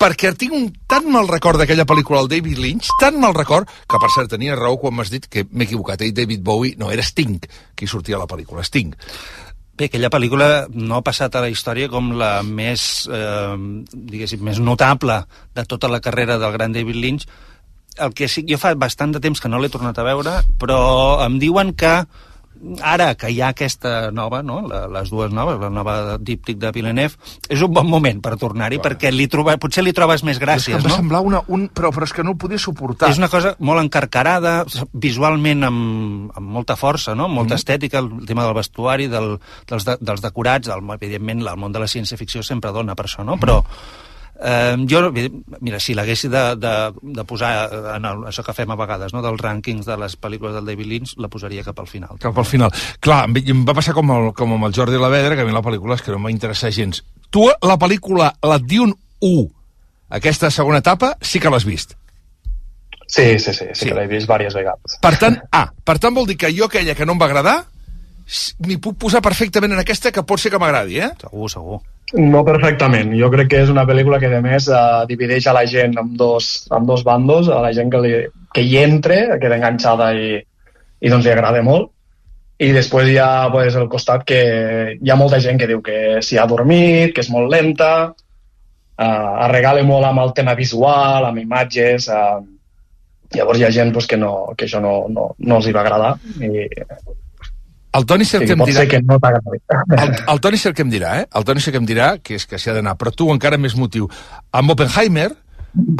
perquè 0.00 0.30
tinc 0.38 0.54
un 0.56 0.70
tan 0.88 1.10
mal 1.12 1.28
record 1.28 1.60
d'aquella 1.60 1.84
pel·lícula 1.88 2.22
del 2.22 2.30
David 2.38 2.60
Lynch, 2.62 2.88
tan 3.02 3.18
mal 3.20 3.34
record, 3.36 3.68
que 3.68 3.98
per 4.00 4.08
cert 4.14 4.30
tenia 4.32 4.56
raó 4.56 4.78
quan 4.80 4.94
m'has 4.96 5.12
dit 5.12 5.26
que 5.28 5.44
m'he 5.50 5.66
equivocat, 5.66 6.00
ell 6.00 6.14
David 6.16 6.40
Bowie, 6.46 6.78
no, 6.80 6.88
era 6.94 7.04
Sting 7.04 7.36
qui 7.76 7.88
sortia 7.90 8.16
a 8.16 8.22
la 8.22 8.28
pel·lícula, 8.30 8.64
Sting. 8.64 8.94
Bé, 9.76 9.90
aquella 9.90 10.10
pel·lícula 10.12 10.48
no 10.72 10.96
ha 10.96 11.04
passat 11.04 11.36
a 11.36 11.44
la 11.44 11.52
història 11.52 11.90
com 11.92 12.14
la 12.20 12.40
més, 12.44 13.08
eh, 13.12 13.54
diguéssim, 13.92 14.40
més 14.44 14.60
notable 14.60 15.22
de 15.56 15.64
tota 15.68 15.88
la 15.88 16.00
carrera 16.04 16.38
del 16.40 16.52
gran 16.56 16.72
David 16.72 17.00
Lynch. 17.00 17.28
El 17.98 18.14
que 18.14 18.28
sí, 18.28 18.44
jo 18.48 18.58
fa 18.58 18.74
bastant 18.78 19.12
de 19.12 19.20
temps 19.20 19.40
que 19.40 19.48
no 19.48 19.58
l'he 19.58 19.68
tornat 19.72 19.98
a 19.98 20.06
veure, 20.06 20.40
però 20.58 21.24
em 21.26 21.38
diuen 21.42 21.74
que 21.74 22.04
ara 22.84 23.14
que 23.16 23.30
hi 23.32 23.38
ha 23.40 23.50
aquesta 23.54 24.10
nova, 24.12 24.42
no? 24.44 24.60
La, 24.68 24.82
les 24.92 25.08
dues 25.10 25.32
noves, 25.32 25.56
la 25.62 25.70
nova 25.72 26.18
díptic 26.20 26.58
de 26.60 26.70
Villeneuve, 26.74 27.16
és 27.48 27.62
un 27.64 27.72
bon 27.72 27.88
moment 27.88 28.20
per 28.20 28.34
tornar-hi, 28.40 28.80
perquè 28.84 29.12
li 29.14 29.26
troba, 29.32 29.54
potser 29.60 29.84
li 29.84 29.94
trobes 29.96 30.22
més 30.26 30.36
és 30.36 30.40
que 30.42 30.46
gràcies, 30.46 30.76
em 30.76 30.84
va 30.84 30.92
no? 30.92 30.98
semblar 31.00 31.22
una... 31.24 31.40
Un, 31.48 31.68
però, 31.72 31.88
però 31.94 32.04
és 32.08 32.12
que 32.12 32.24
no 32.26 32.34
ho 32.34 32.38
podia 32.40 32.60
suportar. 32.60 33.10
És 33.10 33.20
una 33.20 33.30
cosa 33.32 33.54
molt 33.64 33.80
encarcarada, 33.82 34.58
visualment 34.92 35.64
amb, 35.70 36.36
amb 36.36 36.52
molta 36.58 36.76
força, 36.76 37.16
no? 37.16 37.28
molta 37.28 37.54
Mhm. 37.54 37.62
estètica, 37.62 38.04
el 38.04 38.26
tema 38.28 38.44
del 38.44 38.54
vestuari, 38.54 39.08
del, 39.08 39.38
dels, 39.66 39.88
de, 39.88 39.96
dels 40.00 40.20
decorats, 40.20 40.68
el, 40.68 40.84
evidentment 41.00 41.40
el 41.46 41.56
món 41.56 41.72
de 41.72 41.80
la 41.80 41.88
ciència-ficció 41.88 42.44
sempre 42.44 42.72
dona 42.76 42.94
per 42.94 43.08
això, 43.08 43.24
no? 43.24 43.38
però 43.40 43.62
eh, 44.42 44.76
jo, 44.88 45.02
mira, 45.60 45.80
si 45.80 45.94
l'haguessi 45.94 46.30
de, 46.32 46.42
de, 46.56 46.72
de 47.18 47.24
posar 47.28 47.52
en 47.96 48.08
el, 48.08 48.24
això 48.30 48.44
que 48.46 48.54
fem 48.56 48.70
a 48.72 48.78
vegades, 48.80 49.14
no? 49.14 49.22
dels 49.24 49.40
rànquings 49.40 49.86
de 49.88 49.96
les 50.00 50.16
pel·lícules 50.20 50.56
del 50.56 50.66
David 50.72 50.90
Lynch, 50.90 51.14
la 51.20 51.30
posaria 51.32 51.64
cap 51.66 51.78
al 51.80 51.88
final. 51.90 52.18
Cap 52.22 52.36
al 52.38 52.48
final. 52.48 52.74
Clar, 53.04 53.22
em, 53.28 53.64
va 53.68 53.76
passar 53.76 53.94
com, 53.96 54.12
el, 54.16 54.32
com 54.36 54.56
amb 54.56 54.68
el 54.68 54.76
Jordi 54.76 55.00
Lavedra, 55.00 55.36
que 55.36 55.46
a 55.46 55.48
mi 55.48 55.56
la 55.56 55.64
pel·lícula 55.64 55.98
és 55.98 56.04
que 56.06 56.14
no 56.14 56.20
m'ha 56.22 56.34
interessat 56.34 56.74
gens. 56.76 57.02
Tu, 57.30 57.46
la 57.46 57.78
pel·lícula, 57.80 58.32
la 58.42 58.58
Dune 58.58 58.96
1, 59.20 59.48
aquesta 60.20 60.50
segona 60.50 60.80
etapa, 60.82 61.14
sí 61.22 61.40
que 61.42 61.52
l'has 61.52 61.66
vist. 61.68 61.96
Sí, 63.10 63.38
sí, 63.42 63.52
sí, 63.52 63.66
sí, 63.74 63.88
que 63.88 63.94
l'he 63.96 64.06
vist 64.06 64.28
diverses 64.28 64.54
vegades. 64.54 64.96
Per 65.02 65.16
tant, 65.18 65.36
ah, 65.50 65.66
per 65.84 65.98
tant 65.98 66.14
vol 66.14 66.28
dir 66.30 66.36
que 66.38 66.52
jo 66.54 66.68
aquella 66.70 66.94
que 66.94 67.06
no 67.06 67.16
em 67.16 67.22
va 67.22 67.26
agradar, 67.26 67.56
m'hi 68.66 68.76
puc 68.82 68.98
posar 69.04 69.22
perfectament 69.24 69.74
en 69.74 69.82
aquesta 69.82 70.12
que 70.14 70.22
pot 70.26 70.40
ser 70.40 70.52
que 70.52 70.60
m'agradi, 70.62 71.00
eh? 71.02 71.10
Segur, 71.22 71.50
segur. 71.50 71.80
No 72.18 72.42
perfectament. 72.46 73.12
Jo 73.18 73.30
crec 73.30 73.50
que 73.52 73.62
és 73.64 73.70
una 73.70 73.86
pel·lícula 73.86 74.18
que, 74.22 74.30
a 74.34 74.42
més, 74.42 74.66
eh, 74.68 74.82
divideix 75.10 75.46
a 75.46 75.54
la 75.54 75.64
gent 75.66 75.96
en 75.98 76.12
dos, 76.18 76.50
en 76.74 76.86
dos 76.86 77.04
bandos, 77.06 77.48
a 77.48 77.60
la 77.62 77.72
gent 77.74 77.90
que, 77.90 78.02
li, 78.02 78.12
que 78.54 78.66
hi 78.66 78.76
entre, 78.82 79.22
queda 79.42 79.58
enganxada 79.58 80.12
i, 80.18 80.36
i 81.00 81.12
doncs 81.12 81.26
li 81.26 81.32
agrada 81.34 81.62
molt, 81.66 81.90
i 82.60 82.72
després 82.76 83.08
hi 83.08 83.16
ha 83.22 83.48
pues, 83.52 83.76
el 83.78 83.88
costat 83.88 84.26
que 84.28 84.40
hi 85.00 85.10
ha 85.10 85.18
molta 85.18 85.40
gent 85.40 85.58
que 85.60 85.68
diu 85.70 85.80
que 85.82 86.18
s'hi 86.22 86.38
ha 86.38 86.48
dormit, 86.50 87.14
que 87.14 87.22
és 87.24 87.30
molt 87.32 87.50
lenta, 87.50 87.92
eh, 88.98 89.28
arregala 89.46 89.86
molt 89.86 90.10
amb 90.10 90.26
el 90.26 90.34
tema 90.36 90.54
visual, 90.58 91.24
amb 91.30 91.40
imatges, 91.40 92.10
eh, 92.10 92.40
llavors 93.38 93.62
hi 93.62 93.64
ha 93.64 93.74
gent 93.74 93.94
pues, 93.94 94.10
que, 94.10 94.18
no, 94.18 94.52
que 94.56 94.66
això 94.66 94.82
no, 94.82 94.94
no, 95.08 95.30
no 95.38 95.60
els 95.60 95.70
hi 95.70 95.74
va 95.76 95.86
agradar 95.86 96.16
i 96.42 96.66
El 97.92 98.06
Toni 98.06 98.24
Sí, 98.24 98.38
que 98.38 98.54
em 98.54 98.60
dirà... 98.62 98.84
que 98.86 99.00
no. 99.02 99.18
El, 99.18 100.12
el 100.30 100.40
Toni 100.40 100.58
que 100.62 100.82
em 100.82 100.90
dirà, 100.92 101.14
eh? 101.22 101.28
El 101.34 101.44
Toni 101.44 101.60
que 101.60 101.80
em 101.80 101.86
dirà 101.86 102.10
que 102.22 102.36
és 102.38 102.46
que 102.46 102.58
s'hi 102.58 102.70
ha 102.70 102.74
d'anar, 102.76 102.96
però 103.00 103.10
tu 103.10 103.30
encara 103.32 103.58
més 103.58 103.74
motiu. 103.74 104.06
Amb 104.54 104.76
Oppenheimer 104.76 105.32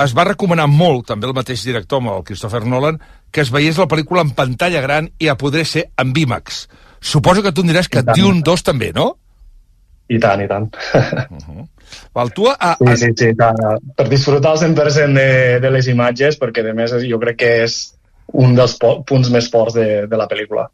es 0.05 0.15
va 0.17 0.27
recomanar 0.27 0.67
molt, 0.71 1.07
també 1.11 1.29
el 1.29 1.35
mateix 1.35 1.65
director, 1.67 2.03
amb 2.03 2.13
el 2.15 2.23
Christopher 2.27 2.63
Nolan, 2.67 3.01
que 3.31 3.43
es 3.43 3.51
veiés 3.55 3.79
la 3.79 3.89
pel·lícula 3.91 4.23
en 4.27 4.31
pantalla 4.39 4.83
gran 4.83 5.11
i 5.19 5.31
a 5.31 5.37
poder 5.39 5.65
ser 5.67 5.89
en 5.99 6.15
IMAX. 6.17 6.65
Suposo 7.01 7.43
que 7.43 7.53
tu 7.53 7.65
em 7.65 7.73
diràs 7.73 7.89
que. 7.89 8.03
Dune 8.15 8.43
2 8.47 8.65
també, 8.67 8.93
no? 8.95 9.13
I 10.11 10.19
tant, 10.19 10.43
i 10.43 10.49
tant. 10.51 10.67
Val, 12.15 12.33
tu 12.35 12.49
a, 12.51 12.57
a, 12.59 12.75
Sí, 12.79 12.97
sí, 12.99 13.13
sí, 13.17 13.31
tant. 13.39 13.59
per 13.97 14.09
disfrutar 14.11 14.57
al 14.57 14.59
100% 14.63 15.15
de, 15.15 15.61
de 15.63 15.71
les 15.71 15.87
imatges, 15.91 16.39
perquè 16.39 16.67
a 16.67 16.75
més 16.75 16.95
jo 17.07 17.19
crec 17.23 17.39
que 17.43 17.53
és 17.67 17.81
un 18.41 18.55
dels 18.59 18.77
punts 18.79 19.31
més 19.31 19.49
forts 19.51 19.75
de, 19.79 19.87
de 20.11 20.19
la 20.19 20.27
pel·lícula. 20.31 20.69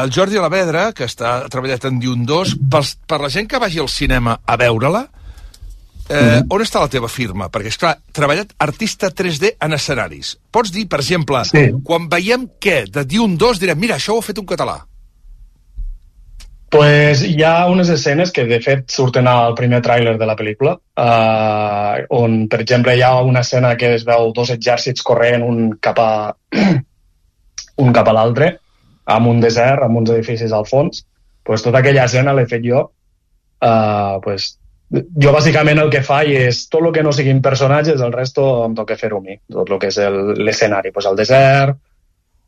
El 0.00 0.12
Jordi 0.14 0.38
Alavedra, 0.40 0.90
que 0.96 1.04
està 1.08 1.34
treballat 1.52 1.84
en 1.88 1.98
Dune 2.00 2.24
2, 2.28 2.54
pels, 2.72 2.94
per 3.08 3.20
la 3.20 3.30
gent 3.32 3.48
que 3.50 3.60
vagi 3.60 3.82
al 3.82 3.90
cinema 3.92 4.38
a 4.46 4.56
veure-la, 4.60 5.02
eh, 6.08 6.40
on 6.48 6.64
està 6.64 6.80
la 6.80 6.90
teva 6.92 7.10
firma? 7.12 7.50
Perquè, 7.52 7.72
és 7.72 7.80
clar, 7.80 7.96
treballat 8.14 8.54
artista 8.64 9.10
3D 9.12 9.56
en 9.60 9.76
escenaris. 9.76 10.36
Pots 10.50 10.72
dir, 10.72 10.86
per 10.88 11.00
exemple, 11.00 11.44
Sí. 11.44 11.70
quan 11.84 12.08
veiem 12.08 12.48
què 12.60 12.84
de 12.90 13.04
Dune 13.04 13.36
2, 13.36 13.60
direm, 13.60 13.78
mira, 13.78 13.96
això 13.96 14.14
ho 14.14 14.18
ha 14.18 14.28
fet 14.30 14.38
un 14.38 14.46
català. 14.46 14.80
Pues 16.72 17.20
hi 17.22 17.42
ha 17.44 17.66
unes 17.68 17.90
escenes 17.90 18.30
que 18.32 18.46
de 18.48 18.58
fet 18.64 18.88
surten 18.88 19.26
al 19.28 19.54
primer 19.54 19.82
tràiler 19.84 20.16
de 20.16 20.24
la 20.24 20.34
pel·lícula, 20.34 20.78
eh, 20.96 22.06
on 22.08 22.48
per 22.48 22.62
exemple 22.62 22.96
hi 22.96 23.02
ha 23.02 23.20
una 23.20 23.40
escena 23.40 23.76
que 23.76 23.94
es 23.94 24.06
veu 24.08 24.32
dos 24.32 24.48
exèrcits 24.48 25.02
corrent 25.02 25.42
un 25.44 25.76
cap 25.78 25.98
a, 25.98 26.34
un 27.76 27.92
cap 27.92 28.08
a 28.08 28.12
l'altre, 28.16 28.58
amb 29.04 29.26
un 29.28 29.40
desert, 29.40 29.82
amb 29.82 29.98
uns 29.98 30.10
edificis 30.10 30.52
al 30.52 30.66
fons. 30.66 31.04
Pues 31.42 31.62
tota 31.62 31.78
aquella 31.78 32.04
escena 32.04 32.34
l'he 32.34 32.46
fet 32.46 32.62
jo. 32.64 32.84
Eh, 33.62 34.18
pues, 34.22 34.58
jo 34.92 35.32
bàsicament 35.32 35.80
el 35.80 35.90
que 35.90 36.02
faig 36.04 36.30
és 36.36 36.68
tot 36.68 36.84
el 36.84 36.92
que 36.92 37.02
no 37.02 37.12
siguin 37.12 37.40
personatges, 37.42 38.00
el 38.00 38.12
resto 38.12 38.64
em 38.66 38.74
toca 38.74 38.96
fer-ho 38.96 39.18
a 39.18 39.24
mi. 39.24 39.38
Tot 39.50 39.70
el 39.70 39.78
que 39.78 39.88
és 39.88 39.98
el- 39.98 40.34
l'escenari, 40.44 40.92
pues 40.92 41.06
el 41.06 41.16
desert, 41.16 41.78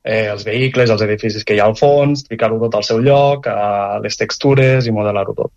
eh, 0.05 0.29
els 0.31 0.45
vehicles, 0.45 0.91
els 0.91 1.03
edificis 1.03 1.45
que 1.45 1.55
hi 1.55 1.61
ha 1.61 1.65
al 1.65 1.77
fons, 1.77 2.27
ficar-ho 2.29 2.59
tot 2.61 2.75
al 2.75 2.85
seu 2.85 3.01
lloc, 3.01 3.47
eh, 3.47 4.01
les 4.03 4.17
textures 4.17 4.87
i 4.87 4.93
modelar-ho 4.93 5.35
tot. 5.35 5.53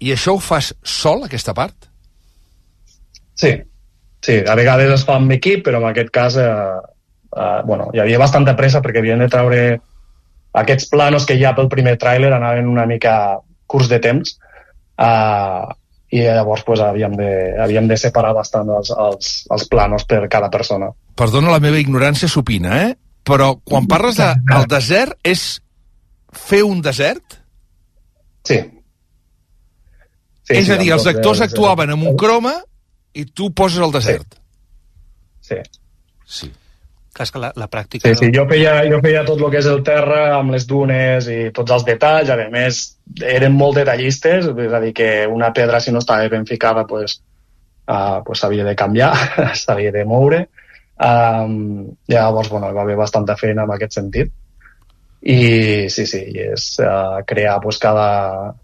I 0.00 0.12
això 0.14 0.36
ho 0.36 0.38
fas 0.38 0.74
sol, 0.86 1.24
aquesta 1.24 1.52
part? 1.54 1.88
Sí, 3.34 3.50
sí, 4.22 4.36
a 4.46 4.54
vegades 4.54 4.92
es 4.94 5.04
fa 5.06 5.16
amb 5.18 5.32
equip, 5.34 5.64
però 5.66 5.80
en 5.82 5.88
aquest 5.90 6.10
cas 6.14 6.36
eh, 6.38 6.78
eh, 7.38 7.62
bueno, 7.66 7.90
hi 7.94 8.02
havia 8.02 8.18
bastanta 8.20 8.56
pressa 8.58 8.82
perquè 8.84 9.02
havien 9.02 9.22
de 9.22 9.30
treure 9.32 9.62
aquests 10.58 10.88
planos 10.90 11.26
que 11.28 11.36
hi 11.38 11.44
ha 11.44 11.54
pel 11.56 11.70
primer 11.70 11.96
tràiler 12.00 12.32
anaven 12.34 12.68
una 12.68 12.86
mica 12.90 13.38
curts 13.68 13.90
de 13.90 13.98
temps 14.02 14.34
eh, 14.98 15.64
i 16.10 16.22
llavors 16.24 16.64
pues, 16.64 16.80
havíem, 16.80 17.14
de, 17.20 17.30
havíem 17.60 17.88
de 17.90 17.98
separar 18.00 18.32
bastant 18.36 18.70
els, 18.72 18.90
els, 18.90 19.32
els 19.52 19.66
planos 19.68 20.06
per 20.08 20.22
cada 20.32 20.48
persona. 20.50 20.88
Perdona 21.18 21.52
la 21.52 21.60
meva 21.60 21.80
ignorància 21.80 22.30
supina, 22.32 22.78
eh? 22.86 22.94
Però 23.28 23.58
quan 23.60 23.84
parles 23.90 24.16
de, 24.16 24.28
el 24.56 24.64
desert, 24.70 25.18
és 25.20 25.42
fer 26.32 26.62
un 26.64 26.80
desert? 26.80 27.36
Sí. 28.48 28.56
sí 30.48 30.56
és 30.56 30.64
sí, 30.64 30.72
a 30.72 30.78
dir, 30.80 30.94
els 30.96 31.04
actors 31.10 31.42
el- 31.42 31.50
actuaven 31.50 31.92
amb 31.92 32.08
un 32.08 32.16
croma 32.16 32.54
i 33.12 33.26
tu 33.28 33.50
poses 33.52 33.84
el 33.84 33.92
desert. 33.92 34.38
Sí. 35.44 35.60
Sí. 36.24 36.48
Clar, 37.16 37.24
és 37.24 37.32
que 37.34 37.40
la, 37.42 37.50
la 37.56 37.68
pràctica... 37.72 38.10
Sí, 38.10 38.18
sí, 38.20 38.28
jo 38.34 38.44
feia, 38.50 38.74
jo 38.90 39.00
feia 39.04 39.24
tot 39.26 39.40
el 39.40 39.50
que 39.52 39.62
és 39.62 39.68
el 39.70 39.80
terra 39.86 40.20
amb 40.36 40.52
les 40.54 40.66
dunes 40.68 41.26
i 41.32 41.38
tots 41.56 41.74
els 41.74 41.86
detalls, 41.86 42.30
a 42.30 42.36
més 42.52 42.82
eren 43.24 43.56
molt 43.56 43.80
detallistes, 43.80 44.50
és 44.52 44.76
a 44.76 44.80
dir 44.84 44.92
que 44.94 45.08
una 45.26 45.50
pedra 45.56 45.80
si 45.80 45.94
no 45.94 46.02
estava 46.04 46.28
ben 46.28 46.46
ficada 46.46 46.84
pues, 46.86 47.18
uh, 47.88 48.20
pues 48.26 48.44
s'havia 48.44 48.66
de 48.68 48.76
canviar, 48.76 49.12
s'havia 49.62 49.92
de 49.94 50.04
moure. 50.04 50.44
Um, 50.98 51.94
llavors, 52.10 52.50
bueno, 52.50 52.72
va 52.74 52.82
haver 52.82 52.96
bastanta 52.98 53.36
feina 53.38 53.64
en 53.64 53.74
aquest 53.74 53.98
sentit. 54.00 54.32
I 55.18 55.42
sí, 55.90 56.06
sí, 56.06 56.22
i 56.34 56.42
és 56.52 56.70
uh, 56.84 57.24
crear 57.26 57.58
pues, 57.62 57.78
cada, 57.82 58.54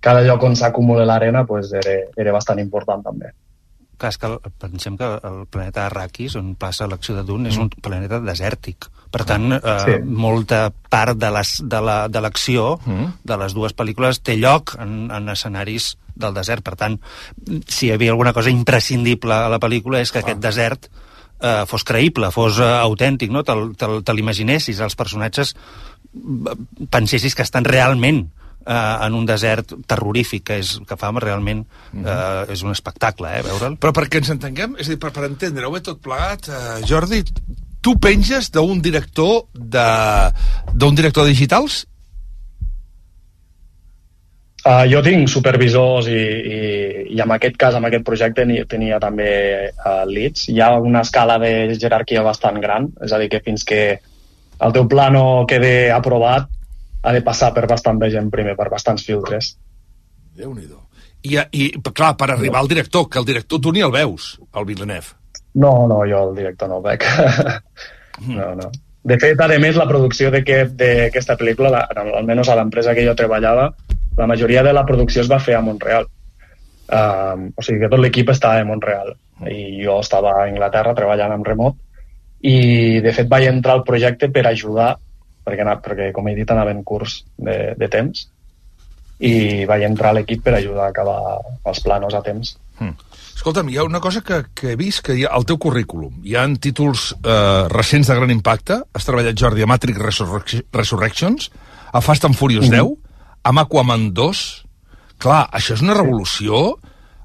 cada 0.00 0.22
lloc 0.26 0.44
on 0.46 0.56
s'acumula 0.56 1.06
l'arena 1.08 1.46
pues, 1.46 1.72
era, 1.80 1.96
era 2.16 2.34
bastant 2.36 2.60
important 2.62 3.02
també. 3.06 3.32
Clar, 4.00 4.10
és 4.14 4.16
que 4.16 4.28
el, 4.30 4.38
pensem 4.56 4.94
que 4.96 5.04
el 5.28 5.42
planeta 5.52 5.82
Arrakis, 5.84 6.34
on 6.40 6.54
passa 6.56 6.86
l'acció 6.88 7.12
de 7.18 7.24
Dune, 7.28 7.50
és 7.50 7.58
un 7.60 7.68
planeta 7.68 8.16
desèrtic. 8.24 8.86
Per 9.12 9.24
tant, 9.28 9.52
eh, 9.52 9.60
Sí. 9.84 9.96
molta 10.06 10.70
part 10.88 11.18
de 11.18 11.30
les- 11.34 11.60
de 11.68 11.80
la- 11.84 12.08
de 12.08 12.20
l'acció 12.22 12.78
de, 12.86 12.92
Mm. 12.92 13.12
de 13.24 13.36
les 13.36 13.52
dues 13.54 13.74
pel·lícules 13.76 14.22
té 14.22 14.36
lloc 14.38 14.76
en, 14.78 15.10
en 15.10 15.28
escenaris 15.28 15.98
del 16.14 16.32
desert. 16.32 16.62
Per 16.64 16.76
tant, 16.76 16.98
si 17.66 17.86
hi 17.88 17.92
havia 17.92 18.10
alguna 18.12 18.32
cosa 18.32 18.48
imprescindible 18.50 19.34
a 19.34 19.48
la 19.50 19.58
pel·lícula 19.60 20.00
és 20.00 20.10
que 20.12 20.20
aquest 20.20 20.40
desert 20.40 20.88
eh, 21.42 21.64
fos 21.66 21.84
creïble, 21.84 22.30
fos 22.30 22.58
eh, 22.60 22.64
autèntic, 22.64 23.30
no? 23.30 23.42
Te'l 23.42 23.74
te, 23.76 23.86
te 24.04 24.12
l'imaginessis, 24.14 24.78
els 24.80 24.94
personatges 24.96 25.54
eh, 26.14 26.56
pensessis 26.90 27.34
que 27.34 27.42
estan 27.42 27.64
realment 27.64 28.30
eh, 28.66 29.06
en 29.06 29.14
un 29.14 29.26
desert 29.26 29.74
terrorífic, 29.86 30.44
que, 30.50 30.60
és, 30.64 30.76
que 30.86 30.98
fa 31.00 31.12
realment... 31.18 31.64
Eh, 31.94 32.52
és 32.54 32.62
un 32.62 32.70
espectacle, 32.72 33.30
eh, 33.38 33.42
veure'l. 33.46 33.76
Però 33.80 33.92
perquè 33.96 34.20
ens 34.20 34.30
entenguem, 34.32 34.76
és 34.78 34.88
a 34.88 34.94
dir, 34.94 35.00
per, 35.02 35.10
per 35.14 35.26
entendre-ho 35.28 35.80
tot 35.84 36.00
plegat, 36.02 36.48
eh, 36.48 36.80
Jordi, 36.88 37.22
tu 37.80 37.96
penges 37.98 38.50
d'un 38.52 38.80
director 38.84 39.46
de 39.54 39.86
d'un 40.74 40.94
director 40.94 41.24
de 41.24 41.32
digitals? 41.32 41.84
Uh, 44.60 44.84
jo 44.92 45.00
tinc 45.00 45.30
supervisors 45.32 46.10
i, 46.12 46.18
i, 46.20 46.58
i 47.16 47.20
en 47.24 47.30
aquest 47.32 47.56
cas, 47.56 47.78
en 47.78 47.86
aquest 47.88 48.04
projecte, 48.04 48.44
ni- 48.44 48.60
tenia 48.68 48.98
també 49.00 49.30
uh, 49.72 50.04
leads. 50.04 50.50
Hi 50.52 50.60
ha 50.60 50.74
una 50.76 51.00
escala 51.00 51.38
de 51.40 51.72
jerarquia 51.80 52.20
bastant 52.26 52.60
gran, 52.60 52.90
és 53.00 53.14
a 53.16 53.20
dir, 53.22 53.30
que 53.32 53.40
fins 53.40 53.64
que 53.64 53.80
el 54.60 54.74
teu 54.76 54.84
pla 54.84 55.08
no 55.08 55.46
quede 55.48 55.88
aprovat, 55.90 56.50
ha 57.02 57.12
de 57.16 57.22
passar 57.24 57.52
per 57.56 57.66
bastanta 57.70 58.10
gent 58.12 58.30
primer, 58.30 58.56
per 58.56 58.68
bastants 58.72 59.04
filtres. 59.06 59.54
Déu-n'hi-do. 60.36 60.78
I, 61.22 61.36
I, 61.52 61.64
clar, 61.92 62.14
per 62.16 62.30
arribar 62.32 62.60
al 62.62 62.68
director, 62.68 63.08
que 63.10 63.18
el 63.20 63.26
director 63.28 63.60
tu 63.60 63.72
ni 63.72 63.82
el 63.84 63.92
veus, 63.92 64.38
el 64.56 64.64
Villeneuve. 64.64 65.16
No, 65.60 65.86
no, 65.90 66.02
jo 66.08 66.30
el 66.30 66.36
director 66.36 66.68
no 66.70 66.78
el 66.78 66.86
veig. 66.86 67.04
no, 68.28 68.54
no. 68.56 68.70
De 69.02 69.16
fet, 69.20 69.40
a 69.40 69.48
més, 69.58 69.76
la 69.80 69.88
producció 69.88 70.30
d'aquest- 70.32 70.76
d'aquesta 70.76 71.36
pel·lícula, 71.40 71.70
la, 71.72 71.82
almenys 72.20 72.48
a 72.52 72.56
l'empresa 72.58 72.94
que 72.94 73.04
jo 73.06 73.14
treballava, 73.16 73.70
la 74.16 74.26
majoria 74.28 74.62
de 74.62 74.72
la 74.76 74.84
producció 74.86 75.22
es 75.24 75.30
va 75.30 75.40
fer 75.40 75.56
a 75.56 75.62
Montreal. 75.64 76.08
Um, 76.90 77.50
o 77.54 77.62
sigui 77.62 77.84
que 77.84 77.88
tot 77.92 78.00
l'equip 78.02 78.32
estava 78.32 78.58
a 78.60 78.66
Montreal 78.66 79.12
i 79.46 79.78
jo 79.84 80.00
estava 80.02 80.32
a 80.34 80.46
Anglaterra 80.48 80.90
treballant 80.98 81.36
en 81.36 81.44
remot 81.46 81.76
i 82.42 82.98
de 83.04 83.12
fet 83.14 83.28
vaig 83.30 83.46
entrar 83.46 83.76
al 83.76 83.84
projecte 83.86 84.26
per 84.34 84.42
ajudar 84.48 84.96
perquè, 85.50 85.66
perquè 85.84 86.10
com 86.16 86.28
he 86.30 86.34
dit 86.38 86.50
anava 86.54 86.72
en 86.72 86.84
curs 86.86 87.20
de, 87.36 87.74
de 87.78 87.88
temps 87.92 88.28
i 89.20 89.66
vaig 89.68 89.82
entrar 89.84 90.14
a 90.14 90.16
l'equip 90.16 90.40
per 90.46 90.54
ajudar 90.56 90.86
a 90.86 90.92
acabar 90.94 91.18
els 91.68 91.80
planos 91.84 92.14
a 92.16 92.22
temps. 92.24 92.54
Mm. 92.80 92.94
Escolta'm, 93.36 93.68
hi 93.72 93.76
ha 93.76 93.84
una 93.84 94.00
cosa 94.00 94.22
que, 94.24 94.38
que 94.56 94.72
he 94.72 94.76
vist, 94.80 95.02
que 95.04 95.14
hi 95.16 95.26
ha, 95.26 95.34
al 95.36 95.44
teu 95.48 95.58
currículum 95.60 96.22
hi 96.24 96.34
ha 96.36 96.46
títols 96.60 97.10
eh, 97.20 97.68
recents 97.72 98.08
de 98.08 98.16
gran 98.16 98.32
impacte. 98.32 98.80
Has 98.96 99.04
treballat, 99.08 99.36
Jordi, 99.36 99.64
a 99.64 99.68
Matrix 99.68 100.00
Resurrec 100.00 100.56
Resurrections, 100.76 101.50
a 101.92 102.00
Fast 102.00 102.24
and 102.28 102.36
Furious 102.36 102.68
Mhm. 102.70 102.76
10, 102.78 102.96
a 103.44 103.54
Aquaman 103.66 104.10
2... 104.14 104.48
Clar, 105.20 105.50
això 105.52 105.74
és 105.76 105.82
una 105.84 105.92
revolució 105.92 106.78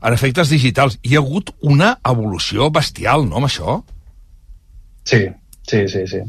en 0.03 0.13
efectes 0.13 0.49
digitals. 0.51 0.97
Hi 1.01 1.15
ha 1.15 1.21
hagut 1.21 1.53
una 1.63 1.93
evolució 2.03 2.67
bestial, 2.69 3.23
no, 3.23 3.37
amb 3.39 3.47
això? 3.47 3.77
Sí, 5.07 5.21
sí, 5.63 5.87
sí, 5.87 6.01
sí. 6.11 6.19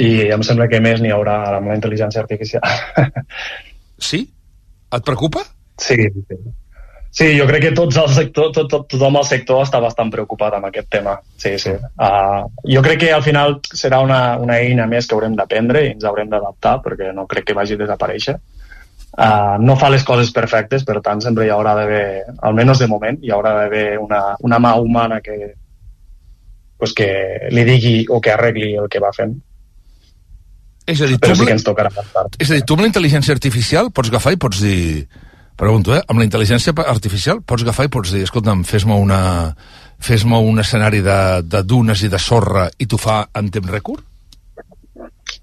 I 0.00 0.10
em 0.34 0.42
sembla 0.42 0.66
que 0.70 0.82
més 0.82 1.00
n'hi 1.02 1.12
haurà 1.14 1.38
ara 1.48 1.60
amb 1.60 1.70
la 1.70 1.78
intel·ligència 1.78 2.22
artificial. 2.22 2.62
sí? 4.10 4.24
Et 4.94 5.06
preocupa? 5.06 5.44
Sí, 5.80 5.96
sí. 6.28 6.38
Sí, 7.14 7.28
jo 7.38 7.44
crec 7.46 7.62
que 7.62 7.74
tots 7.78 7.94
el 8.00 8.08
sector, 8.10 8.48
tot, 8.50 8.66
tot, 8.70 8.88
tothom 8.90 9.20
al 9.20 9.26
sector 9.28 9.60
està 9.62 9.78
bastant 9.78 10.08
preocupat 10.10 10.56
amb 10.56 10.66
aquest 10.66 10.88
tema. 10.90 11.12
Sí, 11.38 11.52
sí. 11.62 11.70
Uh, 11.94 12.48
jo 12.66 12.82
crec 12.82 13.04
que 13.04 13.12
al 13.14 13.22
final 13.22 13.60
serà 13.70 14.00
una, 14.02 14.34
una 14.42 14.56
eina 14.58 14.88
més 14.90 15.06
que 15.06 15.14
haurem 15.14 15.36
d'aprendre 15.38 15.84
i 15.84 15.92
ens 15.92 16.06
haurem 16.10 16.32
d'adaptar 16.32 16.80
perquè 16.82 17.12
no 17.14 17.28
crec 17.30 17.46
que 17.46 17.54
vagi 17.54 17.78
a 17.78 17.82
desaparèixer. 17.84 18.34
Uh, 19.14 19.62
no 19.62 19.78
fa 19.78 19.92
les 19.94 20.02
coses 20.02 20.34
perfectes, 20.34 20.82
per 20.82 20.98
tant 21.06 21.22
sempre 21.22 21.46
hi 21.46 21.54
haurà 21.54 21.76
d'haver, 21.78 22.06
almenys 22.50 22.82
de 22.82 22.90
moment, 22.90 23.22
hi 23.22 23.30
haurà 23.30 23.54
d'haver 23.60 23.86
una, 24.02 24.24
una 24.42 24.58
mà 24.58 24.74
humana 24.82 25.20
que, 25.22 25.38
pues 26.82 26.98
que 26.98 27.08
li 27.54 27.62
digui 27.68 27.96
o 28.10 28.18
que 28.18 28.34
arregli 28.34 28.74
el 28.74 28.90
que 28.90 28.98
va 28.98 29.14
fent. 29.14 29.38
És 30.86 31.00
a 31.00 31.08
dir, 31.08 31.18
Però 31.18 31.32
tu 31.32 31.40
sí 31.40 31.48
que 31.48 31.54
ens 31.56 31.64
tocarà. 31.64 31.90
És 32.38 32.50
a 32.50 32.58
dir, 32.58 32.64
tu 32.68 32.76
amb 32.76 32.84
la 32.84 32.90
intel·ligència 32.90 33.32
artificial 33.32 33.90
pots 33.94 34.12
agafar 34.12 34.34
i 34.36 34.40
pots 34.40 34.60
dir... 34.64 35.06
Pregunto, 35.54 35.92
eh? 35.94 36.00
Amb 36.10 36.18
la 36.18 36.26
intel·ligència 36.26 36.74
artificial 36.74 37.40
pots 37.46 37.62
agafar 37.62 37.86
i 37.86 37.92
pots 37.94 38.10
dir, 38.12 38.24
escolta'm, 38.26 38.64
fes-me 38.68 38.96
una... 38.98 39.20
fes-me 40.04 40.36
un 40.36 40.58
escenari 40.60 41.00
de, 41.00 41.20
de 41.46 41.62
dunes 41.64 42.02
i 42.04 42.10
de 42.12 42.18
sorra 42.20 42.66
i 42.76 42.88
t'ho 42.90 42.98
fa 43.00 43.22
en 43.38 43.48
temps 43.54 43.70
rècord? 43.70 44.02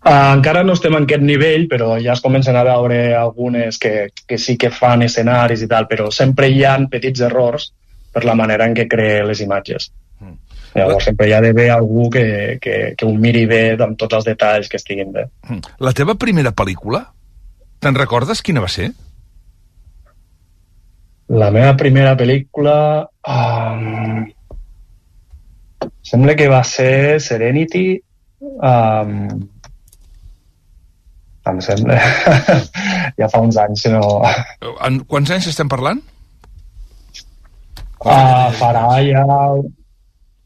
Uh, 0.02 0.34
encara 0.34 0.64
no 0.66 0.74
estem 0.74 0.96
en 0.98 1.06
aquest 1.06 1.22
nivell, 1.22 1.68
però 1.70 1.96
ja 2.02 2.16
es 2.16 2.22
comencen 2.22 2.58
a 2.58 2.64
veure 2.66 3.16
algunes 3.18 3.78
que, 3.82 4.10
que 4.28 4.38
sí 4.42 4.58
que 4.58 4.72
fan 4.74 5.06
escenaris 5.06 5.62
i 5.62 5.70
tal, 5.70 5.86
però 5.90 6.10
sempre 6.14 6.50
hi 6.50 6.64
ha 6.66 6.76
petits 6.90 7.22
errors 7.26 7.72
per 8.12 8.26
la 8.26 8.36
manera 8.36 8.66
en 8.66 8.74
què 8.78 8.88
crea 8.90 9.26
les 9.26 9.42
imatges. 9.46 9.92
Llavors 10.76 11.06
sempre 11.10 11.28
hi 11.28 11.34
ha 11.36 11.42
d'haver 11.44 11.68
algú 11.74 12.08
que, 12.14 12.26
que, 12.64 12.76
que 12.98 13.08
ho 13.08 13.14
miri 13.20 13.44
bé 13.50 13.62
amb 13.76 13.98
tots 14.00 14.20
els 14.20 14.28
detalls 14.28 14.70
que 14.72 14.80
estiguin 14.80 15.12
bé. 15.16 15.26
Mm. 15.50 15.64
La 15.84 15.92
teva 15.98 16.16
primera 16.20 16.54
pel·lícula, 16.56 17.04
te'n 17.84 17.98
recordes 17.98 18.44
quina 18.46 18.64
va 18.64 18.70
ser? 18.72 18.92
La 21.32 21.52
meva 21.52 21.74
primera 21.80 22.16
pel·lícula... 22.20 22.76
Um, 23.24 24.30
sembla 26.04 26.36
que 26.36 26.48
va 26.52 26.62
ser 26.68 27.20
Serenity. 27.24 27.86
Um, 28.42 29.28
em 31.52 31.62
sembla. 31.64 32.00
ja 33.20 33.30
fa 33.32 33.44
uns 33.44 33.60
anys, 33.60 33.86
no... 33.92 34.02
En 34.88 35.02
quants 35.10 35.32
anys 35.36 35.52
estem 35.52 35.72
parlant? 35.72 36.02
Uh, 38.02 38.50
farà 38.60 38.88
ja... 39.06 39.28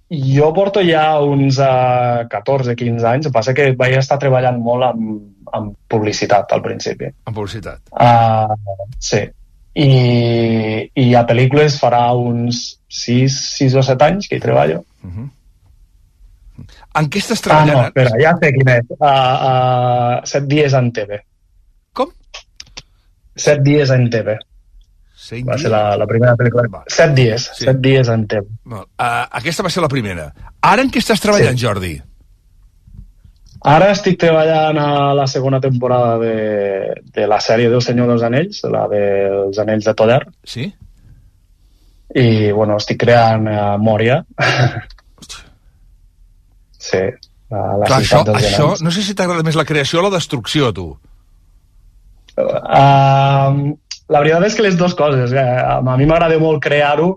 Jo 0.09 0.51
porto 0.53 0.81
ja 0.85 1.19
uns 1.25 1.57
uh, 1.57 2.27
14-15 2.29 3.05
anys, 3.09 3.25
el 3.25 3.31
que 3.31 3.33
passa 3.33 3.53
que 3.57 3.71
vaig 3.77 3.95
estar 3.97 4.19
treballant 4.21 4.59
molt 4.61 4.83
amb, 4.91 5.15
amb 5.51 5.73
publicitat 5.89 6.51
al 6.53 6.61
principi. 6.61 7.09
En 7.25 7.33
publicitat. 7.33 7.81
Uh, 7.89 8.53
sí. 9.01 9.23
I, 9.75 9.87
I 10.95 11.07
a 11.17 11.25
pel·lícules 11.27 11.79
farà 11.81 12.03
uns 12.15 12.77
6, 12.87 13.39
6 13.57 13.75
o 13.81 13.83
7 13.83 14.05
anys 14.07 14.29
que 14.29 14.37
hi 14.37 14.43
treballo. 14.43 14.83
Uh 15.03 15.09
-huh. 15.09 15.29
En 16.95 17.09
què 17.09 17.19
estàs 17.19 17.39
Ah, 17.41 17.43
treballant? 17.43 17.77
no, 17.77 17.87
espera, 17.87 18.11
ja 18.21 18.37
sé 18.39 18.51
quin 18.53 18.69
és. 18.69 18.85
Uh, 18.89 19.07
uh, 19.49 20.21
7 20.23 20.47
dies 20.47 20.73
en 20.73 20.91
TV. 20.91 21.19
Com? 21.93 22.11
7 23.35 23.61
dies 23.63 23.89
en 23.89 24.09
TV. 24.09 24.37
Set 25.15 25.45
Va 25.47 25.53
dies? 25.55 25.61
ser 25.63 25.71
la, 25.71 25.95
la 25.97 26.05
primera 26.07 26.35
pel·lícula. 26.35 26.83
7 26.87 27.13
dies, 27.15 27.45
Sí. 27.55 27.63
7 27.65 27.79
dies 27.81 28.07
en 28.11 28.27
TV. 28.27 28.45
Uh, 28.67 28.83
aquesta 29.31 29.63
va 29.63 29.69
ser 29.71 29.81
la 29.81 29.87
primera. 29.89 30.27
Ara 30.61 30.81
en 30.83 30.91
què 30.91 30.99
estàs 30.99 31.21
treballant, 31.23 31.57
Sí. 31.57 31.65
Jordi? 31.65 31.93
Ara 33.65 33.87
estic 33.95 34.19
treballant 34.21 34.77
a 34.77 35.13
la 35.17 35.25
segona 35.25 35.57
temporada 35.59 36.19
de, 36.19 37.01
de 37.15 37.25
la 37.27 37.39
sèrie 37.41 37.69
del 37.71 37.81
Senyor 37.81 38.07
dels 38.11 38.21
Anells, 38.27 38.59
la 38.69 38.83
dels 38.91 39.57
Anells 39.57 39.85
de 39.87 39.93
Poder, 39.97 40.19
Sí? 40.43 40.67
i 42.13 42.51
bueno, 42.51 42.77
estic 42.77 42.99
creant 43.01 43.47
uh, 43.49 43.77
Mòria. 43.81 44.19
sí, 46.77 46.97
a 47.49 47.77
la 47.79 47.85
Clar, 47.87 48.01
això, 48.01 48.21
dels 48.27 48.43
això, 48.43 48.67
Anells. 48.67 48.81
no 48.85 48.91
sé 48.93 49.01
si 49.03 49.15
t'agrada 49.17 49.43
més 49.43 49.55
la 49.57 49.65
creació 49.65 49.99
o 49.99 50.03
la 50.05 50.13
destrucció, 50.13 50.69
a 50.69 50.73
tu. 50.73 50.85
Uh, 52.37 53.73
la 54.09 54.19
veritat 54.21 54.45
és 54.47 54.55
que 54.55 54.63
les 54.65 54.77
dues 54.77 54.93
coses. 54.97 55.31
Eh? 55.33 55.43
A 55.65 55.79
mi 55.97 56.05
m'agrada 56.05 56.37
molt 56.39 56.61
crear-ho 56.63 57.09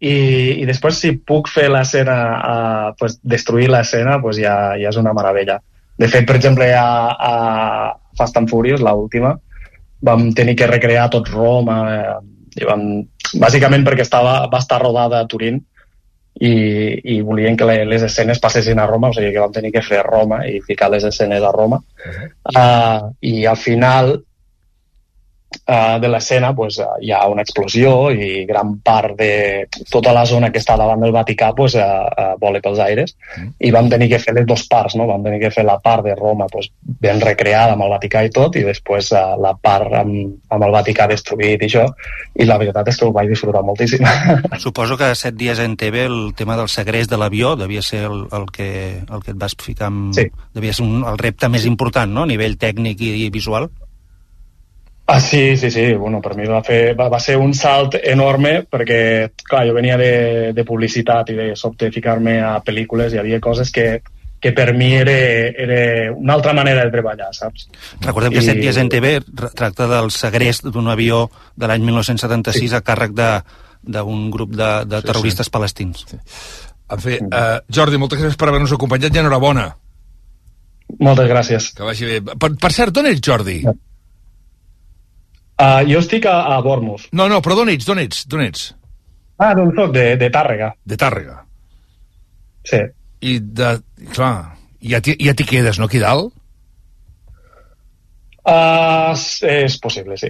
i, 0.00 0.14
i 0.60 0.64
després 0.68 0.98
si 1.00 1.12
puc 1.16 1.48
fer 1.52 1.68
l'escena, 1.72 2.16
uh, 2.34 2.88
pues, 2.98 3.18
destruir 3.22 3.68
l'escena, 3.72 4.18
pues 4.22 4.38
ja, 4.40 4.74
ja 4.80 4.90
és 4.90 4.96
una 5.00 5.12
meravella. 5.16 5.58
De 5.96 6.08
fet, 6.10 6.26
per 6.26 6.36
exemple, 6.36 6.66
a, 6.74 6.86
a 7.14 7.34
Fast 8.18 8.36
and 8.40 8.50
Furious, 8.50 8.82
la 8.82 8.94
última, 8.98 9.34
vam 10.04 10.32
tenir 10.34 10.56
que 10.58 10.66
recrear 10.66 11.06
tot 11.12 11.28
Roma, 11.32 11.76
eh, 11.94 12.16
i 12.60 12.66
vam, 12.66 12.82
bàsicament 13.40 13.84
perquè 13.86 14.02
estava, 14.04 14.40
va 14.50 14.58
estar 14.60 14.80
rodada 14.82 15.20
a 15.22 15.26
Turín 15.30 15.60
i, 16.40 16.50
i 17.14 17.20
volien 17.22 17.56
que 17.56 17.64
le- 17.66 17.86
les 17.86 18.02
escenes 18.02 18.40
passessin 18.42 18.78
a 18.82 18.86
Roma, 18.90 19.08
o 19.10 19.14
sigui 19.16 19.32
que 19.32 19.40
vam 19.42 19.54
tenir 19.54 19.72
que 19.72 19.82
fer 19.86 20.02
Roma 20.06 20.42
i 20.50 20.60
ficar 20.66 20.90
les 20.90 21.06
escenes 21.06 21.42
a 21.42 21.52
Roma. 21.54 21.78
Uh, 22.50 23.10
I 23.22 23.46
al 23.46 23.56
final 23.56 24.16
uh, 25.62 25.98
de 26.00 26.10
l'escena 26.10 26.52
pues, 26.56 26.78
uh, 26.82 26.96
hi 27.02 27.12
ha 27.14 27.24
una 27.30 27.44
explosió 27.44 28.10
i 28.10 28.44
gran 28.48 28.76
part 28.84 29.16
de 29.18 29.66
tota 29.90 30.12
la 30.16 30.24
zona 30.26 30.50
que 30.52 30.60
està 30.62 30.76
davant 30.80 31.00
del 31.02 31.14
Vaticà 31.14 31.52
pues, 31.56 31.76
uh, 31.78 32.04
uh, 32.08 32.34
vola 32.40 32.62
pels 32.64 32.80
aires 32.84 33.14
mm. 33.36 33.54
i 33.66 33.72
vam 33.74 33.90
tenir 33.92 34.10
que 34.12 34.20
fer 34.22 34.34
les 34.36 34.46
dues 34.46 34.66
parts, 34.70 34.96
no? 34.98 35.08
vam 35.10 35.24
tenir 35.24 35.40
que 35.42 35.52
fer 35.54 35.66
la 35.66 35.78
part 35.82 36.04
de 36.06 36.16
Roma 36.18 36.48
pues, 36.52 36.70
ben 36.82 37.22
recreada 37.22 37.74
amb 37.74 37.86
el 37.86 37.94
Vaticà 37.96 38.24
i 38.26 38.32
tot 38.34 38.58
i 38.60 38.64
després 38.66 39.12
uh, 39.14 39.34
la 39.40 39.54
part 39.54 39.94
amb, 40.02 40.36
amb 40.50 40.68
el 40.68 40.74
Vaticà 40.74 41.08
destruït 41.10 41.62
i 41.62 41.70
això 41.70 41.86
i 42.34 42.48
la 42.48 42.58
veritat 42.60 42.88
és 42.90 42.98
que 42.98 43.06
ho 43.06 43.12
vaig 43.14 43.30
disfrutar 43.30 43.62
moltíssim. 43.66 44.04
Suposo 44.64 44.98
que 45.00 45.12
set 45.18 45.36
dies 45.38 45.60
en 45.62 45.76
TV 45.80 46.06
el 46.08 46.34
tema 46.36 46.58
del 46.58 46.68
segrest 46.72 47.10
de 47.10 47.18
l'avió 47.20 47.54
devia 47.56 47.82
ser 47.82 48.04
el, 48.08 48.26
el, 48.32 48.48
que, 48.52 48.68
el 49.04 49.22
que 49.22 49.34
et 49.34 49.40
vas 49.40 49.56
ficar 49.60 49.90
amb... 49.92 50.12
Sí. 50.16 50.26
Devia 50.54 50.74
ser 50.74 50.86
un, 50.86 51.02
el 51.06 51.18
repte 51.18 51.48
més 51.50 51.66
important, 51.68 52.10
no?, 52.10 52.24
a 52.24 52.30
nivell 52.30 52.58
tècnic 52.60 53.02
i, 53.04 53.14
i 53.24 53.30
visual. 53.34 53.68
Ah, 55.06 55.20
sí, 55.20 55.56
sí, 55.56 55.70
sí. 55.70 55.92
Bueno, 55.94 56.20
per 56.22 56.34
mi 56.34 56.46
va, 56.48 56.62
fer, 56.64 56.94
va, 56.96 57.10
va 57.12 57.20
ser 57.20 57.36
un 57.36 57.52
salt 57.54 57.98
enorme 58.00 58.62
perquè, 58.64 58.98
clar, 59.44 59.66
jo 59.68 59.74
venia 59.76 59.98
de, 60.00 60.52
de 60.56 60.64
publicitat 60.64 61.30
i 61.30 61.36
de 61.36 61.48
sobte 61.60 61.90
ficar-me 61.92 62.38
a 62.40 62.56
pel·lícules 62.64 63.12
i 63.12 63.18
hi 63.18 63.20
havia 63.20 63.40
coses 63.44 63.72
que, 63.74 64.00
que 64.40 64.54
per 64.56 64.72
mi 64.72 64.94
era, 64.96 65.12
era 65.66 66.10
una 66.12 66.38
altra 66.38 66.56
manera 66.56 66.86
de 66.86 66.94
treballar, 66.94 67.28
saps? 67.36 67.68
Recordem 68.00 68.32
que 68.32 68.40
I... 68.40 68.48
Set 68.48 68.62
dies 68.64 68.80
en 68.80 68.88
TV 68.92 69.18
tracta 69.36 69.90
del 69.92 70.10
segrest 70.14 70.72
d'un 70.72 70.88
avió 70.88 71.26
de 71.56 71.68
l'any 71.68 71.84
1976 71.84 72.64
sí. 72.64 72.72
a 72.72 72.80
càrrec 72.84 73.12
d'un 73.16 74.26
grup 74.32 74.56
de, 74.56 74.72
de 74.88 75.04
sí, 75.04 75.12
terroristes 75.12 75.52
sí. 75.52 75.52
palestins. 75.52 76.04
Sí. 76.08 76.20
En 76.94 77.00
fi, 77.00 77.20
uh, 77.24 77.56
Jordi, 77.72 78.00
moltes 78.00 78.20
gràcies 78.20 78.40
per 78.40 78.48
haver-nos 78.48 78.72
acompanyat 78.76 79.16
i 79.16 79.20
enhorabona. 79.20 79.70
Moltes 81.00 81.28
gràcies. 81.28 81.74
Que 81.76 81.84
vagi 81.84 82.08
bé. 82.08 82.20
Per, 82.24 82.56
per 82.60 82.72
cert, 82.72 82.92
d'on 82.96 83.08
ets, 83.08 83.24
Jordi? 83.24 83.62
Uh, 85.54 85.84
jo 85.86 86.00
estic 86.02 86.26
a, 86.26 86.38
a 86.54 86.60
Bormos. 86.64 87.06
No, 87.14 87.28
no, 87.30 87.40
però 87.44 87.58
d'on 87.58 87.70
ets, 87.70 87.86
d'on 87.86 88.00
ets, 88.02 88.24
d'on 88.30 88.42
ets? 88.42 88.72
Ah, 89.38 89.52
doncs 89.54 89.76
soc 89.78 89.92
de, 89.94 90.06
de 90.18 90.30
Tàrrega. 90.34 90.72
De 90.86 90.98
Tàrrega. 90.98 91.40
Sí. 92.66 92.80
I 93.24 93.38
de... 93.38 93.76
Clar, 94.14 94.56
ja 94.82 95.00
t'hi 95.04 95.14
ja 95.22 95.34
quedes, 95.38 95.78
no, 95.78 95.86
aquí 95.86 96.02
dalt? 96.02 96.34
Uh, 98.44 99.14
és 99.48 99.78
possible, 99.80 100.18
sí. 100.20 100.28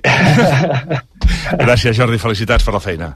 Gràcies, 1.65 1.97
Jordi, 1.97 2.21
felicitats 2.23 2.67
per 2.67 2.77
la 2.77 2.83
feina. 2.85 3.15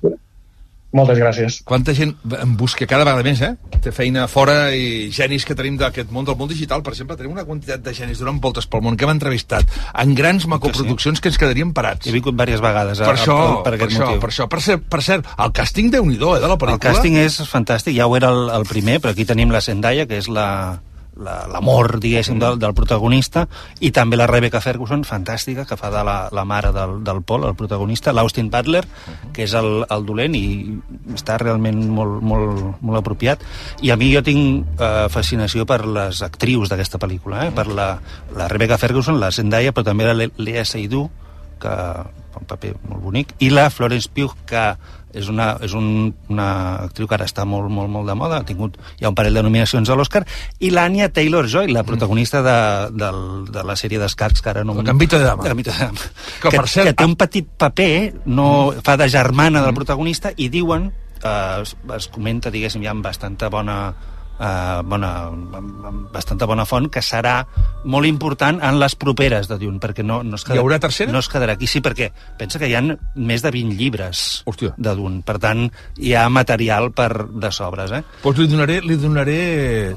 Moltes 0.97 1.19
gràcies. 1.21 1.59
Quanta 1.69 1.93
gent 1.93 2.15
en 2.33 2.55
busca 2.57 2.87
cada 2.89 3.05
vegada 3.05 3.25
més, 3.27 3.43
eh? 3.45 3.79
Té 3.85 3.93
feina 3.93 4.25
fora 4.31 4.71
i 4.73 5.11
genis 5.13 5.45
que 5.45 5.57
tenim 5.59 5.77
d'aquest 5.77 6.09
món, 6.15 6.25
del 6.25 6.39
món 6.41 6.49
digital, 6.49 6.81
per 6.85 6.95
exemple, 6.95 7.19
tenim 7.19 7.35
una 7.35 7.45
quantitat 7.45 7.83
de 7.85 7.93
genis 7.93 8.23
donant 8.23 8.41
voltes 8.41 8.65
pel 8.67 8.81
món 8.87 8.97
que 8.97 9.05
hem 9.05 9.13
entrevistat 9.13 9.69
en 9.93 10.17
grans 10.17 10.49
macoproduccions 10.49 11.21
que 11.21 11.29
ens 11.29 11.37
quedaríem 11.41 11.75
parats. 11.77 12.09
He 12.09 12.17
vingut 12.17 12.33
diverses 12.33 12.65
vegades 12.65 13.03
a, 13.03 13.11
per 13.11 13.19
això, 13.19 13.37
a, 13.37 13.53
per, 13.61 13.65
per, 13.67 13.75
aquest 13.77 13.93
això, 13.93 14.07
motiu. 14.07 14.23
per 14.25 14.33
això. 14.33 14.49
Per 14.49 14.63
cert, 14.65 14.89
per 14.89 15.03
cert, 15.05 15.29
el 15.37 15.53
càsting 15.61 15.93
déu 15.93 16.09
nhi 16.09 16.17
eh, 16.17 16.41
de 16.41 16.49
la 16.49 16.57
pel·lícula. 16.57 16.79
El 16.81 16.85
càsting 16.89 17.21
és 17.21 17.37
fantàstic, 17.53 17.99
ja 18.01 18.09
ho 18.09 18.17
era 18.17 18.33
el, 18.33 18.47
el 18.57 18.65
primer, 18.71 18.97
però 19.05 19.13
aquí 19.13 19.29
tenim 19.29 19.53
la 19.53 19.61
Zendaya, 19.61 20.09
que 20.09 20.17
és 20.23 20.33
la, 20.33 20.49
l'amor, 21.19 21.95
la, 21.95 22.01
diguéssim, 22.03 22.39
del, 22.41 22.59
del 22.61 22.75
protagonista, 22.77 23.47
i 23.81 23.91
també 23.95 24.19
la 24.19 24.29
Rebecca 24.31 24.61
Ferguson, 24.65 25.05
fantàstica, 25.09 25.67
que 25.69 25.79
fa 25.81 25.91
de 25.95 26.03
la, 26.07 26.17
la 26.35 26.45
mare 26.49 26.73
del, 26.75 26.99
del 27.07 27.23
Paul, 27.27 27.47
el 27.49 27.57
protagonista, 27.59 28.15
l'Austin 28.15 28.51
Butler, 28.53 28.85
que 29.35 29.47
és 29.47 29.55
el, 29.59 29.85
el 29.89 30.07
dolent, 30.09 30.37
i 30.39 30.79
està 31.17 31.39
realment 31.41 31.81
molt, 31.95 32.23
molt, 32.23 32.63
molt 32.81 33.01
apropiat. 33.01 33.45
I 33.83 33.93
a 33.95 33.99
mi 34.01 34.13
jo 34.15 34.23
tinc 34.27 34.79
eh, 34.79 35.07
fascinació 35.13 35.67
per 35.69 35.83
les 35.87 36.23
actrius 36.27 36.71
d'aquesta 36.73 37.01
pel·lícula, 37.03 37.49
eh? 37.49 37.55
per 37.55 37.69
la, 37.73 37.91
la 38.37 38.49
Rebecca 38.51 38.79
Ferguson, 38.81 39.21
la 39.21 39.33
Zendaya, 39.35 39.75
però 39.75 39.91
també 39.91 40.09
la 40.09 40.31
Lea 40.39 40.65
Seydoux, 40.65 41.11
que 41.59 41.75
fa 42.33 42.41
un 42.41 42.47
paper 42.47 42.75
molt 42.89 43.03
bonic, 43.03 43.35
i 43.43 43.51
la 43.51 43.69
Florence 43.75 44.11
Pugh, 44.15 44.37
que 44.47 44.65
és 45.17 45.29
una, 45.33 45.53
és 45.65 45.73
un, 45.77 46.13
una 46.29 46.49
actriu 46.85 47.09
que 47.09 47.17
ara 47.17 47.27
està 47.29 47.47
molt, 47.49 47.71
molt, 47.73 47.91
molt 47.93 48.09
de 48.09 48.17
moda, 48.19 48.41
ha 48.43 48.47
tingut 48.49 48.77
ja 49.01 49.09
un 49.11 49.17
parell 49.19 49.39
de 49.39 49.45
nominacions 49.47 49.89
a 49.89 49.97
l'Oscar, 49.99 50.25
i 50.61 50.71
l'Anya 50.75 51.09
Taylor-Joy, 51.15 51.73
la 51.73 51.85
protagonista 51.89 52.43
de, 52.45 52.59
de, 52.99 53.11
de 53.55 53.65
la 53.65 53.77
sèrie 53.81 54.01
d'escacs 54.03 54.45
que 54.45 54.53
ara 54.53 54.67
no... 54.69 54.77
El 54.79 54.89
Gambito 54.89 55.19
de 55.19 55.25
Dama. 55.25 55.49
Gambito 55.49 55.73
de 55.73 55.89
Dama. 55.89 56.13
Que, 56.43 56.53
que, 56.53 56.63
cert, 56.67 56.91
que 56.91 56.97
té 56.99 57.09
un 57.09 57.17
petit 57.21 57.49
paper, 57.49 57.91
no, 58.27 58.49
fa 58.85 58.99
de 59.01 59.09
germana 59.13 59.65
del 59.65 59.77
protagonista, 59.77 60.35
i 60.37 60.51
diuen, 60.53 60.91
eh, 61.23 61.63
es, 61.63 61.75
es 61.97 62.13
comenta, 62.13 62.53
diguéssim, 62.55 62.85
ja 62.85 62.93
amb 62.95 63.07
bastanta 63.07 63.51
bona 63.53 63.79
eh, 64.39 64.81
bona, 64.85 65.13
bastanta 66.13 66.47
bona 66.47 66.67
font, 66.69 66.89
que 66.93 67.03
serà 67.05 67.41
molt 67.85 68.09
important 68.09 68.61
en 68.65 68.79
les 68.81 68.95
properes 68.99 69.49
de 69.51 69.59
Dune, 69.61 69.81
perquè 69.83 70.05
no, 70.07 70.23
no 70.23 70.39
es 70.39 70.45
quedarà, 70.45 70.59
Hi 70.59 70.65
haurà 70.65 70.79
tercera? 70.83 71.13
No 71.13 71.23
es 71.23 71.29
quedarà 71.31 71.57
aquí, 71.59 71.69
sí, 71.71 71.83
perquè 71.85 72.11
pensa 72.39 72.61
que 72.61 72.69
hi 72.71 72.77
ha 72.79 72.83
més 72.83 73.45
de 73.45 73.53
20 73.55 73.79
llibres 73.79 74.25
Hòstia. 74.49 74.75
de 74.77 74.95
Dune, 74.99 75.23
per 75.27 75.39
tant, 75.43 75.67
hi 75.99 76.15
ha 76.15 76.29
material 76.33 76.91
per 76.93 77.11
de 77.29 77.53
sobres, 77.55 77.93
eh? 77.93 78.03
Doncs 78.23 78.43
li 78.43 78.49
donaré, 78.51 78.81
li 78.85 78.99
donaré, 79.01 79.39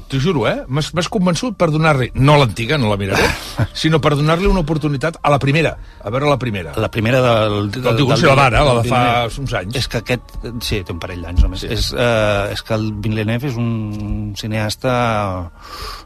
t'ho 0.08 0.20
juro, 0.22 0.46
eh? 0.50 0.62
M'has 0.68 1.10
convençut 1.12 1.56
per 1.58 1.70
donar-li, 1.72 2.12
no 2.14 2.38
l'antiga, 2.40 2.78
no 2.78 2.90
la 2.92 2.98
miraré, 3.00 3.28
sinó 3.84 4.00
per 4.02 4.14
donar-li 4.18 4.48
una 4.50 4.64
oportunitat 4.64 5.20
a 5.22 5.32
la 5.32 5.40
primera, 5.42 5.76
a 6.02 6.10
veure 6.12 6.30
la 6.30 6.38
primera. 6.40 6.74
La 6.76 6.90
primera 6.90 7.20
del... 7.22 7.70
del, 7.70 7.82
del, 7.82 7.96
del, 7.96 8.06
del 8.06 8.26
la 8.26 8.36
d'ara, 8.38 8.64
la 8.66 8.76
de 8.80 8.88
fa 8.88 9.02
uns 9.42 9.54
anys. 9.58 9.76
És 9.82 9.88
que 9.90 10.00
aquest, 10.02 10.36
sí, 10.64 10.80
té 10.82 10.94
un 10.94 11.00
parell 11.02 11.22
d'anys 11.24 11.44
només. 11.46 11.62
Sí. 11.64 11.70
És, 11.74 11.90
eh, 11.92 12.52
és 12.54 12.62
que 12.66 12.76
el 12.78 12.88
Villeneuve 13.04 13.50
és 13.50 13.58
un 13.60 14.31
cineasta 14.36 14.92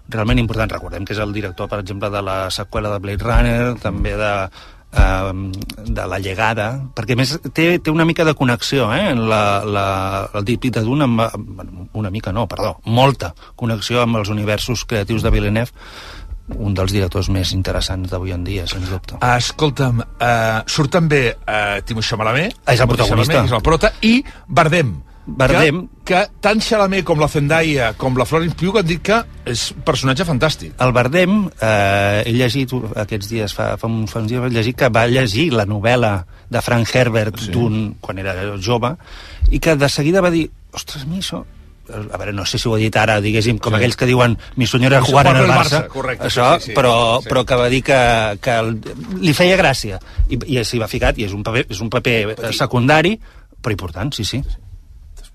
realment 0.08 0.40
important. 0.42 0.70
Recordem 0.70 1.04
que 1.04 1.14
és 1.16 1.20
el 1.22 1.34
director, 1.34 1.68
per 1.68 1.80
exemple, 1.82 2.10
de 2.10 2.22
la 2.22 2.38
seqüela 2.54 2.92
de 2.94 3.02
Blade 3.02 3.24
Runner, 3.24 3.60
també 3.82 4.16
de, 4.18 4.32
eh, 4.96 5.32
de 5.86 6.06
La 6.06 6.18
llegada, 6.18 6.68
perquè 6.94 7.16
més 7.18 7.36
té, 7.52 7.78
té 7.78 7.90
una 7.90 8.06
mica 8.08 8.24
de 8.24 8.34
connexió, 8.34 8.90
eh, 8.94 9.10
en 9.10 9.26
la, 9.28 9.62
la, 9.64 9.86
el 10.34 10.44
de 10.44 10.82
Dune, 10.82 11.04
amb, 11.04 11.90
una 11.94 12.10
mica 12.10 12.32
no, 12.32 12.46
perdó, 12.46 12.78
molta 12.84 13.34
connexió 13.56 14.02
amb 14.02 14.16
els 14.16 14.28
universos 14.28 14.84
creatius 14.84 15.22
de 15.22 15.30
Villeneuve, 15.30 15.72
un 16.54 16.74
dels 16.78 16.92
directors 16.94 17.28
més 17.32 17.50
interessants 17.52 18.10
d'avui 18.10 18.32
en 18.32 18.44
dia, 18.46 18.66
sens 18.70 18.88
dubte. 18.88 19.18
Escolta'm, 19.18 19.98
uh, 19.98 20.60
surt 20.70 20.92
també 20.94 21.22
uh, 21.34 21.82
Timothée 21.82 22.14
Chalamet, 22.14 22.54
és 22.70 22.80
el 22.80 22.90
protagonista. 22.92 23.42
És 23.42 23.56
el 23.56 23.64
prota, 23.66 23.90
i 24.06 24.20
Bardem, 24.46 24.94
Bardem. 25.26 25.80
Que, 26.06 26.14
que 26.14 26.40
tant 26.40 26.60
Chalamet 26.62 27.04
com 27.06 27.18
la 27.18 27.28
Zendaya 27.28 27.90
com 27.98 28.14
la 28.18 28.24
Florence 28.28 28.54
Pugh 28.58 28.78
han 28.78 28.86
dit 28.86 29.02
que 29.02 29.18
és 29.50 29.64
un 29.74 29.82
personatge 29.86 30.26
fantàstic. 30.28 30.76
El 30.82 30.94
Bardem, 30.94 31.40
eh, 31.50 32.22
he 32.22 32.34
llegit 32.36 32.72
aquests 33.02 33.32
dies, 33.32 33.56
fa, 33.56 33.72
fa, 33.80 33.90
uns, 33.90 34.12
fa 34.12 34.22
uns 34.22 34.30
dies, 34.30 34.46
he 34.46 34.54
llegit 34.54 34.78
que 34.78 34.92
va 34.92 35.06
llegir 35.10 35.48
la 35.54 35.66
novel·la 35.66 36.14
de 36.50 36.62
Frank 36.62 36.94
Herbert 36.94 37.42
sí. 37.42 37.50
d'un, 37.54 37.96
quan 38.00 38.22
era 38.22 38.36
jove, 38.62 38.94
i 39.50 39.58
que 39.62 39.74
de 39.76 39.90
seguida 39.90 40.22
va 40.22 40.30
dir, 40.30 40.46
ostres, 40.74 41.06
mi 41.10 41.18
això 41.18 41.42
a 41.86 42.18
veure, 42.18 42.32
no 42.34 42.42
sé 42.46 42.58
si 42.58 42.66
ho 42.66 42.74
he 42.74 42.80
dit 42.80 42.96
ara, 42.98 43.20
diguéssim, 43.22 43.60
com 43.62 43.74
sí. 43.74 43.78
aquells 43.78 43.98
que 43.98 44.08
diuen 44.08 44.34
mi 44.58 44.66
senyora 44.66 44.98
jugar 45.06 45.28
en 45.30 45.36
el 45.38 45.46
Barça, 45.46 45.84
Barça 45.84 45.92
correcte, 45.92 46.26
això, 46.26 46.48
sí, 46.56 46.64
sí, 46.64 46.70
sí, 46.72 46.74
però, 46.74 46.94
sí. 47.22 47.30
però 47.30 47.44
que 47.46 47.58
va 47.60 47.68
dir 47.70 47.82
que, 47.86 47.98
que 48.42 48.58
el, 48.62 48.72
li 49.22 49.34
feia 49.36 49.58
gràcia, 49.58 50.00
i, 50.26 50.38
i 50.50 50.62
s'hi 50.66 50.82
va 50.82 50.90
ficat, 50.90 51.18
i 51.18 51.28
és 51.28 51.34
un 51.36 51.46
paper, 51.46 51.66
és 51.70 51.82
un 51.82 51.90
paper 51.92 52.54
secundari, 52.58 53.14
però 53.62 53.74
important, 53.74 54.14
sí, 54.18 54.26
sí. 54.26 54.42
sí. 54.42 54.65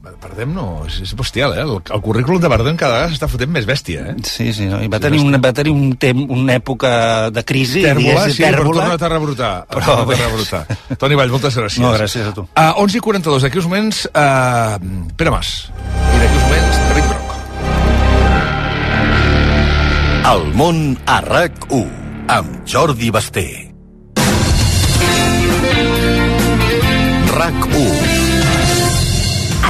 Bardem 0.01 0.49
no, 0.49 0.81
és, 0.89 0.95
és 1.05 1.11
bestial, 1.13 1.51
eh? 1.53 1.61
El, 1.61 1.75
el 1.77 2.01
currículum 2.01 2.41
de 2.41 2.49
Bardem 2.49 2.77
cada 2.79 2.95
vegada 2.95 3.11
s'està 3.13 3.27
fotent 3.29 3.51
més 3.53 3.67
bèstia, 3.69 4.01
eh? 4.09 4.15
Sí, 4.25 4.47
sí, 4.57 4.65
no? 4.65 4.79
I 4.81 4.89
va 4.89 4.97
tenir, 5.01 5.19
una, 5.21 5.37
va 5.41 5.51
tenir 5.53 5.73
un 5.75 5.91
tem, 6.01 6.23
una 6.25 6.55
època 6.57 7.29
de 7.29 7.43
crisi, 7.45 7.83
tèrbola, 7.85 8.23
sí, 8.25 8.41
tèrbola. 8.41 8.87
però 8.87 8.97
torna 8.97 9.05
a 9.05 9.11
rebrotar. 9.13 9.51
Però, 9.69 9.99
a 10.01 10.05
rebrotar. 10.09 10.63
Toni 10.97 11.19
Vall, 11.19 11.29
moltes 11.29 11.53
gràcies. 11.59 11.83
No, 11.85 11.91
gràcies 11.93 12.31
a 12.31 12.33
tu. 12.33 12.47
A 12.57 12.71
uh, 12.73 12.81
11 12.81 12.97
i 12.97 13.03
42, 13.05 13.45
d'aquí 13.45 13.61
uns 13.61 13.69
moments, 13.69 13.99
uh, 14.09 14.81
Pere 15.19 15.33
Mas. 15.35 15.51
I 15.69 16.17
d'aquí 16.23 16.33
uns 16.39 16.47
moments, 16.47 16.75
David 16.89 17.05
Broc. 17.11 17.27
El 20.31 20.47
món 20.57 20.81
a 21.05 21.19
RAC1, 21.27 21.85
amb 22.39 22.57
Jordi 22.65 23.13
Basté. 23.13 23.45
RAC1 27.37 28.10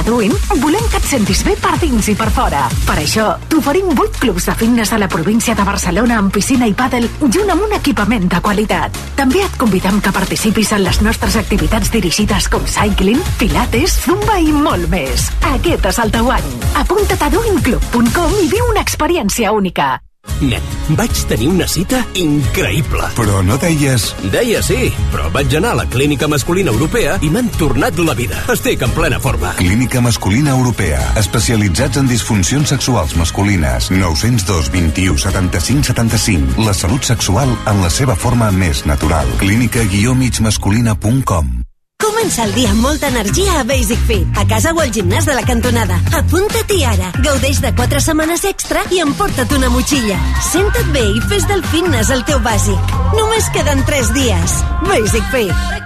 A 0.02 0.04
Duin 0.04 0.32
volem 0.58 0.82
que 0.90 0.98
et 0.98 1.04
sentis 1.06 1.44
bé 1.46 1.52
per 1.62 1.76
dins 1.78 2.08
i 2.10 2.16
per 2.18 2.26
fora. 2.34 2.64
Per 2.88 2.96
això, 2.98 3.36
t'oferim 3.46 3.92
8 3.92 4.18
clubs 4.18 4.48
de 4.48 4.56
fitness 4.58 4.90
a 4.90 4.98
la 4.98 5.06
província 5.06 5.54
de 5.54 5.62
Barcelona 5.62 6.16
amb 6.18 6.34
piscina 6.34 6.66
i 6.66 6.74
pàdel 6.74 7.06
i 7.06 7.30
un 7.38 7.54
amb 7.54 7.68
un 7.68 7.76
equipament 7.78 8.26
de 8.26 8.42
qualitat. 8.42 8.98
També 9.14 9.44
et 9.46 9.54
convidem 9.62 10.02
que 10.02 10.16
participis 10.18 10.74
en 10.74 10.82
les 10.88 10.98
nostres 11.06 11.38
activitats 11.38 11.94
dirigides 11.94 12.50
com 12.50 12.66
cycling, 12.66 13.22
pilates, 13.38 14.00
zumba 14.02 14.42
i 14.42 14.50
molt 14.50 14.90
més. 14.90 15.30
Aquest 15.54 15.92
és 15.94 16.02
el 16.02 16.16
teu 16.18 16.34
any. 16.34 16.54
Apunta't 16.82 17.22
a 17.22 17.34
duinclub.com 17.38 18.40
i 18.42 18.48
viu 18.50 18.72
una 18.72 18.82
experiència 18.82 19.54
única. 19.54 20.00
Nen, 20.42 20.62
vaig 20.98 21.14
tenir 21.30 21.46
una 21.52 21.68
cita 21.70 22.00
increïble. 22.18 23.06
Però 23.14 23.42
no 23.46 23.54
deies... 23.62 24.08
Deia 24.32 24.58
sí, 24.64 24.90
però 25.12 25.28
vaig 25.34 25.54
anar 25.58 25.70
a 25.76 25.78
la 25.82 25.86
Clínica 25.90 26.28
Masculina 26.30 26.70
Europea 26.74 27.18
i 27.22 27.30
m'han 27.30 27.48
tornat 27.58 27.98
la 28.02 28.14
vida. 28.18 28.36
Estic 28.52 28.82
en 28.82 28.90
plena 28.96 29.20
forma. 29.22 29.52
Clínica 29.58 30.00
Masculina 30.02 30.50
Europea. 30.56 31.00
Especialitzats 31.22 31.96
en 32.02 32.06
disfuncions 32.10 32.68
sexuals 32.74 33.16
masculines. 33.18 33.90
902 33.94 34.70
21 34.74 35.18
75 35.26 35.82
75. 35.92 36.66
La 36.66 36.74
salut 36.74 37.02
sexual 37.06 37.48
en 37.66 37.82
la 37.82 37.90
seva 37.90 38.16
forma 38.18 38.50
més 38.54 38.86
natural. 38.86 39.26
Clínica-migmasculina.com 39.42 41.71
Comença 42.12 42.42
el 42.44 42.50
dia 42.52 42.68
amb 42.68 42.84
molta 42.84 43.08
energia 43.08 43.54
a 43.56 43.62
Basic 43.64 44.00
Fit. 44.04 44.36
A 44.36 44.42
casa 44.44 44.74
o 44.76 44.80
al 44.82 44.90
gimnàs 44.92 45.24
de 45.24 45.32
la 45.32 45.40
cantonada. 45.48 45.96
Apunta-t'hi 46.18 46.82
ara. 46.84 47.08
Gaudeix 47.24 47.62
de 47.64 47.70
4 47.78 48.02
setmanes 48.04 48.44
extra 48.50 48.82
i 48.92 49.00
emporta't 49.00 49.54
una 49.56 49.70
motxilla. 49.72 50.18
Senta't 50.50 50.92
bé 50.92 51.06
i 51.08 51.24
fes 51.32 51.48
del 51.48 51.64
fitness 51.72 52.12
el 52.12 52.20
teu 52.28 52.42
bàsic. 52.44 52.92
Només 53.16 53.48
queden 53.56 53.80
3 53.88 54.12
dies. 54.18 54.60
Basic 54.92 55.24
Fit. 55.32 55.56
La 55.72 55.80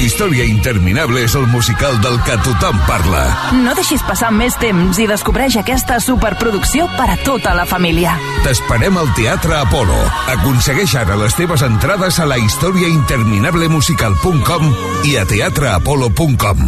història 0.00 0.44
interminable 0.48 1.20
és 1.26 1.34
el 1.38 1.46
musical 1.52 2.00
del 2.04 2.16
que 2.26 2.36
tothom 2.44 2.76
parla. 2.88 3.22
No 3.64 3.72
deixis 3.78 4.02
passar 4.06 4.30
més 4.34 4.54
temps 4.60 4.98
i 4.98 5.06
descobreix 5.10 5.54
aquesta 5.60 6.00
superproducció 6.02 6.88
per 6.98 7.08
a 7.14 7.18
tota 7.24 7.50
la 7.56 7.66
família. 7.68 8.10
T'esperem 8.44 8.94
al 9.00 9.08
Teatre 9.18 9.54
Apolo. 9.60 10.00
Aconsegueix 10.34 10.92
ara 11.00 11.14
les 11.20 11.34
teves 11.38 11.62
entrades 11.66 12.14
a 12.20 12.26
la 12.28 12.38
historiainterminablemusical.com 12.42 14.62
i 15.10 15.12
a 15.20 15.22
teatreapolo.com. 15.28 16.58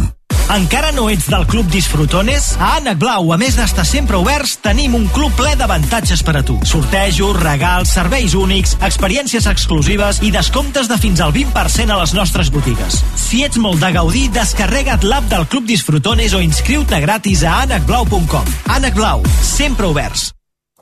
Encara 0.51 0.91
no 0.91 1.07
ets 1.09 1.29
del 1.31 1.45
Club 1.47 1.69
Disfrutones? 1.71 2.53
A 2.59 2.73
Ànec 2.79 2.99
Blau, 2.99 3.31
a 3.33 3.37
més 3.39 3.55
d'estar 3.57 3.85
sempre 3.87 4.19
oberts, 4.19 4.57
tenim 4.63 4.97
un 4.97 5.07
club 5.15 5.31
ple 5.39 5.55
d'avantatges 5.59 6.23
per 6.25 6.35
a 6.39 6.43
tu. 6.45 6.57
Sortejos, 6.67 7.39
regals, 7.39 7.93
serveis 7.95 8.35
únics, 8.35 8.75
experiències 8.83 9.47
exclusives 9.49 10.21
i 10.21 10.33
descomptes 10.35 10.91
de 10.91 10.99
fins 10.99 11.23
al 11.23 11.33
20% 11.33 11.95
a 11.95 11.99
les 12.03 12.13
nostres 12.17 12.51
botigues. 12.53 12.99
Si 13.15 13.43
ets 13.47 13.57
molt 13.57 13.81
de 13.81 13.93
gaudir, 13.95 14.27
descarrega't 14.35 15.07
l'app 15.07 15.31
del 15.31 15.47
Club 15.47 15.67
Disfrutones 15.71 16.35
o 16.35 16.43
inscriu-te 16.43 17.01
gratis 17.01 17.47
a 17.47 17.61
anacblau.com. 17.63 18.55
Ànec 18.77 18.99
Blau, 18.99 19.23
sempre 19.41 19.89
oberts. 19.89 20.33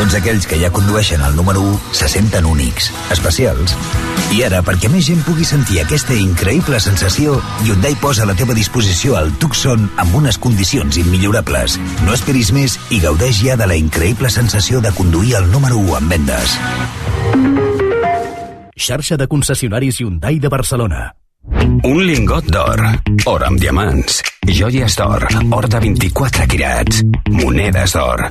Tots 0.00 0.14
aquells 0.16 0.46
que 0.48 0.56
ja 0.56 0.70
condueixen 0.72 1.20
el 1.20 1.34
número 1.36 1.60
1 1.60 1.94
se 1.98 2.06
senten 2.08 2.46
únics, 2.48 2.86
especials. 3.12 3.74
I 4.32 4.38
ara, 4.46 4.62
perquè 4.64 4.88
més 4.88 5.04
gent 5.10 5.20
pugui 5.26 5.44
sentir 5.44 5.82
aquesta 5.82 6.16
increïble 6.16 6.80
sensació, 6.80 7.34
Hyundai 7.66 7.98
posa 8.00 8.24
a 8.24 8.30
la 8.30 8.36
teva 8.38 8.56
disposició 8.56 9.18
el 9.20 9.28
Tucson 9.42 9.90
amb 10.00 10.16
unes 10.22 10.40
condicions 10.40 10.96
immillorables. 11.02 11.76
No 12.06 12.16
esperis 12.16 12.48
més 12.56 12.78
i 12.88 13.02
gaudeix 13.04 13.42
ja 13.44 13.58
de 13.60 13.68
la 13.68 13.76
increïble 13.76 14.32
sensació 14.32 14.80
de 14.80 14.94
conduir 14.96 15.36
el 15.42 15.52
número 15.52 15.76
1 15.76 15.98
en 16.00 16.08
vendes. 16.16 16.56
Xarxa 18.80 19.20
de 19.20 19.28
concessionaris 19.28 20.00
Hyundai 20.00 20.40
de 20.40 20.48
Barcelona. 20.48 21.10
Un 21.84 22.00
lingot 22.08 22.48
d'or, 22.48 22.80
or 23.28 23.44
amb 23.44 23.60
diamants, 23.60 24.22
joies 24.48 24.96
d'or, 24.96 25.28
or 25.52 25.68
de 25.68 25.84
24 25.90 26.48
quirats, 26.48 27.04
monedes 27.36 28.00
d'or. 28.00 28.30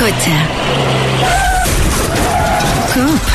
Cotxe. 0.00 0.36
Cop. 2.94 3.28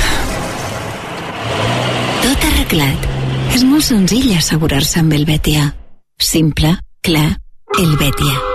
Tot 2.25 2.49
arreglat. 2.49 3.07
És 3.55 3.63
molt 3.63 3.85
senzill 3.87 4.33
assegurar-se 4.35 4.99
amb 5.03 5.13
el 5.15 5.29
Betia. 5.29 5.69
Simple, 6.19 6.75
clar, 7.05 7.29
el 7.79 7.95
Betia. 8.01 8.54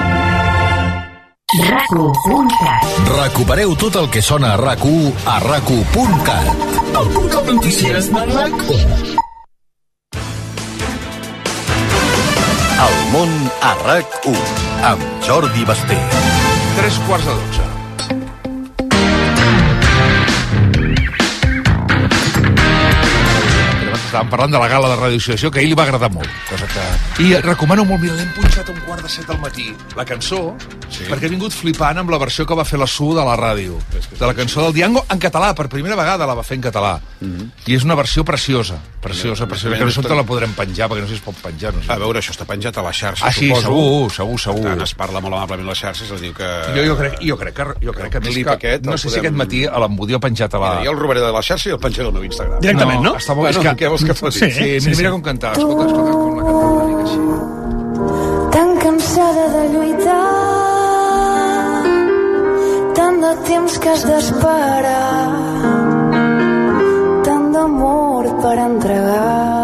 RAC1.cat 1.51 3.09
Recupereu 3.11 3.73
tot 3.75 3.97
el 3.99 4.05
que 4.07 4.21
sona 4.23 4.53
a 4.53 4.59
RAC1 4.59 5.11
a 5.27 5.33
RAC1.cat. 5.43 6.61
El 6.95 7.09
portal 7.11 7.43
de 7.45 7.53
notícies 7.57 8.07
de 8.07 8.21
RAC1. 8.29 9.17
El 12.85 12.95
món 13.11 13.35
a 13.67 13.73
RAC1 13.81 14.39
amb 14.93 15.03
Jordi 15.27 15.67
Basté. 15.67 15.99
Tres 16.79 17.01
quarts 17.09 17.27
de 17.27 17.35
dotze. 17.41 17.67
Estàvem 23.99 24.31
parlant 24.31 24.55
de 24.55 24.59
la 24.59 24.71
gala 24.71 24.87
de 24.91 24.95
radioassociació, 25.03 25.51
que 25.51 25.59
a 25.59 25.65
ell 25.65 25.69
li 25.71 25.75
va 25.75 25.83
agradar 25.87 26.09
molt. 26.15 26.31
Cosa 26.47 26.71
que... 26.71 26.87
I 27.27 27.35
recomano 27.43 27.83
molt, 27.87 28.03
mira, 28.03 28.15
l'hem 28.19 28.31
punxat 28.39 28.71
un 28.71 28.80
quart 29.01 29.03
de 29.03 29.09
set 29.09 29.29
al 29.29 29.39
matí, 29.41 29.73
la 29.97 30.05
cançó, 30.05 30.53
sí. 30.89 31.05
perquè 31.09 31.25
he 31.25 31.31
vingut 31.33 31.53
flipant 31.55 31.97
amb 32.01 32.11
la 32.13 32.19
versió 32.21 32.45
que 32.45 32.55
va 32.57 32.65
fer 32.67 32.79
la 32.79 32.87
Su 32.87 33.11
de 33.15 33.23
la 33.25 33.35
ràdio, 33.39 33.79
de 33.91 34.25
la 34.27 34.33
cançó 34.37 34.61
del 34.63 34.73
Diango 34.73 35.05
en 35.09 35.19
català, 35.19 35.53
per 35.55 35.67
primera 35.69 35.95
vegada 35.95 36.27
la 36.27 36.35
va 36.37 36.43
fer 36.43 36.57
en 36.57 36.63
català. 36.63 36.99
Mm 37.21 37.27
-hmm. 37.37 37.49
I 37.67 37.75
és 37.75 37.83
una 37.83 37.95
versió 37.95 38.23
preciosa, 38.23 38.77
preciosa, 39.01 39.47
preciosa, 39.47 39.77
que 39.77 39.85
no 39.85 39.91
sé 39.91 40.01
la 40.01 40.23
podrem 40.23 40.53
penjar, 40.53 40.89
perquè 40.89 41.01
no 41.01 41.07
sé 41.07 41.13
si 41.13 41.19
es 41.19 41.21
pot 41.21 41.35
penjar. 41.35 41.73
No 41.73 41.81
sé. 41.83 41.91
A 41.91 41.97
veure, 41.97 42.19
això 42.19 42.31
està 42.31 42.45
penjat 42.45 42.77
a 42.77 42.81
la 42.81 42.91
xarxa, 42.93 43.25
Ah, 43.25 43.31
sí, 43.31 43.47
suposo. 43.47 43.61
segur, 43.61 44.11
segur, 44.11 44.39
segur. 44.39 44.63
Tant, 44.63 44.81
es 44.81 44.93
parla 44.93 45.19
molt 45.21 45.33
amablement 45.35 45.67
a 45.67 45.71
les 45.71 45.79
xarxes, 45.79 46.11
es 46.11 46.21
diu 46.21 46.33
que... 46.33 46.43
Jo, 46.75 46.83
jo, 46.85 46.97
crec, 46.97 47.19
jo 47.21 47.37
crec 47.37 47.53
que, 47.55 47.63
jo 47.85 47.93
crec 47.93 48.11
que, 48.11 48.17
El 48.17 48.33
clip 48.33 48.47
que 48.47 48.53
aquest 48.53 48.85
no 48.85 48.97
sé 48.97 49.09
si 49.09 49.15
podem- 49.15 49.19
aquest 49.19 49.35
matí 49.35 49.65
a 49.65 49.79
l'embudió 49.79 50.19
penjat 50.19 50.53
a 50.53 50.59
la... 50.59 50.69
Mira, 50.71 50.85
jo 50.85 50.91
el 50.91 50.99
robaré 50.99 51.21
de 51.21 51.31
la 51.31 51.41
xarxa 51.41 51.69
i 51.69 51.71
el 51.71 51.79
penjaré 51.79 52.07
al 52.07 52.13
meu 52.13 52.23
Instagram. 52.23 52.59
Directament, 52.59 53.01
no? 53.01 53.15
Està 53.15 53.33
bo, 53.33 53.41
Bueno, 53.41 53.61
és 53.61 53.67
que... 53.67 53.85
què 53.85 53.89
vols 53.89 54.03
que 54.03 54.13
faci? 54.13 54.39
Sí, 54.51 54.79
sí, 54.79 54.89
mira, 54.89 54.97
mira 54.97 55.11
com 55.11 55.21
cantava. 55.21 55.53
Escolta, 55.53 55.85
escolta 55.85 56.11
com 56.11 56.37
la 56.37 56.43
cantava 56.43 56.71
una 56.73 56.85
mica 56.85 57.01
així. 57.09 57.60
Cansada 59.21 59.47
de 59.55 59.63
lluitar. 59.73 60.27
Tant 62.95 63.21
de 63.25 63.33
temps 63.49 63.77
que 63.77 63.89
has 63.89 64.03
d'esperar. 64.09 65.27
Tant 67.27 67.49
d'amor 67.53 68.29
per 68.41 68.55
entregar 68.67 69.60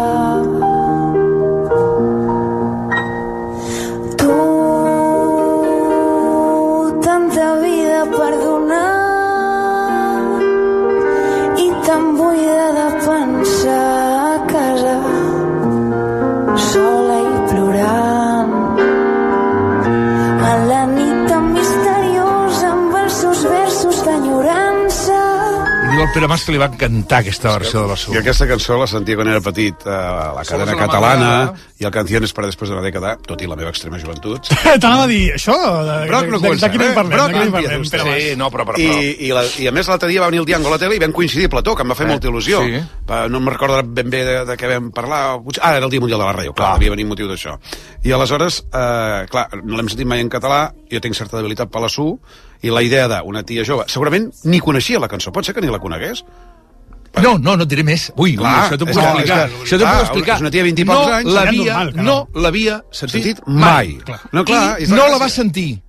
Pere 26.18 26.26
Mas 26.26 26.42
que 26.42 26.50
li 26.50 26.58
va 26.58 26.66
encantar 26.66 27.20
aquesta 27.22 27.52
versió 27.54 27.84
de 27.84 27.92
la 27.92 27.94
I 27.94 28.16
aquesta 28.18 28.46
cançó 28.50 28.74
la 28.80 28.88
sentia 28.90 29.14
quan 29.14 29.28
era 29.30 29.38
petit 29.44 29.84
a 29.86 30.32
la 30.34 30.42
cadena 30.42 30.74
catalana 30.74 31.28
mañana. 31.28 31.52
i 31.78 31.84
el 31.86 31.92
Canciones 31.94 32.32
para 32.32 32.48
después 32.48 32.68
de 32.68 32.74
una 32.74 32.82
dècada, 32.82 33.12
tot 33.22 33.40
i 33.40 33.46
la 33.46 33.54
meva 33.54 33.70
extrema 33.70 34.00
joventut. 34.02 34.48
T'anava 34.82 35.04
a 35.04 35.06
dir, 35.06 35.28
això, 35.36 35.54
Broc 36.08 36.26
no 36.32 36.40
comença, 36.42 36.66
eh? 36.66 36.90
parlem, 36.96 37.12
Broc 37.14 37.30
no. 37.36 37.84
Sí, 38.18 38.34
no, 38.40 38.48
però, 38.50 38.66
però, 38.66 38.80
I, 38.82 39.12
i, 39.28 39.30
la, 39.30 39.44
I 39.62 39.68
a 39.70 39.74
més 39.76 39.86
l'altre 39.86 40.10
dia 40.10 40.24
va 40.24 40.32
venir 40.32 40.40
el 40.42 40.48
Diango 40.50 40.72
a 40.72 40.74
la 40.74 40.80
tele 40.82 40.98
i 40.98 41.02
vam 41.04 41.14
coincidir 41.14 41.46
a 41.46 41.52
Plató, 41.54 41.76
que 41.78 41.86
em 41.86 41.94
va 41.94 41.98
fer 42.00 42.08
Eh, 42.08 42.10
molta 42.16 42.26
il·lusió. 42.32 42.64
sí. 42.66 42.82
No 43.30 43.38
me'n 43.38 43.54
recordo 43.54 43.78
ben 43.86 44.10
bé 44.10 44.24
de, 44.26 44.36
de 44.44 44.56
què 44.58 44.72
vam 44.74 44.90
parlar. 44.90 45.38
Potser- 45.46 45.62
Ah, 45.62 45.76
era 45.76 45.86
el 45.86 45.90
Dia 45.94 46.00
Mundial 46.02 46.18
de 46.18 46.26
la 46.26 46.34
Ràdio, 46.34 46.52
clar, 46.58 46.74
havia 46.74 46.90
venit 46.90 47.06
motiu 47.06 47.28
d'això. 47.30 47.54
I 48.02 48.10
aleshores, 48.12 48.64
eh, 48.74 49.24
clar, 49.30 49.46
no 49.62 49.76
l'hem 49.78 49.88
sentit 49.88 50.06
mai 50.06 50.18
en 50.20 50.28
català, 50.28 50.72
jo 50.90 51.00
tinc 51.00 51.14
certa 51.14 51.36
debilitat 51.38 51.70
per 51.70 51.80
la 51.80 51.88
SU, 51.88 52.18
i 52.60 52.70
la 52.74 52.82
idea 52.82 53.06
d'una 53.06 53.44
tia 53.46 53.62
jove, 53.62 53.84
segurament 53.86 54.32
ni 54.50 54.58
coneixia 54.58 54.98
la 54.98 55.06
cançó, 55.06 55.30
pot 55.30 55.46
ser 55.46 55.54
que 55.54 55.60
ni 55.62 55.68
la 55.70 55.78
conegués? 55.78 56.07
No, 57.22 57.32
no, 57.38 57.56
no 57.56 57.64
et 57.64 57.68
diré 57.70 57.82
més. 57.82 58.12
Ui, 58.16 58.36
Clar, 58.36 58.50
ui, 58.52 58.60
això 58.68 58.76
t'ho 58.78 58.86
puc 58.86 58.98
explicar. 59.00 59.38
que- 59.48 59.56
Això 59.64 59.78
t'ho 59.78 59.84
clar, 59.84 59.94
puc 59.96 60.02
explicar. 60.06 60.34
és 60.36 60.40
una 60.44 60.50
tia 60.50 60.62
de 60.62 60.68
20 60.68 60.82
i 60.82 60.84
pocs 60.84 61.06
no 61.08 61.14
anys, 61.14 61.32
l'havia, 61.34 61.78
no 61.94 62.02
no. 62.02 62.28
l'havia 62.34 62.84
sentit, 62.90 63.22
Sentit 63.24 63.40
mai. 63.46 63.98
mai. 64.06 64.18
No, 64.32 64.44
clar, 64.44 64.80
I 64.82 64.86
no 64.86 65.08
la 65.08 65.18
va 65.18 65.28
sentir. 65.28 65.80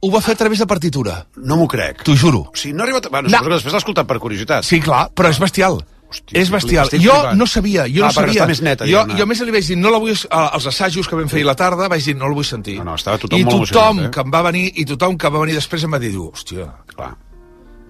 Ho 0.00 0.10
va 0.10 0.20
fer 0.20 0.32
a 0.34 0.36
través 0.36 0.58
de 0.60 0.66
partitura. 0.66 1.26
No 1.36 1.56
m'ho 1.56 1.66
crec. 1.66 2.02
T'ho 2.04 2.14
juro. 2.16 2.38
O 2.52 2.56
sigui, 2.56 2.74
no 2.74 2.82
ha 2.82 2.86
arribat... 2.86 3.08
Bueno, 3.10 3.28
No. 3.28 3.40
que 3.42 3.48
després 3.50 3.72
l'ha 3.72 3.78
escoltat 3.78 4.06
per 4.06 4.18
curiositat. 4.18 4.62
Sí, 4.64 4.78
clar, 4.80 5.10
però 5.12 5.28
és 5.30 5.38
bestial. 5.40 5.84
Hòstia, 6.08 6.38
és 6.40 6.50
bestial. 6.50 6.88
Jo 7.02 7.34
no 7.34 7.46
sabia, 7.48 7.88
jo 7.88 8.04
Ah, 8.04 8.06
no 8.06 8.12
sabia. 8.12 8.44
està 8.44 8.46
més 8.46 8.62
neta, 8.62 8.86
jo, 8.86 9.04
jo 9.18 9.26
més 9.26 9.40
li 9.40 9.50
vaig 9.50 9.66
dir, 9.66 9.76
no 9.76 9.90
la 9.90 9.98
vull... 9.98 10.14
a- 10.30 10.48
als 10.54 10.66
assajos 10.66 11.08
que 11.08 11.16
vam 11.16 11.28
fer 11.28 11.44
la 11.44 11.56
tarda, 11.56 11.88
vaig 11.88 12.04
dir, 12.04 12.14
no 12.16 12.28
la 12.28 12.34
vull 12.34 12.44
sentir. 12.44 12.76
No, 12.78 12.84
no, 12.84 12.94
estava 12.94 13.18
tothom 13.18 13.40
I 13.40 13.44
molt 13.44 13.72
tothom 13.72 14.04
eh? 14.04 14.10
que 14.10 14.20
em 14.20 14.30
va 14.30 14.42
venir, 14.42 14.70
i 14.76 14.84
tothom 14.84 15.18
que 15.18 15.28
va 15.28 15.40
venir 15.40 15.54
després 15.56 15.82
em 15.82 15.90
va 15.92 15.98
dir, 15.98 16.14
hòstia, 16.16 16.68
Clar. 16.94 17.16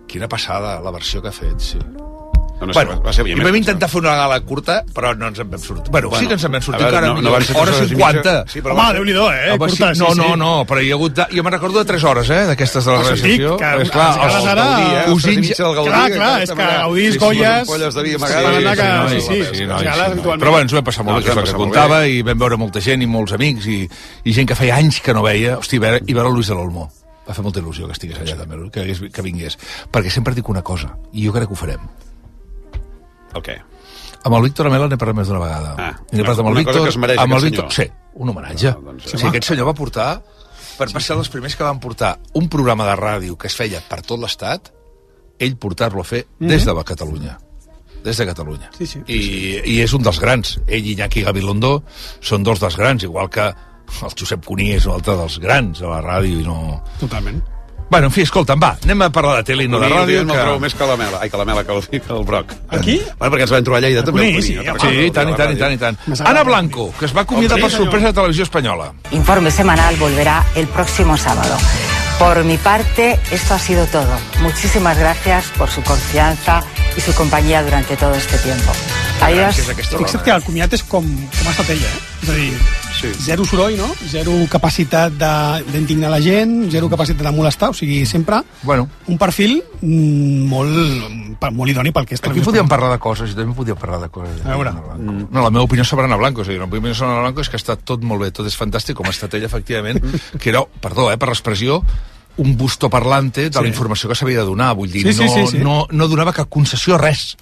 Quina 0.07 0.29
passada 0.29 0.81
la 0.81 0.91
versió 0.91 1.21
que 1.23 1.29
ha 1.29 1.33
fet, 1.33 1.59
sí. 1.61 1.79
No, 2.59 2.65
no, 2.65 2.73
bueno, 2.73 2.95
va 3.05 3.13
ser, 3.13 3.27
i 3.29 3.35
vam 3.37 3.53
intentar 3.59 3.85
fer 3.93 3.99
una 4.01 4.15
gala 4.17 4.39
curta, 4.41 4.79
però 4.97 5.11
no 5.15 5.27
ens 5.29 5.39
en 5.43 5.51
vam 5.51 5.61
sortir. 5.61 5.91
Bueno, 5.93 6.09
Bueno, 6.09 6.23
sí 6.23 6.27
que 6.27 6.33
ens 6.39 6.45
en 6.49 6.53
vam 6.55 6.63
sortir 6.65 6.87
encara 6.87 7.09
no- 7.09 7.21
no 7.21 7.21
ser 7.21 7.29
hora 7.29 7.45
tres 7.45 7.57
hores 7.77 7.77
i 7.83 7.89
50. 7.91 8.17
mitja. 8.17 8.45
Sí, 8.49 8.63
però 8.63 8.73
Home, 8.73 8.95
Déu-n'hi-do, 8.95 9.27
eh? 9.31 9.51
Home, 9.51 9.59
Curta, 9.59 9.95
sí, 9.95 10.01
no, 10.01 10.09
sí, 10.15 10.17
no, 10.17 10.25
sí. 10.25 10.37
no, 10.41 10.65
però 10.65 10.81
hi 10.83 10.89
ha 10.91 10.95
hagut... 10.95 11.13
De, 11.19 11.27
jo 11.37 11.43
me'n 11.45 11.53
recordo 11.53 11.79
de 11.81 11.85
3 11.85 12.05
hores, 12.05 12.31
eh, 12.31 12.47
d'aquestes 12.49 12.85
de 12.87 12.91
la 12.93 13.03
realització. 13.03 13.57
que 13.61 13.83
És 13.83 13.91
clar, 13.91 14.09
els- 14.25 14.25
ara- 14.25 14.39
els 14.39 14.47
Gaudí, 14.57 14.97
eh, 14.97 15.13
Us 15.13 15.27
inge- 15.27 15.57
del 15.59 15.75
Gaudí, 15.75 15.91
Clar, 15.91 16.11
clar, 16.13 16.43
és 16.43 16.51
que. 16.51 16.57
Gaudís, 16.81 17.19
Goyes... 17.19 17.69
polles 17.69 17.95
de 17.95 18.03
vi 18.03 18.09
Sí, 18.09 18.15
amagades. 18.17 19.25
sí, 19.27 19.43
Sí, 19.53 19.67
no. 19.67 19.77
Però 19.77 20.51
bueno, 20.51 20.61
ens 20.61 20.73
ho 20.73 20.77
vam 20.77 20.85
passar 20.85 21.05
molt 21.05 21.17
No, 21.19 21.21
bé, 21.21 21.27
ens 21.27 21.35
que 21.35 21.45
és 21.45 21.53
el 21.53 21.71
que 21.77 21.89
bé. 21.93 22.09
i 22.09 22.23
vam 22.23 22.39
veure 22.39 22.57
molta 22.57 22.81
gent 22.81 23.03
i 23.03 23.07
molts 23.07 23.33
amics, 23.37 23.67
i, 23.67 23.83
i 24.25 24.33
gent 24.33 24.49
que 24.49 24.55
feia 24.57 24.77
anys 24.77 25.03
que 25.03 25.13
no 25.13 25.21
veia. 25.23 25.59
Hosti, 25.59 25.77
i 25.77 25.79
veure, 25.79 26.01
i 26.07 26.15
veure 26.15 26.29
el 26.31 26.35
Lluís 26.35 26.49
de 26.49 26.55
l'Olmó. 26.55 26.89
Va 27.27 27.35
fer 27.35 27.43
molta 27.43 27.63
il·lusió 27.63 27.89
que 27.89 27.97
estigués 27.97 28.21
allà 28.23 28.37
també, 28.39 28.59
que, 28.71 28.85
hagués, 28.85 29.01
que 29.13 29.25
vingués. 29.25 29.59
Perquè 29.93 30.13
sempre 30.15 30.35
dic 30.37 30.49
una 30.53 30.63
cosa, 30.63 30.93
i 31.13 31.27
jo 31.27 31.35
crec 31.35 31.51
que 31.51 31.57
ho 31.57 31.59
farem. 31.59 31.89
El 33.35 33.43
què? 33.45 33.57
Amb 34.27 34.39
el 34.39 34.47
Víctor 34.49 34.69
Amela 34.71 34.89
n'he 34.91 34.99
parlat 34.99 35.19
més 35.21 35.29
d'una 35.31 35.43
vegada. 35.43 35.75
Ah, 35.79 35.93
I 36.11 36.19
n'he 36.19 36.27
parlat 36.27 36.43
amb 36.43 36.51
el 36.51 36.57
una 36.57 36.65
cosa 36.65 36.79
Víctor... 36.79 36.87
que 36.87 36.95
es 36.95 37.01
mereix 37.03 37.23
amb 37.23 37.33
el 37.33 37.39
aquest 37.39 37.51
Víctor, 37.51 37.73
senyor. 37.77 37.93
sí, 37.93 38.15
un 38.23 38.33
homenatge. 38.33 38.73
Ah, 38.73 38.85
doncs, 38.91 39.09
sí, 39.13 39.27
aquest 39.31 39.51
senyor 39.53 39.71
va 39.71 39.75
portar, 39.79 40.09
per 40.77 40.89
va 40.93 41.03
ser 41.03 41.19
dels 41.19 41.31
primers 41.33 41.57
que 41.59 41.67
van 41.67 41.83
portar 41.83 42.17
un 42.39 42.49
programa 42.53 42.87
de 42.89 42.97
ràdio 42.99 43.39
que 43.39 43.51
es 43.51 43.59
feia 43.59 43.83
per 43.91 44.01
tot 44.07 44.23
l'Estat, 44.23 44.73
ell 45.39 45.59
portar-lo 45.61 46.03
a 46.03 46.09
fer 46.09 46.25
des 46.41 46.65
de 46.65 46.79
Catalunya 46.87 47.39
des 48.07 48.17
de 48.17 48.27
Catalunya. 48.27 48.71
Sí, 48.79 48.87
sí. 48.87 49.01
I, 49.11 49.19
I 49.67 49.81
és 49.83 49.93
un 49.97 50.05
dels 50.07 50.21
grans. 50.23 50.53
Ell 50.71 50.85
i 50.87 50.93
Iñaki 50.95 51.25
Gabilondo 51.27 51.81
són 52.23 52.45
dos 52.47 52.63
dels 52.63 52.77
grans, 52.79 53.03
igual 53.03 53.27
que 53.35 53.49
el 54.03 54.15
Josep 54.19 54.45
Cuní 54.45 54.73
és 54.77 54.87
un 54.87 54.95
altre 54.99 55.15
dels 55.17 55.39
grans 55.43 55.83
a 55.83 55.93
la 55.97 56.01
ràdio 56.05 56.41
i 56.41 56.47
no... 56.47 56.83
Totalment. 57.01 57.43
Bueno, 57.89 58.09
en 58.09 58.13
fi, 58.13 58.25
escolta'm, 58.27 58.59
va, 58.59 58.73
anem 58.83 59.03
a 59.05 59.11
parlar 59.15 59.37
de 59.39 59.45
tele 59.47 59.63
i 59.63 59.69
no 59.71 59.79
de 59.79 59.87
ràdio. 59.87 60.23
últimament 60.25 60.27
me'l 60.33 60.41
trobo 60.43 60.59
més 60.65 60.75
que 60.75 60.87
la 60.91 60.97
mela. 60.99 61.21
Ai, 61.23 61.31
que 61.31 61.39
la 61.39 61.45
mela, 61.47 61.63
que 61.63 61.71
el, 61.77 61.85
que 61.87 62.13
el 62.17 62.25
broc. 62.27 62.51
Aquí? 62.75 62.97
Bueno, 63.21 63.31
perquè 63.37 63.47
ens 63.47 63.53
vam 63.55 63.63
trobar 63.69 63.79
a 63.79 63.85
Lleida, 63.85 64.03
també. 64.03 64.25
Cuní, 64.27 64.43
sí, 64.43 64.57
Sí, 64.57 65.07
i 65.07 65.11
tant, 65.15 65.31
i 65.31 65.37
tant, 65.39 65.53
i 65.55 65.61
tant, 65.61 65.77
i 65.77 65.79
tant. 65.79 66.01
Anna 66.27 66.43
Blanco, 66.43 66.89
que 66.99 67.07
es 67.07 67.15
va 67.15 67.23
acomiadar 67.23 67.61
Sí, 67.61 67.63
per 67.63 67.71
sorpresa 67.71 68.11
de 68.11 68.19
Televisió 68.19 68.43
Espanyola. 68.49 68.91
Informe 69.13 69.53
semanal 69.53 69.95
volverá 70.03 70.45
el 70.57 70.67
próximo 70.67 71.17
sábado. 71.17 71.57
Por 72.19 72.43
mi 72.43 72.57
parte, 72.57 73.21
esto 73.31 73.55
ha 73.55 73.59
sido 73.61 73.87
todo. 73.87 74.19
Muchísimas 74.43 74.99
gracias 74.99 75.47
por 75.57 75.71
su 75.71 75.81
confianza 75.85 76.65
y 76.97 77.01
su 77.01 77.15
compañía 77.15 77.63
durante 77.63 77.97
todo 77.97 78.15
este 78.15 78.37
tiempo. 78.39 78.73
Adiós. 79.23 79.57
Gràcies 79.57 79.69
a 79.69 79.73
aquesta 79.75 79.99
Fixa't 79.99 80.23
que 80.25 80.31
el 80.37 80.43
comiat 80.45 80.75
és 80.77 80.83
com, 80.87 81.07
com 81.07 81.49
ha 81.49 81.53
estat 81.55 81.71
ella, 81.75 81.89
eh? 81.89 82.03
És 82.23 82.29
a 82.31 82.35
dir, 82.37 82.53
Sí. 82.97 83.09
zero 83.27 83.45
soroll, 83.45 83.77
no? 83.77 83.89
Zero 84.09 84.33
capacitat 84.49 85.13
de- 85.13 85.65
d'indignar 85.73 86.11
la 86.11 86.21
gent, 86.21 86.71
zero 86.71 86.89
capacitat 86.89 87.27
de 87.27 87.33
molestar, 87.33 87.71
o 87.71 87.75
sigui, 87.75 88.07
sempre 88.07 88.41
Bueno, 88.63 88.89
un 89.07 89.19
perfil 89.19 89.63
mm, 89.83 90.47
molt, 90.49 91.41
molt 91.53 91.71
idoni 91.71 91.93
pel 91.93 92.07
que 92.07 92.15
és 92.15 92.23
aquí 92.25 92.41
podíem 92.41 92.69
parlar 92.69 92.91
de 92.93 92.99
coses, 92.99 93.31
i 93.33 93.35
també 93.35 93.55
podíem 93.55 93.77
parlar 93.77 94.01
de 94.01 94.09
coses. 94.09 94.41
A 94.47 94.51
veure. 94.57 94.71
Mm. 94.73 95.27
No, 95.31 95.43
la 95.43 95.51
meva 95.51 95.65
opinió 95.65 95.85
sobre 95.85 96.05
Ana 96.07 96.17
Blanco, 96.17 96.43
és 96.43 96.49
a 96.49 96.53
dir, 96.53 96.61
la 96.61 96.67
meva 96.67 96.79
opinió 96.79 96.95
sobre 96.95 97.13
Ana 97.13 97.21
Blanco 97.23 97.41
és 97.41 97.49
que 97.51 97.57
està 97.59 97.77
tot 97.77 98.03
molt 98.03 98.23
bé, 98.23 98.31
tot 98.31 98.47
és 98.47 98.57
fantàstic, 98.57 98.95
com 98.95 99.07
ha 99.07 99.11
estat 99.11 99.35
ella, 99.35 99.47
efectivament, 99.47 100.01
que 100.41 100.49
era, 100.51 100.63
perdó, 100.81 101.11
eh, 101.13 101.19
per 101.19 101.29
l'expressió, 101.29 101.83
un 102.39 102.57
busto 102.57 102.89
parlante 102.91 103.51
de 103.51 103.53
Sí. 103.53 103.61
la 103.63 103.69
informació 103.69 104.09
que 104.09 104.15
s'havia 104.15 104.39
de 104.41 104.45
donar, 104.47 104.75
vull 104.77 104.91
dir, 104.91 105.03
Sí, 105.03 105.13
sí, 105.13 105.25
no, 105.25 105.29
sí, 105.35 105.47
sí. 105.53 105.59
no, 105.59 105.87
no 105.91 106.09
donava 106.09 106.33
cap 106.33 106.49
concessió 106.49 106.95
a 106.95 106.99
res. 106.99 107.37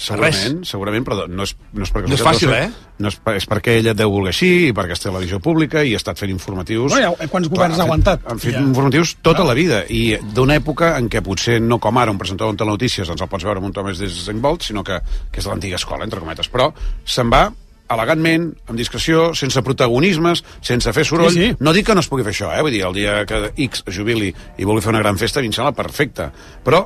Segurament, 0.00 0.62
segurament, 0.64 1.04
però 1.04 1.26
no 1.28 1.44
és, 1.44 1.52
no 1.76 1.84
és 1.84 1.90
perquè... 1.92 2.08
No 2.08 2.16
és 2.16 2.22
fàcil, 2.24 2.52
eh? 2.56 2.70
No 3.04 3.10
és, 3.12 3.18
és 3.36 3.46
perquè 3.50 3.74
ella 3.82 3.92
deu 3.96 4.08
voler 4.14 4.32
així, 4.32 4.48
i 4.70 4.74
perquè 4.76 4.96
és 4.96 5.02
televisió 5.02 5.40
pública, 5.44 5.82
i 5.84 5.92
ha 5.92 6.00
estat 6.00 6.16
fent 6.20 6.32
informatius... 6.32 6.94
No, 6.94 7.00
ja, 7.02 7.28
quants 7.28 7.50
governs 7.52 7.76
ha 7.80 7.84
aguantat? 7.84 8.24
Han 8.32 8.40
fet 8.40 8.56
Ja. 8.56 8.62
informatius 8.64 9.16
tota 9.20 9.44
la 9.44 9.52
vida, 9.58 9.82
i 9.92 10.16
d'una 10.36 10.56
època 10.56 10.94
en 10.96 11.10
què 11.12 11.20
potser 11.24 11.58
no 11.60 11.76
com 11.78 12.00
ara 12.00 12.14
un 12.14 12.20
presentador 12.20 12.56
de 12.56 12.62
telenotícies 12.64 13.12
ens 13.12 13.20
el 13.20 13.28
pots 13.28 13.44
veure 13.44 13.60
amb 13.60 13.68
un 13.68 13.74
to 13.76 13.84
més 13.84 14.00
desenvolt, 14.00 14.64
sinó 14.70 14.82
que, 14.86 15.02
que 15.30 15.42
és 15.42 15.44
de 15.44 15.52
l'antiga 15.52 15.76
escola, 15.76 16.08
entre 16.08 16.20
cometes, 16.24 16.48
però 16.48 16.70
se'n 17.04 17.28
va 17.32 17.50
elegantment, 17.90 18.48
amb 18.70 18.78
discreció, 18.78 19.34
sense 19.34 19.60
protagonismes, 19.66 20.44
sense 20.62 20.92
fer 20.96 21.04
soroll. 21.04 21.32
Sí, 21.34 21.50
sí. 21.50 21.56
No 21.60 21.72
dic 21.76 21.88
que 21.90 21.94
no 21.98 22.00
es 22.04 22.08
pugui 22.08 22.24
fer 22.24 22.32
això, 22.32 22.52
eh? 22.54 22.62
Vull 22.62 22.72
dir, 22.72 22.84
el 22.86 22.94
dia 22.94 23.20
que 23.26 23.50
X 23.66 23.84
jubili 23.90 24.30
i 24.30 24.64
vulgui 24.64 24.84
fer 24.84 24.92
una 24.94 25.02
gran 25.02 25.18
festa, 25.20 25.40
a 25.40 25.42
mi 25.42 25.50
em 25.50 25.56
sembla 25.56 25.74
perfecte. 25.76 26.30
Però 26.64 26.84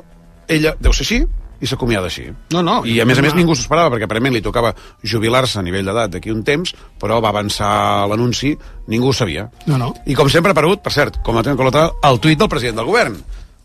ella 0.49 0.73
deu 0.81 0.91
ser 0.97 1.05
així 1.05 1.19
i 1.61 1.67
s'acomiada 1.69 2.07
així. 2.09 2.25
No, 2.51 2.61
no. 2.65 2.81
I 2.85 2.99
a 2.99 3.05
més 3.05 3.17
a 3.19 3.23
més 3.23 3.33
ningú 3.37 3.55
s'ho 3.55 3.63
esperava, 3.65 3.89
perquè 3.93 4.05
aparentment 4.09 4.33
li 4.35 4.41
tocava 4.43 4.73
jubilar-se 5.03 5.59
a 5.59 5.63
nivell 5.63 5.85
d'edat 5.87 6.11
d'aquí 6.17 6.31
un 6.33 6.43
temps, 6.43 6.73
però 6.99 7.21
va 7.23 7.29
avançar 7.31 8.07
l'anunci, 8.11 8.55
ningú 8.91 9.09
ho 9.09 9.13
sabia. 9.13 9.47
No, 9.65 9.77
no. 9.77 9.93
I 10.05 10.15
com 10.15 10.29
sempre 10.29 10.51
ha 10.51 10.55
aparegut, 10.57 10.81
per 10.83 10.91
cert, 10.93 11.21
com 11.23 11.37
a 11.37 11.43
tema 11.43 11.55
col·lateral, 11.59 11.93
el 12.03 12.19
tuit 12.19 12.39
del 12.39 12.49
president 12.51 12.77
del 12.81 12.85
govern. 12.91 13.15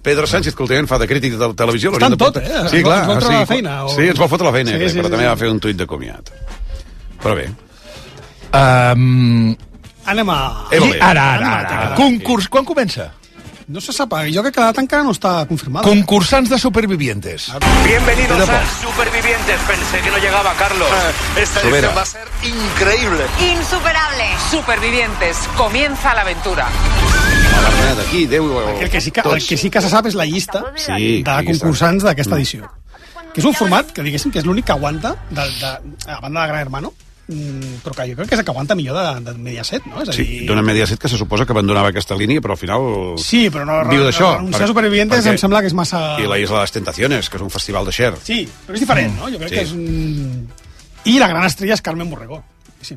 Pedro 0.01 0.25
Sánchez, 0.27 0.55
que 0.57 0.63
últimament 0.65 0.89
fa 0.89 0.97
de 0.97 1.07
crític 1.11 1.35
de 1.37 1.51
televisió... 1.53 1.91
Està 1.93 2.07
en 2.09 2.17
tot, 2.17 2.39
eh? 2.41 2.47
Sí, 2.71 2.79
Ens 2.81 2.87
clar. 2.87 3.01
vol 3.07 3.19
treure 3.19 3.35
sí, 3.35 3.41
la 3.43 3.47
feina, 3.51 3.75
o- 3.85 3.91
Sí, 3.93 4.07
ens 4.09 4.19
vol 4.23 4.31
fotre 4.33 4.47
la 4.47 4.53
feina, 4.55 4.71
Sí, 4.73 4.79
sí, 4.81 4.89
sí, 4.95 4.97
però 5.03 5.11
sí, 5.11 5.13
també 5.13 5.25
sí. 5.27 5.29
va 5.29 5.37
fer 5.43 5.51
un 5.53 5.61
tuit 5.61 5.77
de 5.77 5.87
comiat. 5.91 6.31
Però 7.21 7.35
bé. 7.37 7.51
Um, 8.57 9.55
Anem 10.11 10.31
a... 10.33 10.39
Eh, 10.73 10.81
i, 10.81 10.95
ara, 11.05 11.25
ara, 11.37 11.51
ara. 11.61 11.81
la 11.91 11.97
Concurs, 11.99 12.49
quan 12.49 12.65
comença? 12.65 13.11
No 13.71 13.81
se 13.81 13.93
sap, 13.95 14.11
jo 14.35 14.43
crec 14.43 14.55
que 14.57 14.59
la 14.59 14.73
data 14.73 14.83
encara 14.83 15.05
no 15.07 15.13
està 15.15 15.45
confirmada. 15.47 15.87
Concursants 15.87 16.51
de 16.51 16.57
Supervivientes. 16.59 17.45
Bienvenidos 17.85 18.49
a 18.49 18.57
Supervivientes. 18.83 19.61
Pensé 19.69 20.01
que 20.03 20.11
no 20.11 20.19
llegaba 20.19 20.53
Carlos. 20.59 20.89
Esta 21.39 21.61
Sobera. 21.61 21.77
edición 21.79 21.97
va 21.97 22.03
a 22.03 22.07
ser 22.07 22.27
increíble. 22.43 23.27
Insuperable. 23.39 24.25
Supervivientes. 24.51 25.37
Comienza 25.57 26.13
la 26.15 26.23
aventura. 26.23 26.67
Aquí, 28.09 28.27
Déu... 28.27 28.59
El 28.81 28.91
que, 28.91 29.01
sí 29.01 29.13
que, 29.13 29.21
el 29.21 29.47
que 29.47 29.57
sí 29.57 29.71
que 29.71 29.81
se 29.81 29.93
sap 29.93 30.09
és 30.11 30.19
la 30.19 30.27
llista 30.27 30.65
Sí, 30.75 31.23
de 31.23 31.37
concursants 31.53 32.09
d'aquesta 32.09 32.41
edició. 32.41 32.67
Que 33.31 33.39
és 33.39 33.47
un 33.47 33.55
format 33.55 33.95
que 33.95 34.03
diguéssim 34.03 34.35
que 34.35 34.43
és 34.43 34.49
l'únic 34.51 34.67
que 34.67 34.75
aguanta, 34.75 35.15
de, 35.31 35.47
de, 35.47 35.71
a 36.11 36.19
banda 36.19 36.43
de 36.43 36.49
Gran 36.51 36.67
Hermano, 36.67 36.91
mm, 36.91 37.10
però 37.85 37.95
que 37.97 38.07
jo 38.11 38.17
crec 38.19 38.29
que 38.31 38.35
és 38.37 38.41
el 38.41 38.45
que 38.45 38.53
aguanta 38.55 38.75
millor 38.79 38.97
de, 38.99 39.25
de 39.31 39.35
Mediaset, 39.39 39.87
no? 39.87 40.03
És 40.03 40.09
a 40.11 40.17
Sí, 40.17 40.25
dir, 40.27 40.41
d'una 40.49 40.63
Mediaset 40.67 40.99
que 41.01 41.09
se 41.09 41.17
suposa 41.21 41.47
que 41.47 41.53
abandonava 41.57 41.89
aquesta 41.95 42.17
línia, 42.19 42.41
però 42.45 42.57
al 42.57 42.61
final... 42.61 42.89
Sí, 43.23 43.49
però 43.51 43.65
no, 43.69 43.79
viu 43.91 44.03
d'això. 44.07 44.37
renunciar 44.39 44.65
a 44.69 44.71
Supervivientes 44.73 45.27
em 45.27 45.39
sembla 45.41 45.61
que 45.65 45.71
és 45.73 45.75
massa... 45.79 46.17
I 46.21 46.27
la 46.31 46.39
Isla 46.39 46.61
de 46.61 46.67
les 46.69 46.73
Tentaciones, 46.79 47.29
que 47.31 47.37
és 47.41 47.43
un 47.47 47.51
festival 47.51 47.87
de 47.89 47.93
Xer. 47.97 48.13
Sí, 48.25 48.43
però 48.67 48.75
és 48.79 48.85
diferent, 48.87 49.17
no? 49.19 49.31
Jo 49.33 49.39
crec 49.43 49.51
Sí. 49.51 49.55
que 49.57 49.63
és 49.69 49.73
un... 49.77 50.49
I 51.09 51.19
la 51.19 51.29
gran 51.33 51.47
estrella 51.49 51.75
és 51.79 51.81
Carmen 51.81 52.11
Borregó. 52.11 52.43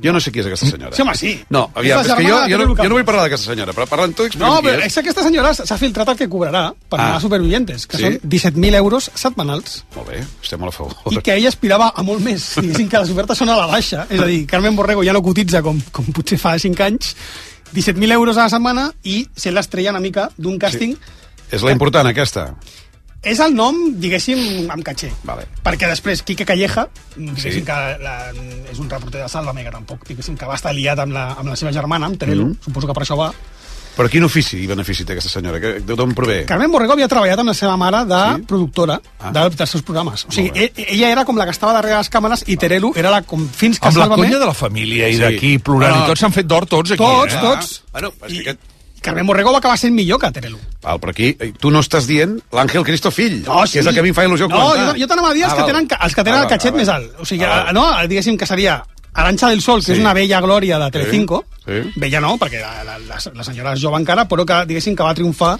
Jo 0.01 0.13
no 0.13 0.19
sé 0.23 0.31
qui 0.31 0.39
és 0.39 0.45
aquesta 0.47 0.65
senyora. 0.69 0.95
Sí, 0.95 1.01
home, 1.01 1.15
sí. 1.15 1.43
No, 1.49 1.69
aviam, 1.75 1.99
És 1.99 2.07
és, 2.07 2.13
que 2.15 2.23
jo, 2.23 2.37
jo, 2.47 2.57
no, 2.57 2.75
jo 2.75 2.87
no 2.89 2.95
vull 2.95 3.03
parlar 3.05 3.23
d'aquesta 3.25 3.49
senyora, 3.51 3.73
però 3.73 3.85
parlant 3.87 4.13
tu, 4.15 4.23
No, 4.39 4.61
però 4.63 4.77
qui 4.79 4.87
és 4.87 4.93
que 4.93 4.99
aquesta 5.01 5.23
senyora 5.23 5.53
s'ha 5.53 5.77
filtrat 5.77 6.07
el 6.09 6.17
que 6.17 6.29
cobrarà 6.29 6.73
per 6.89 6.99
Ah. 6.99 7.03
anar 7.09 7.17
a 7.17 7.19
Supervivientes, 7.19 7.85
que 7.87 7.97
Sí? 7.97 8.03
són 8.03 8.19
17.000 8.23 8.75
euros 8.75 9.11
setmanals. 9.13 9.83
Molt 9.95 10.07
bé, 10.09 10.23
estem 10.41 10.59
molt 10.59 10.73
a 10.73 10.77
favor. 10.77 10.93
i 11.11 11.17
que 11.21 11.35
ella 11.35 11.49
aspirava 11.49 11.91
a 11.95 12.01
molt 12.03 12.21
més. 12.21 12.55
Diguéssim 12.55 12.87
que 12.89 12.97
les 12.99 13.09
ofertes 13.09 13.37
són 13.37 13.49
a 13.49 13.57
la 13.57 13.65
baixa. 13.67 14.07
És 14.09 14.19
a 14.19 14.25
dir, 14.25 14.45
Carmen 14.47 14.75
Borrego 14.75 15.03
ja 15.03 15.11
no 15.13 15.21
cotitza 15.21 15.61
com, 15.61 15.79
com 15.91 16.05
potser 16.13 16.37
fa 16.39 16.57
5 16.57 16.81
anys, 16.83 17.15
17.000 17.73 18.11
euros 18.11 18.37
a 18.37 18.43
la 18.43 18.49
setmana 18.49 18.91
i 19.03 19.27
ser 19.35 19.51
l'estrella 19.53 19.89
una 19.91 19.99
mica 19.99 20.29
d'un 20.37 20.57
càsting. 20.59 20.95
És 21.51 21.61
la 21.61 21.71
important, 21.71 22.07
aquesta. 22.07 22.55
És 23.23 23.39
el 23.39 23.53
nom, 23.55 23.77
diguéssim, 24.03 24.69
amb 24.69 24.83
caché. 24.83 25.09
Vale. 25.23 25.45
Perquè 25.63 25.87
després 25.87 26.21
Quique 26.23 26.45
Calleja, 26.45 26.89
diguéssim 27.15 27.61
Sí. 27.61 27.63
que 27.63 27.71
la, 28.03 28.17
és 28.71 28.79
un 28.79 28.89
reporter 28.89 29.21
de 29.23 29.29
Sálvame, 29.29 29.63
que 29.63 29.71
tampoc, 29.71 30.05
diguéssim, 30.07 30.35
que 30.37 30.45
va 30.45 30.55
estar 30.55 30.73
liat 30.75 30.99
amb 30.99 31.13
la, 31.13 31.29
amb 31.39 31.47
la 31.47 31.55
seva 31.55 31.71
germana, 31.71 32.05
amb 32.07 32.17
Terelu, 32.19 32.45
Mhm. 32.47 32.57
suposo 32.65 32.87
que 32.87 32.93
per 32.93 33.03
això 33.03 33.17
va, 33.17 33.31
Però 33.95 34.09
quin 34.09 34.23
ofici 34.23 34.57
i 34.57 34.65
benefici 34.65 35.05
té 35.05 35.13
aquesta 35.13 35.29
senyora? 35.29 35.59
D'on 35.85 36.15
prové? 36.15 36.45
Carmen 36.49 36.71
Borrego 36.71 36.93
havia 36.93 37.07
treballat 37.07 37.37
amb 37.37 37.49
la 37.49 37.53
seva 37.53 37.77
mare 37.77 37.99
de 38.09 38.37
sí? 38.37 38.41
productora 38.47 38.99
ah. 39.19 39.29
de, 39.31 39.49
dels 39.55 39.69
seus 39.69 39.83
programes. 39.83 40.25
O 40.25 40.31
sigui, 40.31 40.49
e- 40.55 40.71
ella 40.95 41.11
era 41.11 41.23
com 41.25 41.37
la 41.37 41.45
que 41.45 41.51
estava 41.51 41.73
darrere 41.73 41.97
les 41.99 42.09
càmeres 42.09 42.43
i 42.47 42.57
Terelu 42.57 42.91
era 42.95 43.11
la 43.11 43.21
com 43.21 43.47
fins 43.47 43.77
que 43.79 43.87
Amb 43.87 43.97
la 43.97 44.07
conya 44.09 44.39
de 44.39 44.47
la 44.47 44.53
família 44.55 45.07
i 45.09 45.13
Sí. 45.13 45.19
d'aquí 45.19 45.59
plorant 45.59 45.93
Ah. 45.93 46.03
i 46.05 46.07
tots 46.07 46.21
s'han 46.21 46.33
fet 46.33 46.47
d'or 46.47 46.65
tots 46.65 46.89
aquí. 46.89 46.97
Tots, 47.03 47.33
eh? 47.35 47.39
tots. 47.39 47.83
Bueno, 47.91 48.13
és 48.25 48.33
que 48.33 48.39
aquest... 48.49 48.59
Carmen 49.03 49.27
Borrego 49.27 49.51
va 49.53 49.59
acabar 49.59 49.77
sent 49.77 49.93
millor 49.93 50.17
que 50.21 50.31
Terelu. 50.31 50.57
Val, 50.81 50.99
però 51.03 51.11
aquí 51.13 51.33
eh, 51.39 51.51
tu 51.59 51.69
no 51.71 51.81
estàs 51.83 52.07
dient 52.09 52.37
l'Àngel 52.55 52.83
Cristo 52.87 53.11
fill, 53.11 53.41
No, 53.45 53.61
que 53.69 53.79
és 53.83 53.85
el 53.85 53.93
que 53.93 53.99
a 54.01 54.03
mi 54.03 54.09
em 54.09 54.15
fa 54.17 54.25
il·lusió 54.25 54.47
no, 54.49 54.55
comentar. 54.57 54.87
jo, 54.95 55.01
jo 55.03 55.07
t'anava 55.11 55.29
a 55.29 55.33
dir 55.37 55.43
els, 55.43 55.53
Ah, 55.53 55.57
que 55.59 55.67
tenen, 55.69 55.87
els 55.99 56.15
que 56.15 56.23
tenen 56.23 56.39
Ah, 56.39 56.43
el 56.43 56.49
catxet 56.49 56.71
val, 56.71 56.79
més 56.81 56.89
alt. 56.89 57.19
O 57.19 57.25
sigui, 57.29 57.45
Ah, 57.45 57.71
no, 57.75 57.85
diguéssim 58.07 58.37
que 58.37 58.45
seria 58.49 58.81
Aranxa 59.13 59.49
del 59.49 59.61
Sol, 59.61 59.81
que 59.81 59.85
Sí. 59.85 59.91
és 59.93 59.99
una 59.99 60.13
vella 60.13 60.39
glòria 60.41 60.79
de 60.79 60.89
Telecinco. 60.91 61.45
Sí. 61.65 61.81
Vella 61.97 62.19
no, 62.19 62.37
perquè 62.41 62.59
la, 62.61 62.83
la, 62.83 62.97
la, 62.97 63.19
la 63.35 63.43
senyora 63.43 63.73
és 63.73 63.79
jove 63.83 63.99
encara, 63.99 64.27
però 64.27 64.43
que, 64.45 64.65
diguéssim, 64.65 64.95
que 64.95 65.03
va 65.03 65.13
triomfar 65.13 65.51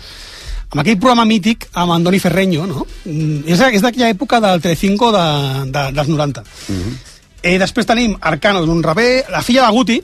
amb 0.74 0.82
aquell 0.82 0.98
programa 0.98 1.24
mític 1.26 1.68
amb 1.74 1.92
Andoni 1.94 2.18
Ferreño, 2.20 2.66
no? 2.66 2.88
Mm, 3.06 3.44
És, 3.46 3.60
és 3.62 3.82
d'aquella 3.84 4.10
època 4.10 4.40
del 4.42 4.60
Telecinco 4.60 5.12
de, 5.14 5.70
de, 5.70 5.84
dels 5.94 6.08
90. 6.10 6.44
Mhm. 6.70 6.98
eh, 7.44 7.60
després 7.60 7.86
tenim 7.86 8.16
Arcano, 8.22 8.64
un 8.64 8.82
raper, 8.82 9.26
la 9.30 9.42
filla 9.44 9.66
de 9.68 9.72
Guti, 9.72 10.02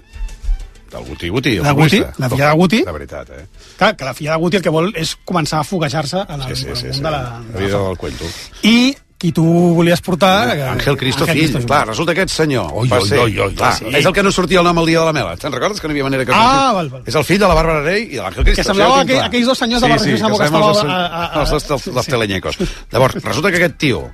Del 0.89 1.03
Guti 1.05 1.29
Guti, 1.29 1.55
La 1.59 1.71
Guti, 1.73 1.99
la 2.17 2.29
filla 2.29 2.47
de 2.49 2.55
Guti. 2.55 2.83
La 2.85 2.91
veritat, 2.95 3.29
eh? 3.29 3.45
clar, 3.77 3.95
que 3.95 4.05
la 4.05 4.13
filla 4.13 4.31
de 4.31 4.37
Guti 4.45 4.57
el 4.57 4.63
que 4.63 4.69
vol 4.73 4.89
és 4.95 5.15
començar 5.25 5.59
a 5.59 5.63
foguejar-se 5.67 6.23
en 6.27 6.41
el, 6.41 6.55
Sí, 6.55 6.63
sí, 6.63 6.65
en 6.65 6.71
el 6.71 6.77
sí, 6.77 6.85
món 6.87 6.93
sí. 6.95 7.01
de 7.03 7.11
la... 7.11 7.21
La 7.53 7.59
vida 7.59 7.77
del 7.87 7.97
cuento. 7.97 8.25
I 8.63 8.95
qui 9.19 9.33
tu 9.35 9.43
volies 9.75 9.99
portar... 9.99 10.55
eh, 10.55 10.63
Àngel 10.63 10.95
Cristo 10.95 11.25
Ángel 11.25 11.35
fill. 11.41 11.51
Cristo 11.51 11.67
Clar, 11.67 11.87
resulta 11.89 12.13
que 12.15 12.21
aquest 12.21 12.37
senyor 12.37 12.69
Oi, 12.71 12.87
oi, 12.89 13.17
oi, 13.19 13.39
oi, 13.49 13.53
clar, 13.53 13.73
sí. 13.75 13.85
És 13.91 14.05
el 14.07 14.13
que 14.15 14.23
no 14.23 14.31
sortia 14.31 14.59
el 14.61 14.63
nom 14.65 14.77
el 14.79 14.85
dia 14.87 15.01
de 15.01 15.05
la 15.09 15.11
mela. 15.17 15.33
Te'n 15.35 15.51
recordes 15.51 15.81
que 15.81 15.89
no 15.89 15.91
hi 15.93 15.97
havia 15.99 16.05
manera 16.07 16.23
que... 16.25 16.31
Ah, 16.33 16.71
val, 16.73 16.87
val. 16.89 17.03
És 17.05 17.15
el 17.19 17.25
fill 17.27 17.37
de 17.41 17.49
la 17.51 17.57
Bàrbara 17.57 17.81
Rey 17.83 18.05
i 18.05 18.15
de 18.15 18.21
l'Àngel 18.23 18.45
Cristo. 18.47 18.61
Que 18.61 18.67
semblava 18.69 19.01
aquell- 19.01 19.17
clar. 19.19 19.27
aquells 19.27 19.45
dos 19.51 19.57
senyors 19.59 19.81
de 19.83 19.87
sí, 19.87 19.91
Barrio 19.91 20.05
sí, 20.05 20.17
Sésamo 20.17 20.37
que 20.39 20.47
sabem 20.47 20.63
els, 20.69 20.77
estava 20.77 20.95
a- 20.95 21.05
a- 21.05 21.25
a- 21.35 21.41
els, 21.41 21.51
els, 21.59 21.69
els, 21.75 21.87
els 21.99 22.07
telenyecos. 22.15 22.57
Llavors, 22.95 23.19
resulta 23.27 23.51
que 23.51 23.57
aquest 23.59 23.77
tio 23.83 24.05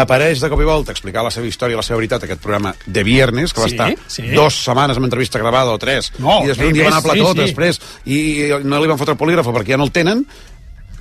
apareix 0.00 0.40
de 0.42 0.48
cop 0.52 0.60
i 0.60 0.66
volta 0.68 0.92
a 0.92 0.96
explicar 0.96 1.22
la 1.24 1.30
seva 1.34 1.46
història, 1.48 1.76
la 1.78 1.84
seva 1.86 1.98
veritat, 2.00 2.24
aquest 2.26 2.40
programa 2.42 2.74
de 2.86 3.02
viernes, 3.06 3.52
que 3.54 3.60
va 3.60 3.68
Sí, 3.68 3.74
estar 3.76 3.90
sí. 4.08 4.26
dues 4.34 4.54
setmanes 4.64 4.96
amb 5.00 5.08
entrevista 5.08 5.38
gravada 5.42 5.72
o 5.72 5.78
tres, 5.78 6.12
No, 6.18 6.40
i 6.44 6.50
després 6.50 6.66
eh, 6.66 6.72
un 6.72 6.74
dia 6.74 6.84
va 6.84 6.92
anar 6.94 7.00
a 7.00 7.06
plató, 7.06 7.30
sí, 7.32 7.38
sí. 7.38 7.44
després, 7.46 7.80
i 8.06 8.18
no 8.64 8.80
li 8.82 8.88
van 8.90 8.98
fotre 9.00 9.16
polígrafo 9.16 9.52
perquè 9.56 9.74
ja 9.76 9.80
no 9.80 9.84
el 9.88 9.92
tenen, 9.92 10.26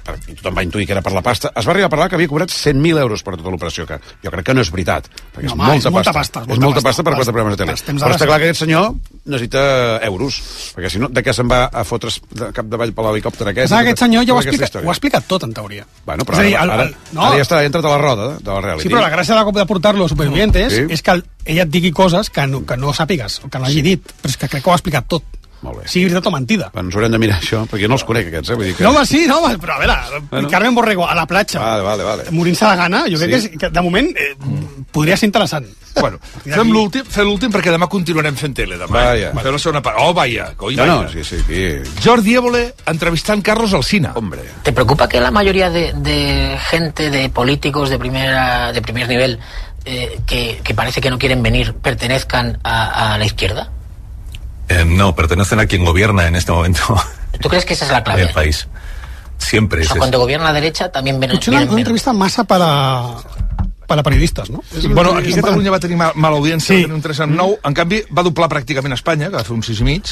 per- 0.05 0.19
i 0.29 0.35
tothom 0.37 0.55
va 0.55 0.63
intuir 0.63 0.85
que 0.87 0.93
era 0.93 1.01
per 1.01 1.11
la 1.15 1.23
pasta, 1.25 1.51
es 1.55 1.65
va 1.65 1.71
arribar 1.73 1.87
a 1.89 1.93
parlar 1.95 2.07
que 2.09 2.15
havia 2.19 2.29
cobrat 2.29 2.49
100.000 2.53 2.99
euros 3.01 3.23
per 3.25 3.35
tota 3.39 3.49
l'operació, 3.51 3.87
que 3.89 3.97
jo 4.23 4.31
crec 4.31 4.45
que 4.45 4.53
no 4.53 4.61
és 4.61 4.69
veritat, 4.71 5.09
perquè 5.33 5.49
No, 5.49 5.49
és, 5.49 5.51
home, 5.53 5.63
molta 5.65 5.89
és 5.89 5.93
molta 5.97 6.13
pasta. 6.13 6.39
pasta, 6.41 6.53
És 6.53 6.59
molta 6.61 6.81
pasta 6.85 7.03
per 7.03 7.13
quatre 7.15 7.33
programes 7.33 7.57
de 7.57 7.65
tele. 7.65 7.75
Però 7.75 8.13
està 8.13 8.25
clar 8.29 8.37
que 8.39 8.45
aquest 8.51 8.59
senyor 8.63 8.93
necessita 9.25 9.99
euros, 10.05 10.37
perquè 10.75 10.89
si 10.93 10.99
no, 11.01 11.09
de 11.09 11.23
què 11.25 11.33
se'n 11.33 11.49
va 11.49 11.65
a 11.73 11.83
fotre's 11.83 12.21
de 12.31 12.51
capdavall 12.53 12.93
per 12.93 13.05
l'helicòpter 13.07 13.47
aquest? 13.51 13.71
Clar, 13.73 13.81
aquest 13.81 13.99
senyor 14.05 14.25
ja 14.27 14.33
ho 14.33 14.37
ha, 14.37 14.41
explicat, 14.45 14.69
història. 14.69 14.85
ho 14.87 14.89
ha 14.91 14.95
explicat 14.95 15.27
tot, 15.27 15.43
en 15.43 15.53
teoria. 15.53 15.85
Bueno, 16.05 16.23
però 16.23 16.33
És 16.37 16.39
a 16.39 16.43
dir, 16.43 16.55
ara, 16.55 16.63
el- 16.65 16.71
ara, 16.71 16.83
el- 16.83 16.95
no. 17.11 17.21
ara 17.25 17.35
ja 17.37 17.41
està 17.47 17.63
entrat 17.65 17.85
a 17.85 17.89
la 17.89 17.97
roda 17.97 18.27
de 18.37 18.51
la 18.51 18.61
reality. 18.61 18.83
Sí, 18.87 18.93
però 18.93 19.01
la 19.01 19.09
gràcia 19.11 19.35
de, 19.43 19.51
de 19.59 19.65
portar-lo 19.65 20.05
a 20.05 20.09
Supervivientes 20.09 20.73
Sí. 20.73 20.85
és 20.89 21.01
que 21.01 21.11
el- 21.11 21.25
ella 21.45 21.63
et 21.63 21.69
digui 21.69 21.91
coses 21.91 22.29
que 22.29 22.45
no, 22.47 22.65
que 22.65 22.77
no 22.77 22.93
sàpigues, 22.93 23.41
o 23.43 23.49
que 23.49 23.57
no 23.59 23.65
hagi 23.65 23.81
dit, 23.81 24.01
però 24.21 24.29
és 24.29 24.37
que 24.37 24.47
crec 24.47 24.63
que 24.63 24.69
ho 24.69 24.73
ha 24.73 24.77
explicat 24.77 25.07
tot. 25.07 25.23
Molt 25.65 25.81
bé. 25.81 25.87
Sigui 25.89 26.05
veritat 26.05 26.27
o 26.29 26.33
mentida. 26.35 26.69
Ens 26.77 26.95
haurem 26.95 27.11
de 27.15 27.19
mirar 27.21 27.39
això, 27.41 27.63
perquè 27.65 27.83
jo 27.87 27.89
no 27.89 27.97
els 27.97 28.05
conec, 28.05 28.27
aquests, 28.29 28.51
eh? 28.53 28.57
Vull 28.59 28.69
dir 28.69 28.75
que... 28.77 28.83
No, 28.85 28.91
home, 28.93 29.05
sí, 29.09 29.23
no, 29.27 29.39
home, 29.41 29.57
però 29.61 29.75
a 29.75 29.79
veure, 29.81 29.95
Bueno. 30.29 30.49
Carmen 30.51 30.75
Borrego 30.75 31.07
a 31.09 31.15
la 31.17 31.25
platja, 31.25 31.59
Vale, 31.59 31.83
vale, 31.83 32.03
vale. 32.03 32.23
morint-se 32.31 32.65
de 32.69 32.75
gana, 32.83 33.03
jo 33.09 33.17
crec 33.17 33.25
Sí. 33.25 33.49
que, 33.49 33.55
és, 33.55 33.59
que 33.65 33.69
de 33.73 33.81
moment 33.81 34.11
eh, 34.15 34.35
podria 34.91 35.17
ser 35.17 35.27
interessant. 35.27 35.65
Bueno, 35.95 36.19
fem 36.43 36.71
l'últim, 36.71 37.05
fem 37.07 37.25
l'últim 37.25 37.51
perquè 37.53 37.71
demà 37.71 37.87
continuarem 37.89 38.35
fent 38.35 38.53
tele, 38.55 38.77
demà. 38.77 38.91
Vaya. 39.11 39.31
Fem 39.41 39.51
la 39.55 39.59
segona 39.63 39.81
part. 39.81 39.97
Oh, 40.03 40.13
vaya, 40.13 40.49
coi, 40.55 40.75
No, 40.75 40.83
vaya. 40.85 41.01
no, 41.01 41.09
sí, 41.09 41.23
sí, 41.23 41.37
aquí... 41.41 41.91
Jordi 42.03 42.35
Évole 42.35 42.65
entrevistant 42.85 43.41
Carlos 43.41 43.73
Alsina. 43.73 44.11
Hombre. 44.15 44.41
¿Te 44.63 44.73
preocupa 44.73 45.07
que 45.09 45.19
la 45.21 45.31
mayoría 45.31 45.69
de, 45.69 45.93
de 45.93 46.57
gente, 46.69 47.09
de 47.09 47.29
políticos 47.29 47.89
de, 47.89 47.97
primera, 47.97 48.71
de 48.73 48.81
primer 48.81 49.07
nivel, 49.07 49.39
eh, 49.85 50.19
que, 50.27 50.59
que 50.63 50.73
parece 50.75 50.99
que 51.01 51.09
no 51.09 51.17
quieren 51.17 51.41
venir, 51.41 51.73
pertenezcan 51.75 52.59
a, 52.63 53.13
a 53.13 53.17
la 53.17 53.25
izquierda? 53.25 53.71
Eh, 54.69 54.83
no, 54.85 55.15
pertenecen 55.15 55.59
a 55.59 55.65
quien 55.67 55.85
gobierna 55.85 56.27
en 56.27 56.35
este 56.35 56.51
momento 56.51 56.81
¿Tú 57.39 57.49
crees 57.49 57.65
que 57.65 57.73
esa 57.73 57.85
es 57.85 57.91
la 57.91 58.03
clave? 58.03 58.23
el 58.23 58.29
país. 58.29 58.67
Siempre 59.37 59.79
O 59.79 59.81
es 59.81 59.87
sea, 59.87 59.93
eso. 59.95 59.99
cuando 59.99 60.19
gobierna 60.19 60.45
la 60.45 60.53
derecha 60.53 60.91
también 60.91 61.19
ven, 61.19 61.31
Potser 61.31 61.53
una, 61.53 61.63
una 61.65 61.77
entrevista 61.81 62.13
massa 62.13 62.45
per 62.45 62.57
a, 62.61 63.15
per 63.85 63.99
a 63.99 64.03
periodistes, 64.03 64.49
no? 64.49 64.63
Bueno, 64.89 65.11
el- 65.11 65.17
aquí 65.25 65.33
a 65.33 65.35
Catalunya 65.41 65.69
va 65.71 65.79
tenir 65.79 65.97
mal, 65.97 66.13
mala 66.15 66.37
audiència, 66.37 66.67
Sí. 66.67 66.75
sí. 66.77 66.81
va 66.81 66.87
tenir 66.87 66.95
un 66.95 67.01
3 67.01 67.19
en 67.19 67.35
9, 67.35 67.59
en 67.63 67.73
canvi 67.73 68.01
va 68.17 68.23
doblar 68.23 68.49
pràcticament 68.49 68.91
a 68.91 68.95
Espanya, 68.95 69.29
que 69.29 69.35
va 69.35 69.43
fer 69.43 69.53
un 69.53 69.61
6 69.61 69.81
i 69.81 69.83
mig, 69.83 70.03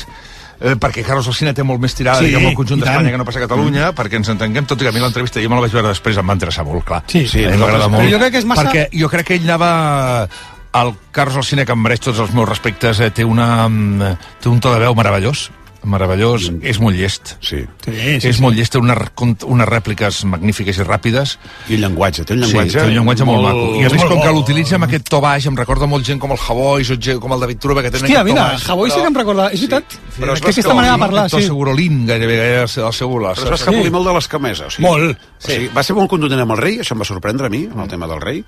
eh, 0.60 0.76
perquè 0.76 1.02
Carlos 1.04 1.26
Alsina 1.32 1.54
té 1.54 1.64
molt 1.64 1.80
més 1.82 1.96
tirada 1.96 2.20
Sí, 2.20 2.26
sí, 2.26 2.32
diguem, 2.36 2.50
al 2.52 2.56
conjunt 2.60 2.84
d'Espanya 2.84 3.10
que 3.12 3.18
no 3.18 3.26
passa 3.26 3.40
a 3.40 3.48
Catalunya, 3.48 3.92
mm. 3.92 3.96
perquè 3.96 4.20
ens 4.20 4.30
entenguem, 4.36 4.66
tot 4.68 4.78
i 4.82 4.84
que 4.84 4.90
a 4.90 4.92
mi 4.92 5.00
l'entrevista 5.00 5.42
jo 5.42 5.50
me 5.50 5.56
la 5.56 5.62
vaig 5.62 5.72
veure 5.72 5.88
després, 5.88 6.18
em 6.20 6.30
va 6.30 6.34
interessar 6.38 6.66
molt, 6.68 6.84
clar. 6.84 7.02
Sí, 7.08 7.26
sí 7.26 7.40
nosaltres- 7.48 7.60
m'agrada 7.64 7.88
molt. 7.88 8.12
jo 8.12 8.20
crec 8.20 8.32
que 8.34 8.38
és 8.44 8.46
massa- 8.46 8.68
Perquè 8.70 8.90
jo 9.02 9.10
crec 9.10 9.26
que 9.28 9.36
ell 9.40 9.50
anava... 9.50 10.28
El 10.74 10.96
Carlos 11.12 11.38
Alsina, 11.38 11.66
que 11.66 11.76
em 11.76 11.84
mereix 11.84 12.02
tots 12.02 12.20
els 12.24 12.32
meus 12.34 12.50
respectes, 12.50 13.00
eh, 13.00 13.12
té, 13.14 13.26
una, 13.26 13.68
mm, 13.70 14.16
té 14.42 14.50
un 14.50 14.60
to 14.60 14.74
de 14.74 14.80
veu 14.82 14.96
meravellós, 14.98 15.52
meravellós, 15.84 16.50
mm. 16.52 16.62
és 16.70 16.80
molt 16.80 16.96
llest. 16.98 17.36
Sí. 17.44 17.62
Sí, 17.86 17.92
sí, 17.94 18.28
és 18.30 18.38
sí. 18.38 18.42
molt 18.44 18.56
llest, 18.58 18.74
té 18.74 18.80
unes, 18.82 18.98
unes 19.46 19.68
rèpliques 19.70 20.24
magnífiques 20.30 20.80
i 20.80 20.86
ràpides. 20.88 21.36
I 21.70 21.78
un 21.78 21.84
llenguatge, 21.86 22.26
té 22.26 22.34
un 22.38 22.44
llenguatge... 22.44 22.72
Sí, 22.72 22.80
té 22.80 22.86
un 22.88 22.96
llenguatge 22.98 23.28
molt, 23.28 23.42
molt- 23.44 23.60
maco. 23.60 23.82
I 23.82 23.86
a 23.88 23.92
més, 23.94 24.06
com 24.10 24.22
que 24.24 24.34
l'utilitza 24.36 24.78
amb 24.80 24.88
aquest 24.88 25.10
to 25.12 25.22
baix, 25.24 25.48
em 25.50 25.58
recorda 25.60 25.90
molt 25.90 26.06
gent 26.08 26.22
com 26.24 26.32
el 26.36 26.42
Javois 26.42 26.94
o 26.96 27.20
com 27.24 27.36
el 27.36 27.44
David 27.46 27.62
Truba, 27.64 27.84
que 27.84 27.92
tenen 27.92 28.08
Hòstia, 28.08 28.22
aquest 28.22 28.30
to 28.30 28.34
mira, 28.34 28.48
baix. 28.54 28.68
Javoy 28.68 28.92
sí 28.94 29.00
que 29.02 29.08
em 29.12 29.20
recorda, 29.22 29.50
és 29.52 29.66
veritat? 29.66 29.98
Però 30.20 30.34
es 30.34 30.40
que 30.42 30.48
va 30.48 30.54
aquesta 30.56 30.74
manera 30.78 30.94
de 30.94 31.04
parlar, 31.04 31.26
to 31.30 31.40
sí. 31.42 31.48
segurolín, 31.48 32.06
gairebé, 32.08 32.38
gairebé 32.38 32.62
el 32.64 32.70
seu- 32.70 32.88
el 32.88 32.94
seu 32.94 33.10
volar. 33.10 33.36
Però 33.36 33.44
es 33.44 33.56
va 33.56 33.60
escapolir 33.62 33.92
molt 33.92 34.08
de 34.08 34.14
l'escamesa. 34.14 34.68
O 34.68 34.72
sigui, 34.72 34.88
Molt. 34.88 35.18
O 35.44 35.48
sigui, 35.48 35.68
va 35.76 35.84
ser 35.84 35.96
molt 35.96 36.10
contundent 36.10 36.42
amb 36.42 36.56
el 36.56 36.58
rei, 36.58 36.80
això 36.80 36.94
em 36.96 37.02
va 37.02 37.06
sorprendre 37.06 37.48
a 37.48 37.50
mi, 37.50 37.66
amb 37.68 37.84
el 37.84 37.90
tema 37.92 38.08
del 38.08 38.22
rei. 38.22 38.44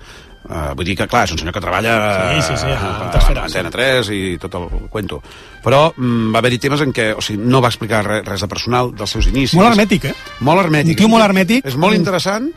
Uh, 0.46 0.70
vull 0.78 0.86
dir 0.86 0.94
que, 0.94 1.08
clar, 1.10 1.24
és 1.26 1.32
un 1.34 1.40
senyor 1.40 1.52
que 1.56 1.60
treballa 1.60 1.94
Sí, 2.36 2.42
sí, 2.52 2.56
sí, 2.60 2.68
eh, 2.70 2.76
a 2.78 3.08
a, 3.10 3.18
a 3.18 3.44
Antena 3.48 3.70
3 3.74 4.10
i 4.14 4.20
tot 4.38 4.54
el 4.54 4.68
cuento. 4.88 5.18
Però 5.64 5.88
mm, 5.96 6.30
va 6.30 6.38
haver-hi 6.38 6.60
temes 6.62 6.84
en 6.84 6.92
què 6.94 7.08
o 7.18 7.22
sigui, 7.26 7.42
no 7.42 7.62
va 7.64 7.70
explicar 7.72 8.04
res, 8.06 8.22
res 8.26 8.44
de 8.44 8.48
personal, 8.50 8.92
dels 8.96 9.16
seus 9.16 9.28
inicis. 9.32 9.56
Molt 9.58 9.72
hermètic, 9.72 10.08
eh? 10.10 10.14
Molt 10.46 10.62
hermètic. 10.62 10.94
Un 10.96 11.02
tio 11.02 11.10
molt 11.12 11.26
hermètic. 11.26 11.66
És 11.66 11.78
molt 11.80 11.98
interessant, 11.98 12.50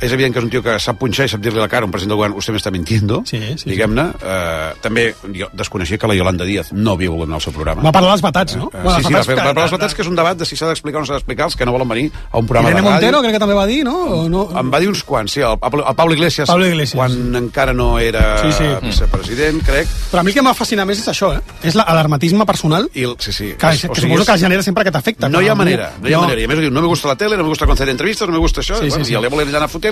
és 0.00 0.12
evident 0.12 0.32
que 0.34 0.38
és 0.40 0.44
un 0.44 0.50
tio 0.50 0.62
que 0.62 0.78
sap 0.80 0.98
punxar 0.98 1.26
i 1.26 1.28
sap 1.28 1.40
dir-li 1.40 1.58
a 1.58 1.62
la 1.62 1.68
cara 1.68 1.82
a 1.84 1.86
un 1.86 1.92
president 1.92 2.10
del 2.12 2.16
govern, 2.18 2.34
usted 2.36 2.52
m'està 2.54 2.70
mintiendo, 2.70 3.22
Sí, 3.26 3.40
sí, 3.56 3.70
diguem-ne. 3.70 4.06
Eh, 4.22 4.72
també 4.80 5.14
jo 5.34 5.48
desconeixia 5.52 5.98
que 5.98 6.06
la 6.06 6.14
Yolanda 6.14 6.44
Díaz 6.44 6.72
no 6.72 6.92
havia 6.92 7.10
volgut 7.10 7.28
anar 7.28 7.36
al 7.36 7.42
seu 7.42 7.52
programa. 7.52 7.82
Va 7.82 7.92
parlar 7.92 8.10
dels 8.12 8.22
batats, 8.22 8.56
no? 8.56 8.70
Eh, 8.72 8.78
Bueno, 8.82 8.98
sí, 8.98 9.04
sí, 9.06 9.12
va 9.12 9.22
fer, 9.24 9.34
que- 9.34 9.40
va 9.40 9.46
parlar 9.48 9.62
dels 9.64 9.72
batats, 9.72 9.94
que 9.94 10.02
és 10.02 10.08
un 10.08 10.16
debat 10.16 10.36
de 10.36 10.44
si 10.44 10.56
s'ha 10.56 10.66
d'explicar 10.68 10.98
o 10.98 11.00
no 11.00 11.06
s'ha 11.06 11.14
d'explicar, 11.14 11.46
els 11.46 11.56
que 11.56 11.64
no 11.66 11.72
volen 11.72 11.88
venir 11.88 12.10
a 12.30 12.38
un 12.38 12.46
programa 12.46 12.70
Irene 12.70 12.82
de 12.82 12.88
ràdio. 12.88 13.00
Montero, 13.00 13.20
crec 13.22 13.32
que 13.32 13.38
també 13.38 13.54
va 13.54 13.66
dir, 13.66 13.84
no? 13.84 13.96
O 14.04 14.28
no? 14.28 14.48
Em 14.58 14.72
va 14.72 14.80
dir 14.80 14.88
uns 14.88 15.02
quants, 15.04 15.32
sí, 15.32 15.40
el, 15.40 15.58
Pablo- 15.58 15.84
el 15.88 15.94
Pablo 15.94 16.14
Iglesias, 16.14 16.48
Pablo 16.48 16.66
Iglesias. 16.66 16.94
quan 16.96 17.36
encara 17.36 17.72
no 17.72 17.98
era 17.98 18.38
Sí, 18.42 18.52
sí. 18.52 18.64
vicepresident, 18.82 19.62
crec. 19.64 19.88
Però 20.10 20.20
a 20.20 20.22
mi 20.22 20.30
el 20.30 20.34
que 20.34 20.42
m'ha 20.42 20.54
fascinat 20.54 20.86
més 20.86 20.98
és 20.98 21.08
això, 21.08 21.34
eh? 21.36 21.40
És 21.62 21.74
la- 21.74 21.84
l'alarmatisme 21.88 22.44
personal 22.46 22.88
I 22.94 23.04
el, 23.04 23.16
sí, 23.18 23.32
sí. 23.32 23.44
que, 23.58 23.66
És- 23.70 23.82
que 23.82 23.94
sigui, 23.94 24.00
suposo 24.00 24.22
és- 24.22 24.28
que 24.30 24.38
genera 24.38 24.62
sempre 24.62 24.82
aquest 24.82 24.96
efecte. 24.96 25.28
No 25.28 25.38
que 25.38 25.44
hi 25.44 25.48
ha 25.48 25.54
manera, 25.54 25.92
no 26.00 26.08
hi 26.08 26.12
ha 26.14 26.18
manera. 26.18 26.40
I 26.40 26.44
a 26.44 26.48
més 26.48 26.58
diu, 26.58 26.70
no 26.70 26.80
me 26.80 26.86
gusta 26.88 27.08
la 27.08 27.16
tele, 27.16 27.36
no 27.36 27.42
me 27.44 27.48
gusta 27.50 27.66
conceder 27.66 27.90
entrevistes, 27.90 28.26
no 28.26 28.32
me 28.32 28.38
gusta 28.38 28.60
això. 28.60 28.74
Sí, 28.74 28.84
Sí, 28.84 28.90
sí, 28.90 28.90
bueno, 28.90 29.04
sí. 29.04 29.12
I 29.12 29.16
a 29.16 29.20
li 29.20 29.56
anar 29.56 29.68
fotent-li. 29.68 29.83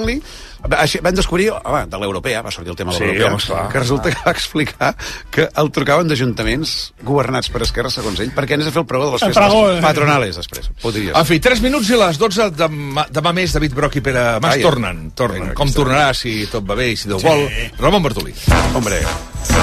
Així 0.78 1.00
Van 1.02 1.14
descobrir, 1.14 1.48
home, 1.50 1.80
de 1.90 1.98
l'europea, 1.98 2.40
va 2.42 2.50
sortir 2.54 2.70
el 2.70 2.76
tema 2.78 2.92
de 2.92 2.98
Sí, 2.98 3.04
l'europea, 3.04 3.26
home, 3.32 3.36
esclar. 3.42 3.68
que 3.72 3.78
resulta 3.80 4.10
que 4.12 4.20
va 4.24 4.30
explicar 4.30 4.92
que 5.30 5.48
el 5.58 5.70
trucaven 5.74 6.06
d'ajuntaments 6.08 6.92
governats 7.02 7.50
per 7.50 7.62
Esquerra, 7.66 7.90
segons 7.90 8.20
ell, 8.22 8.30
perquè 8.36 8.54
anés 8.54 8.68
a 8.70 8.74
fer 8.74 8.82
el 8.84 8.86
pregó 8.86 9.06
de 9.08 9.12
les 9.16 9.24
festes 9.26 9.40
pregó, 9.42 9.64
eh. 9.72 9.80
patronales, 9.82 10.36
després. 10.38 10.70
Podries. 10.80 11.16
En 11.18 11.26
fi, 11.26 11.40
3 11.42 11.60
minuts 11.66 11.90
i 11.90 11.98
les 11.98 12.18
12 12.22 12.50
demà, 12.54 13.08
demà 13.10 13.32
més 13.34 13.52
David 13.58 13.74
Broc 13.74 13.96
i 13.98 14.04
Pere 14.06 14.24
Mas 14.40 14.54
Ai, 14.60 14.62
tornen, 14.62 15.10
tornen. 15.18 15.48
vinga, 15.48 15.54
Com 15.58 15.72
tornarà, 15.74 16.12
si 16.14 16.46
tot 16.52 16.62
va 16.68 16.78
bé 16.78 16.92
i 16.92 16.96
si 16.96 17.08
Déu 17.10 17.18
vol. 17.18 17.48
Ramon 17.82 18.02
Bartolí. 18.06 18.32
Hombre, 18.78 19.02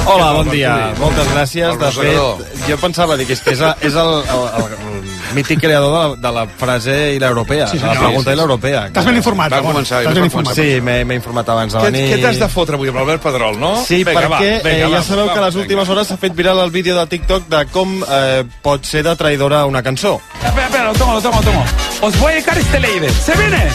Hola, 0.09 0.31
bon 0.33 0.49
dia. 0.49 0.73
Moltes 0.99 1.27
gràcies. 1.33 1.77
De 1.79 1.89
fet, 1.93 2.59
jo 2.67 2.77
pensava 2.81 3.15
dir 3.19 3.27
que 3.29 3.35
és, 3.37 3.43
és, 3.45 3.59
el, 3.61 4.09
el, 4.23 4.45
el, 4.57 4.71
el 4.73 5.35
mític 5.37 5.59
creador 5.61 5.91
de 5.93 5.99
la, 5.99 6.15
de 6.23 6.31
la 6.33 6.43
frase 6.57 6.95
i 7.13 7.19
l'europea, 7.21 7.67
Sí, 7.69 7.77
sí, 7.77 7.85
la 7.85 7.93
pregunta 7.93 8.31
Sí, 8.31 8.33
i 8.33 8.33
sí. 8.33 8.39
l'europea. 8.39 8.81
T'has 8.95 9.05
ben 9.05 9.19
informat, 9.19 9.51
Va 9.53 9.59
Ramon. 9.59 9.75
començar, 9.77 10.01
va 10.07 10.13
ben 10.17 10.25
informat. 10.25 10.55
Sí, 10.57 10.67
m'he 10.81 11.15
informat 11.19 11.51
abans 11.53 11.73
de 11.73 11.79
Què, 11.79 11.91
venir. 11.91 12.05
què 12.13 12.21
t'has 12.23 12.39
de 12.41 12.49
fotre 12.49 12.79
avui 12.79 12.89
amb 12.89 12.97
l'Albert 13.01 13.21
Pedrol, 13.27 13.59
no? 13.61 13.75
Sí, 13.85 14.01
Vinga, 14.03 14.25
va, 14.27 14.39
perquè 14.39 14.63
vinga, 14.63 14.73
eh, 14.87 14.89
va, 14.89 14.97
ja 14.97 15.03
sabeu 15.11 15.27
va, 15.27 15.33
que 15.33 15.39
a 15.39 15.45
les 15.45 15.59
últimes 15.61 15.89
hores 15.93 16.07
s'ha 16.09 16.17
fet 16.17 16.33
viral 16.35 16.59
el 16.65 16.71
vídeo 16.73 16.97
de 16.97 17.05
TikTok 17.13 17.47
de 17.53 17.61
com 17.69 17.99
eh, 18.01 18.43
pot 18.65 18.85
ser 18.89 19.03
de 19.05 19.13
traïdora 19.15 19.65
una 19.69 19.83
cançó. 19.85 20.17
Espera, 20.41 20.65
espera, 20.65 20.85
lo 20.89 20.93
tomo, 20.97 21.13
lo 21.13 21.21
tomo, 21.21 21.37
lo 21.37 21.51
tomo. 21.51 21.65
Os 22.01 22.17
voy 22.19 22.31
a 22.31 22.35
dedicar 22.35 22.57
este 22.57 22.79
Leiber. 22.79 23.11
¿Se 23.11 23.35
viene? 23.37 23.67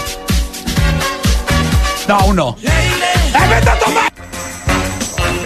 No, 2.08 2.14
aún 2.18 2.36
no. 2.36 2.56
¡Eh, 2.62 3.48
vete 3.48 3.70
a 3.70 3.78
tomar! 3.78 4.13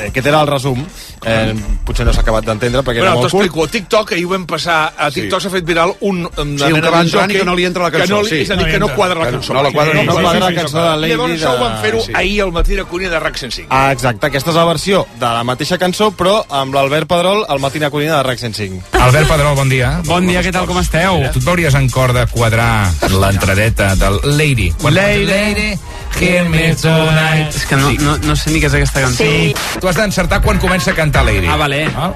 Aquest 0.08 0.26
era 0.26 0.40
el 0.42 0.46
resum. 0.48 0.84
Eh, 1.28 1.52
potser 1.84 2.04
no 2.06 2.12
s'ha 2.14 2.20
acabat 2.22 2.44
d'entendre 2.46 2.80
perquè 2.82 3.00
Bueno, 3.02 3.10
era 3.12 3.14
molt 3.18 3.30
curt. 3.30 3.42
t'explico. 3.42 3.64
A 3.64 3.68
TikTok, 3.68 4.12
ahir 4.12 4.24
ho 4.26 4.28
vam 4.30 4.46
passar, 4.46 4.94
a 4.96 5.10
TikTok 5.10 5.40
s'ha 5.42 5.50
fet 5.50 5.64
viral 5.66 5.92
un... 6.00 6.22
um, 6.24 6.52
Sí, 6.58 6.64
un 6.72 6.80
que 6.80 6.90
va 6.90 7.00
entrant 7.02 7.30
i 7.30 7.38
que 7.38 7.44
no 7.44 7.54
li 7.56 7.64
entra 7.66 7.84
la 7.84 7.90
cançó, 7.90 8.06
Que 8.06 8.12
no, 8.14 8.22
li- 8.22 8.28
sí. 8.30 8.40
és 8.42 8.50
a 8.50 8.56
dir, 8.56 8.66
No 8.66 8.72
que 8.72 8.78
no 8.78 8.88
quadra 8.94 9.18
la 9.18 9.26
Que 9.26 9.32
no- 9.32 9.38
cançó. 9.38 9.52
no 9.54 9.62
la 9.62 9.72
quadra, 9.72 9.92
Sí, 10.00 10.06
no 10.06 10.12
sí, 10.12 10.18
quadra 10.22 10.32
sí, 10.32 10.40
la 10.40 10.48
sí, 10.48 10.54
cançó 10.54 10.78
sí. 10.78 10.88
de 10.88 10.96
Lady 10.96 11.12
Llavors 11.12 11.32
això 11.34 11.50
ho 11.54 11.58
van 11.60 11.74
de- 11.74 11.82
fer-ho 11.82 12.00
sí. 12.02 12.12
ahir 12.14 12.42
al 12.42 12.52
matí 12.52 12.74
de 12.74 12.84
Cunha 12.84 13.08
de 13.10 13.18
RAC 13.20 13.36
105. 13.36 13.68
Ah, 13.70 13.92
exacte, 13.92 14.26
aquesta 14.26 14.50
és 14.50 14.56
la 14.56 14.64
versió 14.64 15.06
de 15.18 15.26
la 15.26 15.44
mateixa 15.44 15.78
cançó, 15.78 16.10
però 16.16 16.44
amb 16.48 16.74
l'Albert 16.74 17.08
Pedrol 17.08 17.44
al 17.48 17.58
Matina 17.60 17.90
Codina 17.90 18.16
de 18.18 18.22
RAC 18.22 18.38
105. 18.38 18.82
Albert 18.92 19.28
Pedrol, 19.28 19.54
bon 19.56 19.68
dia. 19.68 20.00
Bon 20.06 20.26
dia, 20.26 20.40
què 20.42 20.52
tal, 20.52 20.66
com 20.66 20.78
esteu? 20.78 21.18
Tu 21.32 21.38
et 21.40 21.44
veuries 21.44 21.74
en 21.74 21.88
cor 21.90 22.12
de 22.12 22.26
quadrar 22.26 22.90
l'entradeta 23.10 23.94
del 23.96 24.20
Lady. 24.36 24.72
Lady. 24.88 25.24
Lady, 25.26 25.78
hear 26.20 26.48
me 26.48 26.74
tonight. 26.74 27.54
És 27.54 27.64
que 27.66 27.76
no, 27.76 27.92
no, 28.02 28.16
no 28.26 28.36
sé 28.36 28.50
ni 28.50 28.60
què 28.62 28.68
és 28.70 28.74
aquesta 28.78 29.02
cançó. 29.04 29.24
Sí. 29.24 29.54
Tu 29.80 29.88
has 29.88 29.98
d'encertar 29.98 30.40
quan 30.44 30.58
comença 30.62 30.92
a 30.92 30.96
cantar 30.98 31.24
Lady. 31.28 31.46
Ah, 31.46 31.56
vale. 31.60 31.84
Ah, 31.96 32.10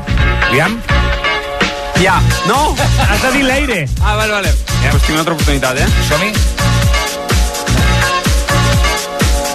Aviam. 0.49 0.79
Ja. 2.03 2.19
No! 2.49 2.75
Has 3.09 3.23
de 3.23 3.33
dir 3.37 3.45
l'aire. 3.47 3.85
Ah, 4.01 4.17
vale, 4.17 4.33
vale. 4.33 4.55
Ja, 4.83 4.91
pues 4.91 5.03
tinc 5.07 5.15
una 5.15 5.23
altra 5.23 5.35
oportunitat, 5.35 5.79
eh? 5.79 5.89
Som-hi. 6.09 6.33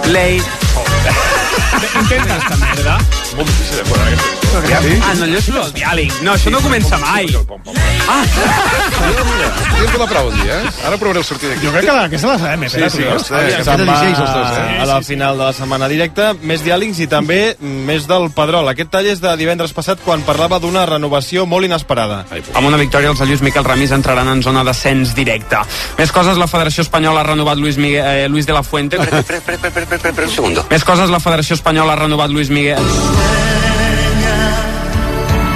Late. 0.08 0.42
Intenta 2.00 2.34
aquesta 2.38 2.56
merda. 2.56 2.98
Molt 3.36 3.48
difícil 3.50 3.82
de 3.82 3.88
quadrar 3.90 4.08
aquesta 4.08 4.47
Ah, 4.48 5.14
no, 5.14 5.24
allò 5.26 5.38
és 5.38 5.48
el 5.48 5.72
diàleg. 5.76 6.12
No, 6.24 6.32
això 6.34 6.50
no 6.52 6.60
comença 6.64 6.98
mai. 7.02 7.28
Ah! 8.08 8.22
Podríem 8.98 9.90
fer 9.92 10.00
la 10.00 10.06
prova 10.08 10.30
un 10.30 10.38
dia, 10.40 10.56
eh? 10.58 10.70
Ara 10.88 10.98
provaré 11.00 11.20
el 11.20 11.26
sortir 11.28 11.50
d'aquí. 11.50 11.66
Jo 11.66 11.72
crec 11.74 11.86
que 11.86 11.94
la, 11.94 12.04
aquesta 12.08 12.30
la 12.30 12.38
sabem, 12.40 12.64
eh? 12.64 12.70
Sí, 12.72 12.80
sí, 12.94 13.02
tu, 13.04 13.14
ostres, 13.14 13.44
eh? 13.52 13.56
que 13.58 13.66
Se'n 13.66 13.84
va 13.84 13.98
16 14.00 14.22
els 14.24 14.32
dos, 14.34 14.58
eh? 14.58 14.78
a 14.82 14.86
la 14.88 14.98
final 15.06 15.38
de 15.38 15.44
la 15.44 15.52
setmana 15.56 15.90
directa, 15.92 16.30
més 16.40 16.64
diàlegs 16.64 17.02
i 17.04 17.08
també 17.10 17.40
més 17.60 18.08
del 18.10 18.28
Pedrol. 18.36 18.70
Aquest 18.72 18.92
tall 18.94 19.10
és 19.12 19.22
de 19.22 19.34
divendres 19.40 19.74
passat 19.76 20.02
quan 20.04 20.24
parlava 20.26 20.60
d'una 20.62 20.86
renovació 20.88 21.46
molt 21.46 21.68
inesperada. 21.68 22.24
Amb 22.54 22.70
una 22.70 22.80
victòria, 22.80 23.12
els 23.12 23.20
de 23.20 23.28
Lluís 23.28 23.44
Miquel 23.44 23.66
Ramis 23.68 23.94
entraran 23.96 24.32
en 24.32 24.42
zona 24.44 24.64
d'ascens 24.66 25.14
directe. 25.18 25.60
Més 26.00 26.14
coses, 26.14 26.40
la 26.40 26.48
Federació 26.50 26.86
Espanyola 26.86 27.22
ha 27.22 27.28
renovat 27.30 27.60
Luis, 27.60 27.78
Miguel, 27.78 28.24
eh, 28.24 28.28
Luis 28.28 28.48
de 28.48 28.56
la 28.56 28.62
Fuente. 28.62 28.96
Espera, 28.96 29.20
espera, 29.20 29.68
espera, 29.68 29.86
espera 29.96 30.26
un 30.26 30.34
segundo. 30.34 30.66
Més 30.70 30.84
coses, 30.84 31.12
la 31.12 31.20
Federació 31.20 31.58
Espanyola 31.58 31.94
ha 31.94 32.02
renovat 32.06 32.32
Luis 32.32 32.50
Miguel 32.50 32.82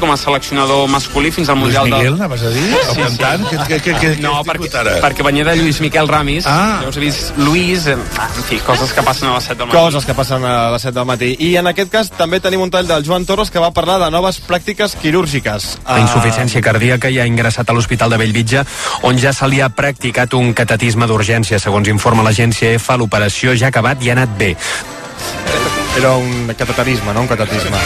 com 0.03 0.11
a 0.11 0.17
seleccionador 0.19 0.89
masculí 0.91 1.31
fins 1.31 1.49
al 1.53 1.61
Luis 1.61 1.73
Mundial 1.79 1.85
Miguel, 1.87 2.17
del... 2.17 2.21
anaves 2.21 2.43
a 2.43 2.51
dir? 2.51 2.65
El 2.75 2.97
cantant? 2.99 3.45
Que, 3.49 3.59
que, 3.69 3.79
que, 3.81 3.95
que, 4.01 4.11
No, 4.23 4.35
que 4.43 4.51
perquè, 4.51 4.71
ara? 4.81 4.97
perquè 5.05 5.23
venia 5.27 5.45
de 5.47 5.55
Lluís 5.61 5.79
Miquel 5.85 6.09
Ramis, 6.11 6.47
Ah. 6.51 6.81
llavors 6.83 6.97
he 6.99 7.01
vist 7.05 7.39
Luis, 7.39 7.87
eh, 7.87 7.97
ah, 8.19 8.29
en 8.37 8.45
fi, 8.49 8.59
coses 8.67 8.93
que 8.93 9.03
passen 9.07 9.29
a 9.31 9.35
les 9.37 9.45
7 9.45 9.59
del 9.63 9.69
matí. 9.69 9.79
Coses 9.79 10.05
que 10.09 10.15
passen 10.19 10.45
a 10.45 10.71
les 10.75 10.83
7 10.83 10.95
del 10.99 11.07
matí. 11.07 11.31
I 11.39 11.57
en 11.63 11.71
aquest 11.71 11.91
cas 11.93 12.11
també 12.11 12.41
tenim 12.41 12.61
un 12.61 12.71
tall 12.71 12.87
del 12.91 13.05
Joan 13.07 13.25
Torres 13.27 13.51
que 13.51 13.63
va 13.63 13.71
parlar 13.71 14.01
de 14.03 14.11
noves 14.11 14.41
pràctiques 14.47 14.97
quirúrgiques. 15.01 15.79
La 15.87 16.01
insuficiència 16.03 16.61
cardíaca 16.65 17.11
i 17.11 17.21
ha 17.23 17.27
ingressat 17.31 17.71
a 17.71 17.73
l'Hospital 17.77 18.11
de 18.11 18.19
Bellvitge, 18.19 18.65
on 19.03 19.19
ja 19.23 19.33
se 19.33 19.47
li 19.49 19.61
ha 19.61 19.69
practicat 19.71 20.35
un 20.35 20.53
catetisme 20.53 21.07
d'urgència. 21.07 21.59
Segons 21.63 21.89
informa 21.89 22.23
l'agència 22.27 22.75
EFA, 22.75 22.97
l'operació 22.99 23.55
ja 23.55 23.67
ha 23.71 23.75
acabat 23.75 24.03
i 24.03 24.11
ha 24.11 24.19
anat 24.19 24.37
bé. 24.39 24.57
Era 25.97 26.17
un 26.17 26.47
cateterisme, 26.57 27.13
no? 27.13 27.21
Un 27.21 27.29
catetisme. 27.29 27.77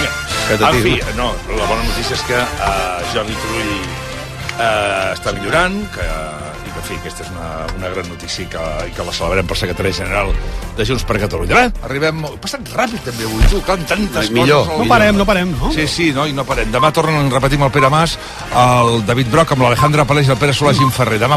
En 0.51 0.83
fi, 0.83 0.95
no, 1.17 1.33
la 1.59 1.67
bona 1.67 1.83
notícia 1.83 2.15
és 2.15 2.23
que 2.29 2.39
uh, 2.39 3.01
Jordi 3.11 3.35
Turull 3.43 3.73
uh, 3.83 5.11
està 5.11 5.33
millorant, 5.35 5.75
que, 5.91 6.07
i 6.07 6.71
que, 6.71 6.79
en 6.79 6.87
fi, 6.87 6.99
aquesta 7.01 7.25
és 7.27 7.33
una, 7.35 7.49
una 7.81 7.91
gran 7.97 8.07
notícia 8.13 8.45
i 8.45 8.47
que, 8.53 8.63
i 8.87 8.95
que 8.95 9.07
la 9.09 9.15
celebrem 9.17 9.51
per 9.51 9.59
secretari 9.59 9.91
general 9.99 10.31
de 10.79 10.87
Junts 10.87 11.03
per 11.09 11.19
Catalunya. 11.19 11.59
Bé, 11.59 11.83
arribem... 11.89 12.23
Ha 12.31 12.31
passat 12.47 12.71
ràpid, 12.79 13.03
també, 13.09 13.27
avui, 13.27 13.43
tu, 13.51 13.59
clar, 13.67 13.81
tantes 13.91 14.23
Ai, 14.23 14.33
millor. 14.39 14.63
coses. 14.71 14.85
No 14.85 14.89
parem, 14.95 15.19
no 15.19 15.27
parem, 15.27 15.51
no? 15.59 15.73
Sí, 15.75 15.89
sí, 15.91 16.09
no, 16.15 16.29
i 16.31 16.37
no 16.37 16.47
parem. 16.47 16.71
Demà 16.71 16.93
tornen, 16.95 17.27
repetim, 17.35 17.67
el 17.67 17.75
Pere 17.75 17.91
Mas, 17.91 18.15
el 18.55 19.03
David 19.11 19.35
Broc 19.35 19.57
amb 19.57 19.67
l'Alejandra 19.67 20.07
Palés 20.07 20.31
i 20.31 20.37
el 20.37 20.39
Pere 20.39 20.55
Solà 20.55 20.77
Gim 20.79 20.95
Ferrer. 20.95 21.19
Demà 21.27 21.35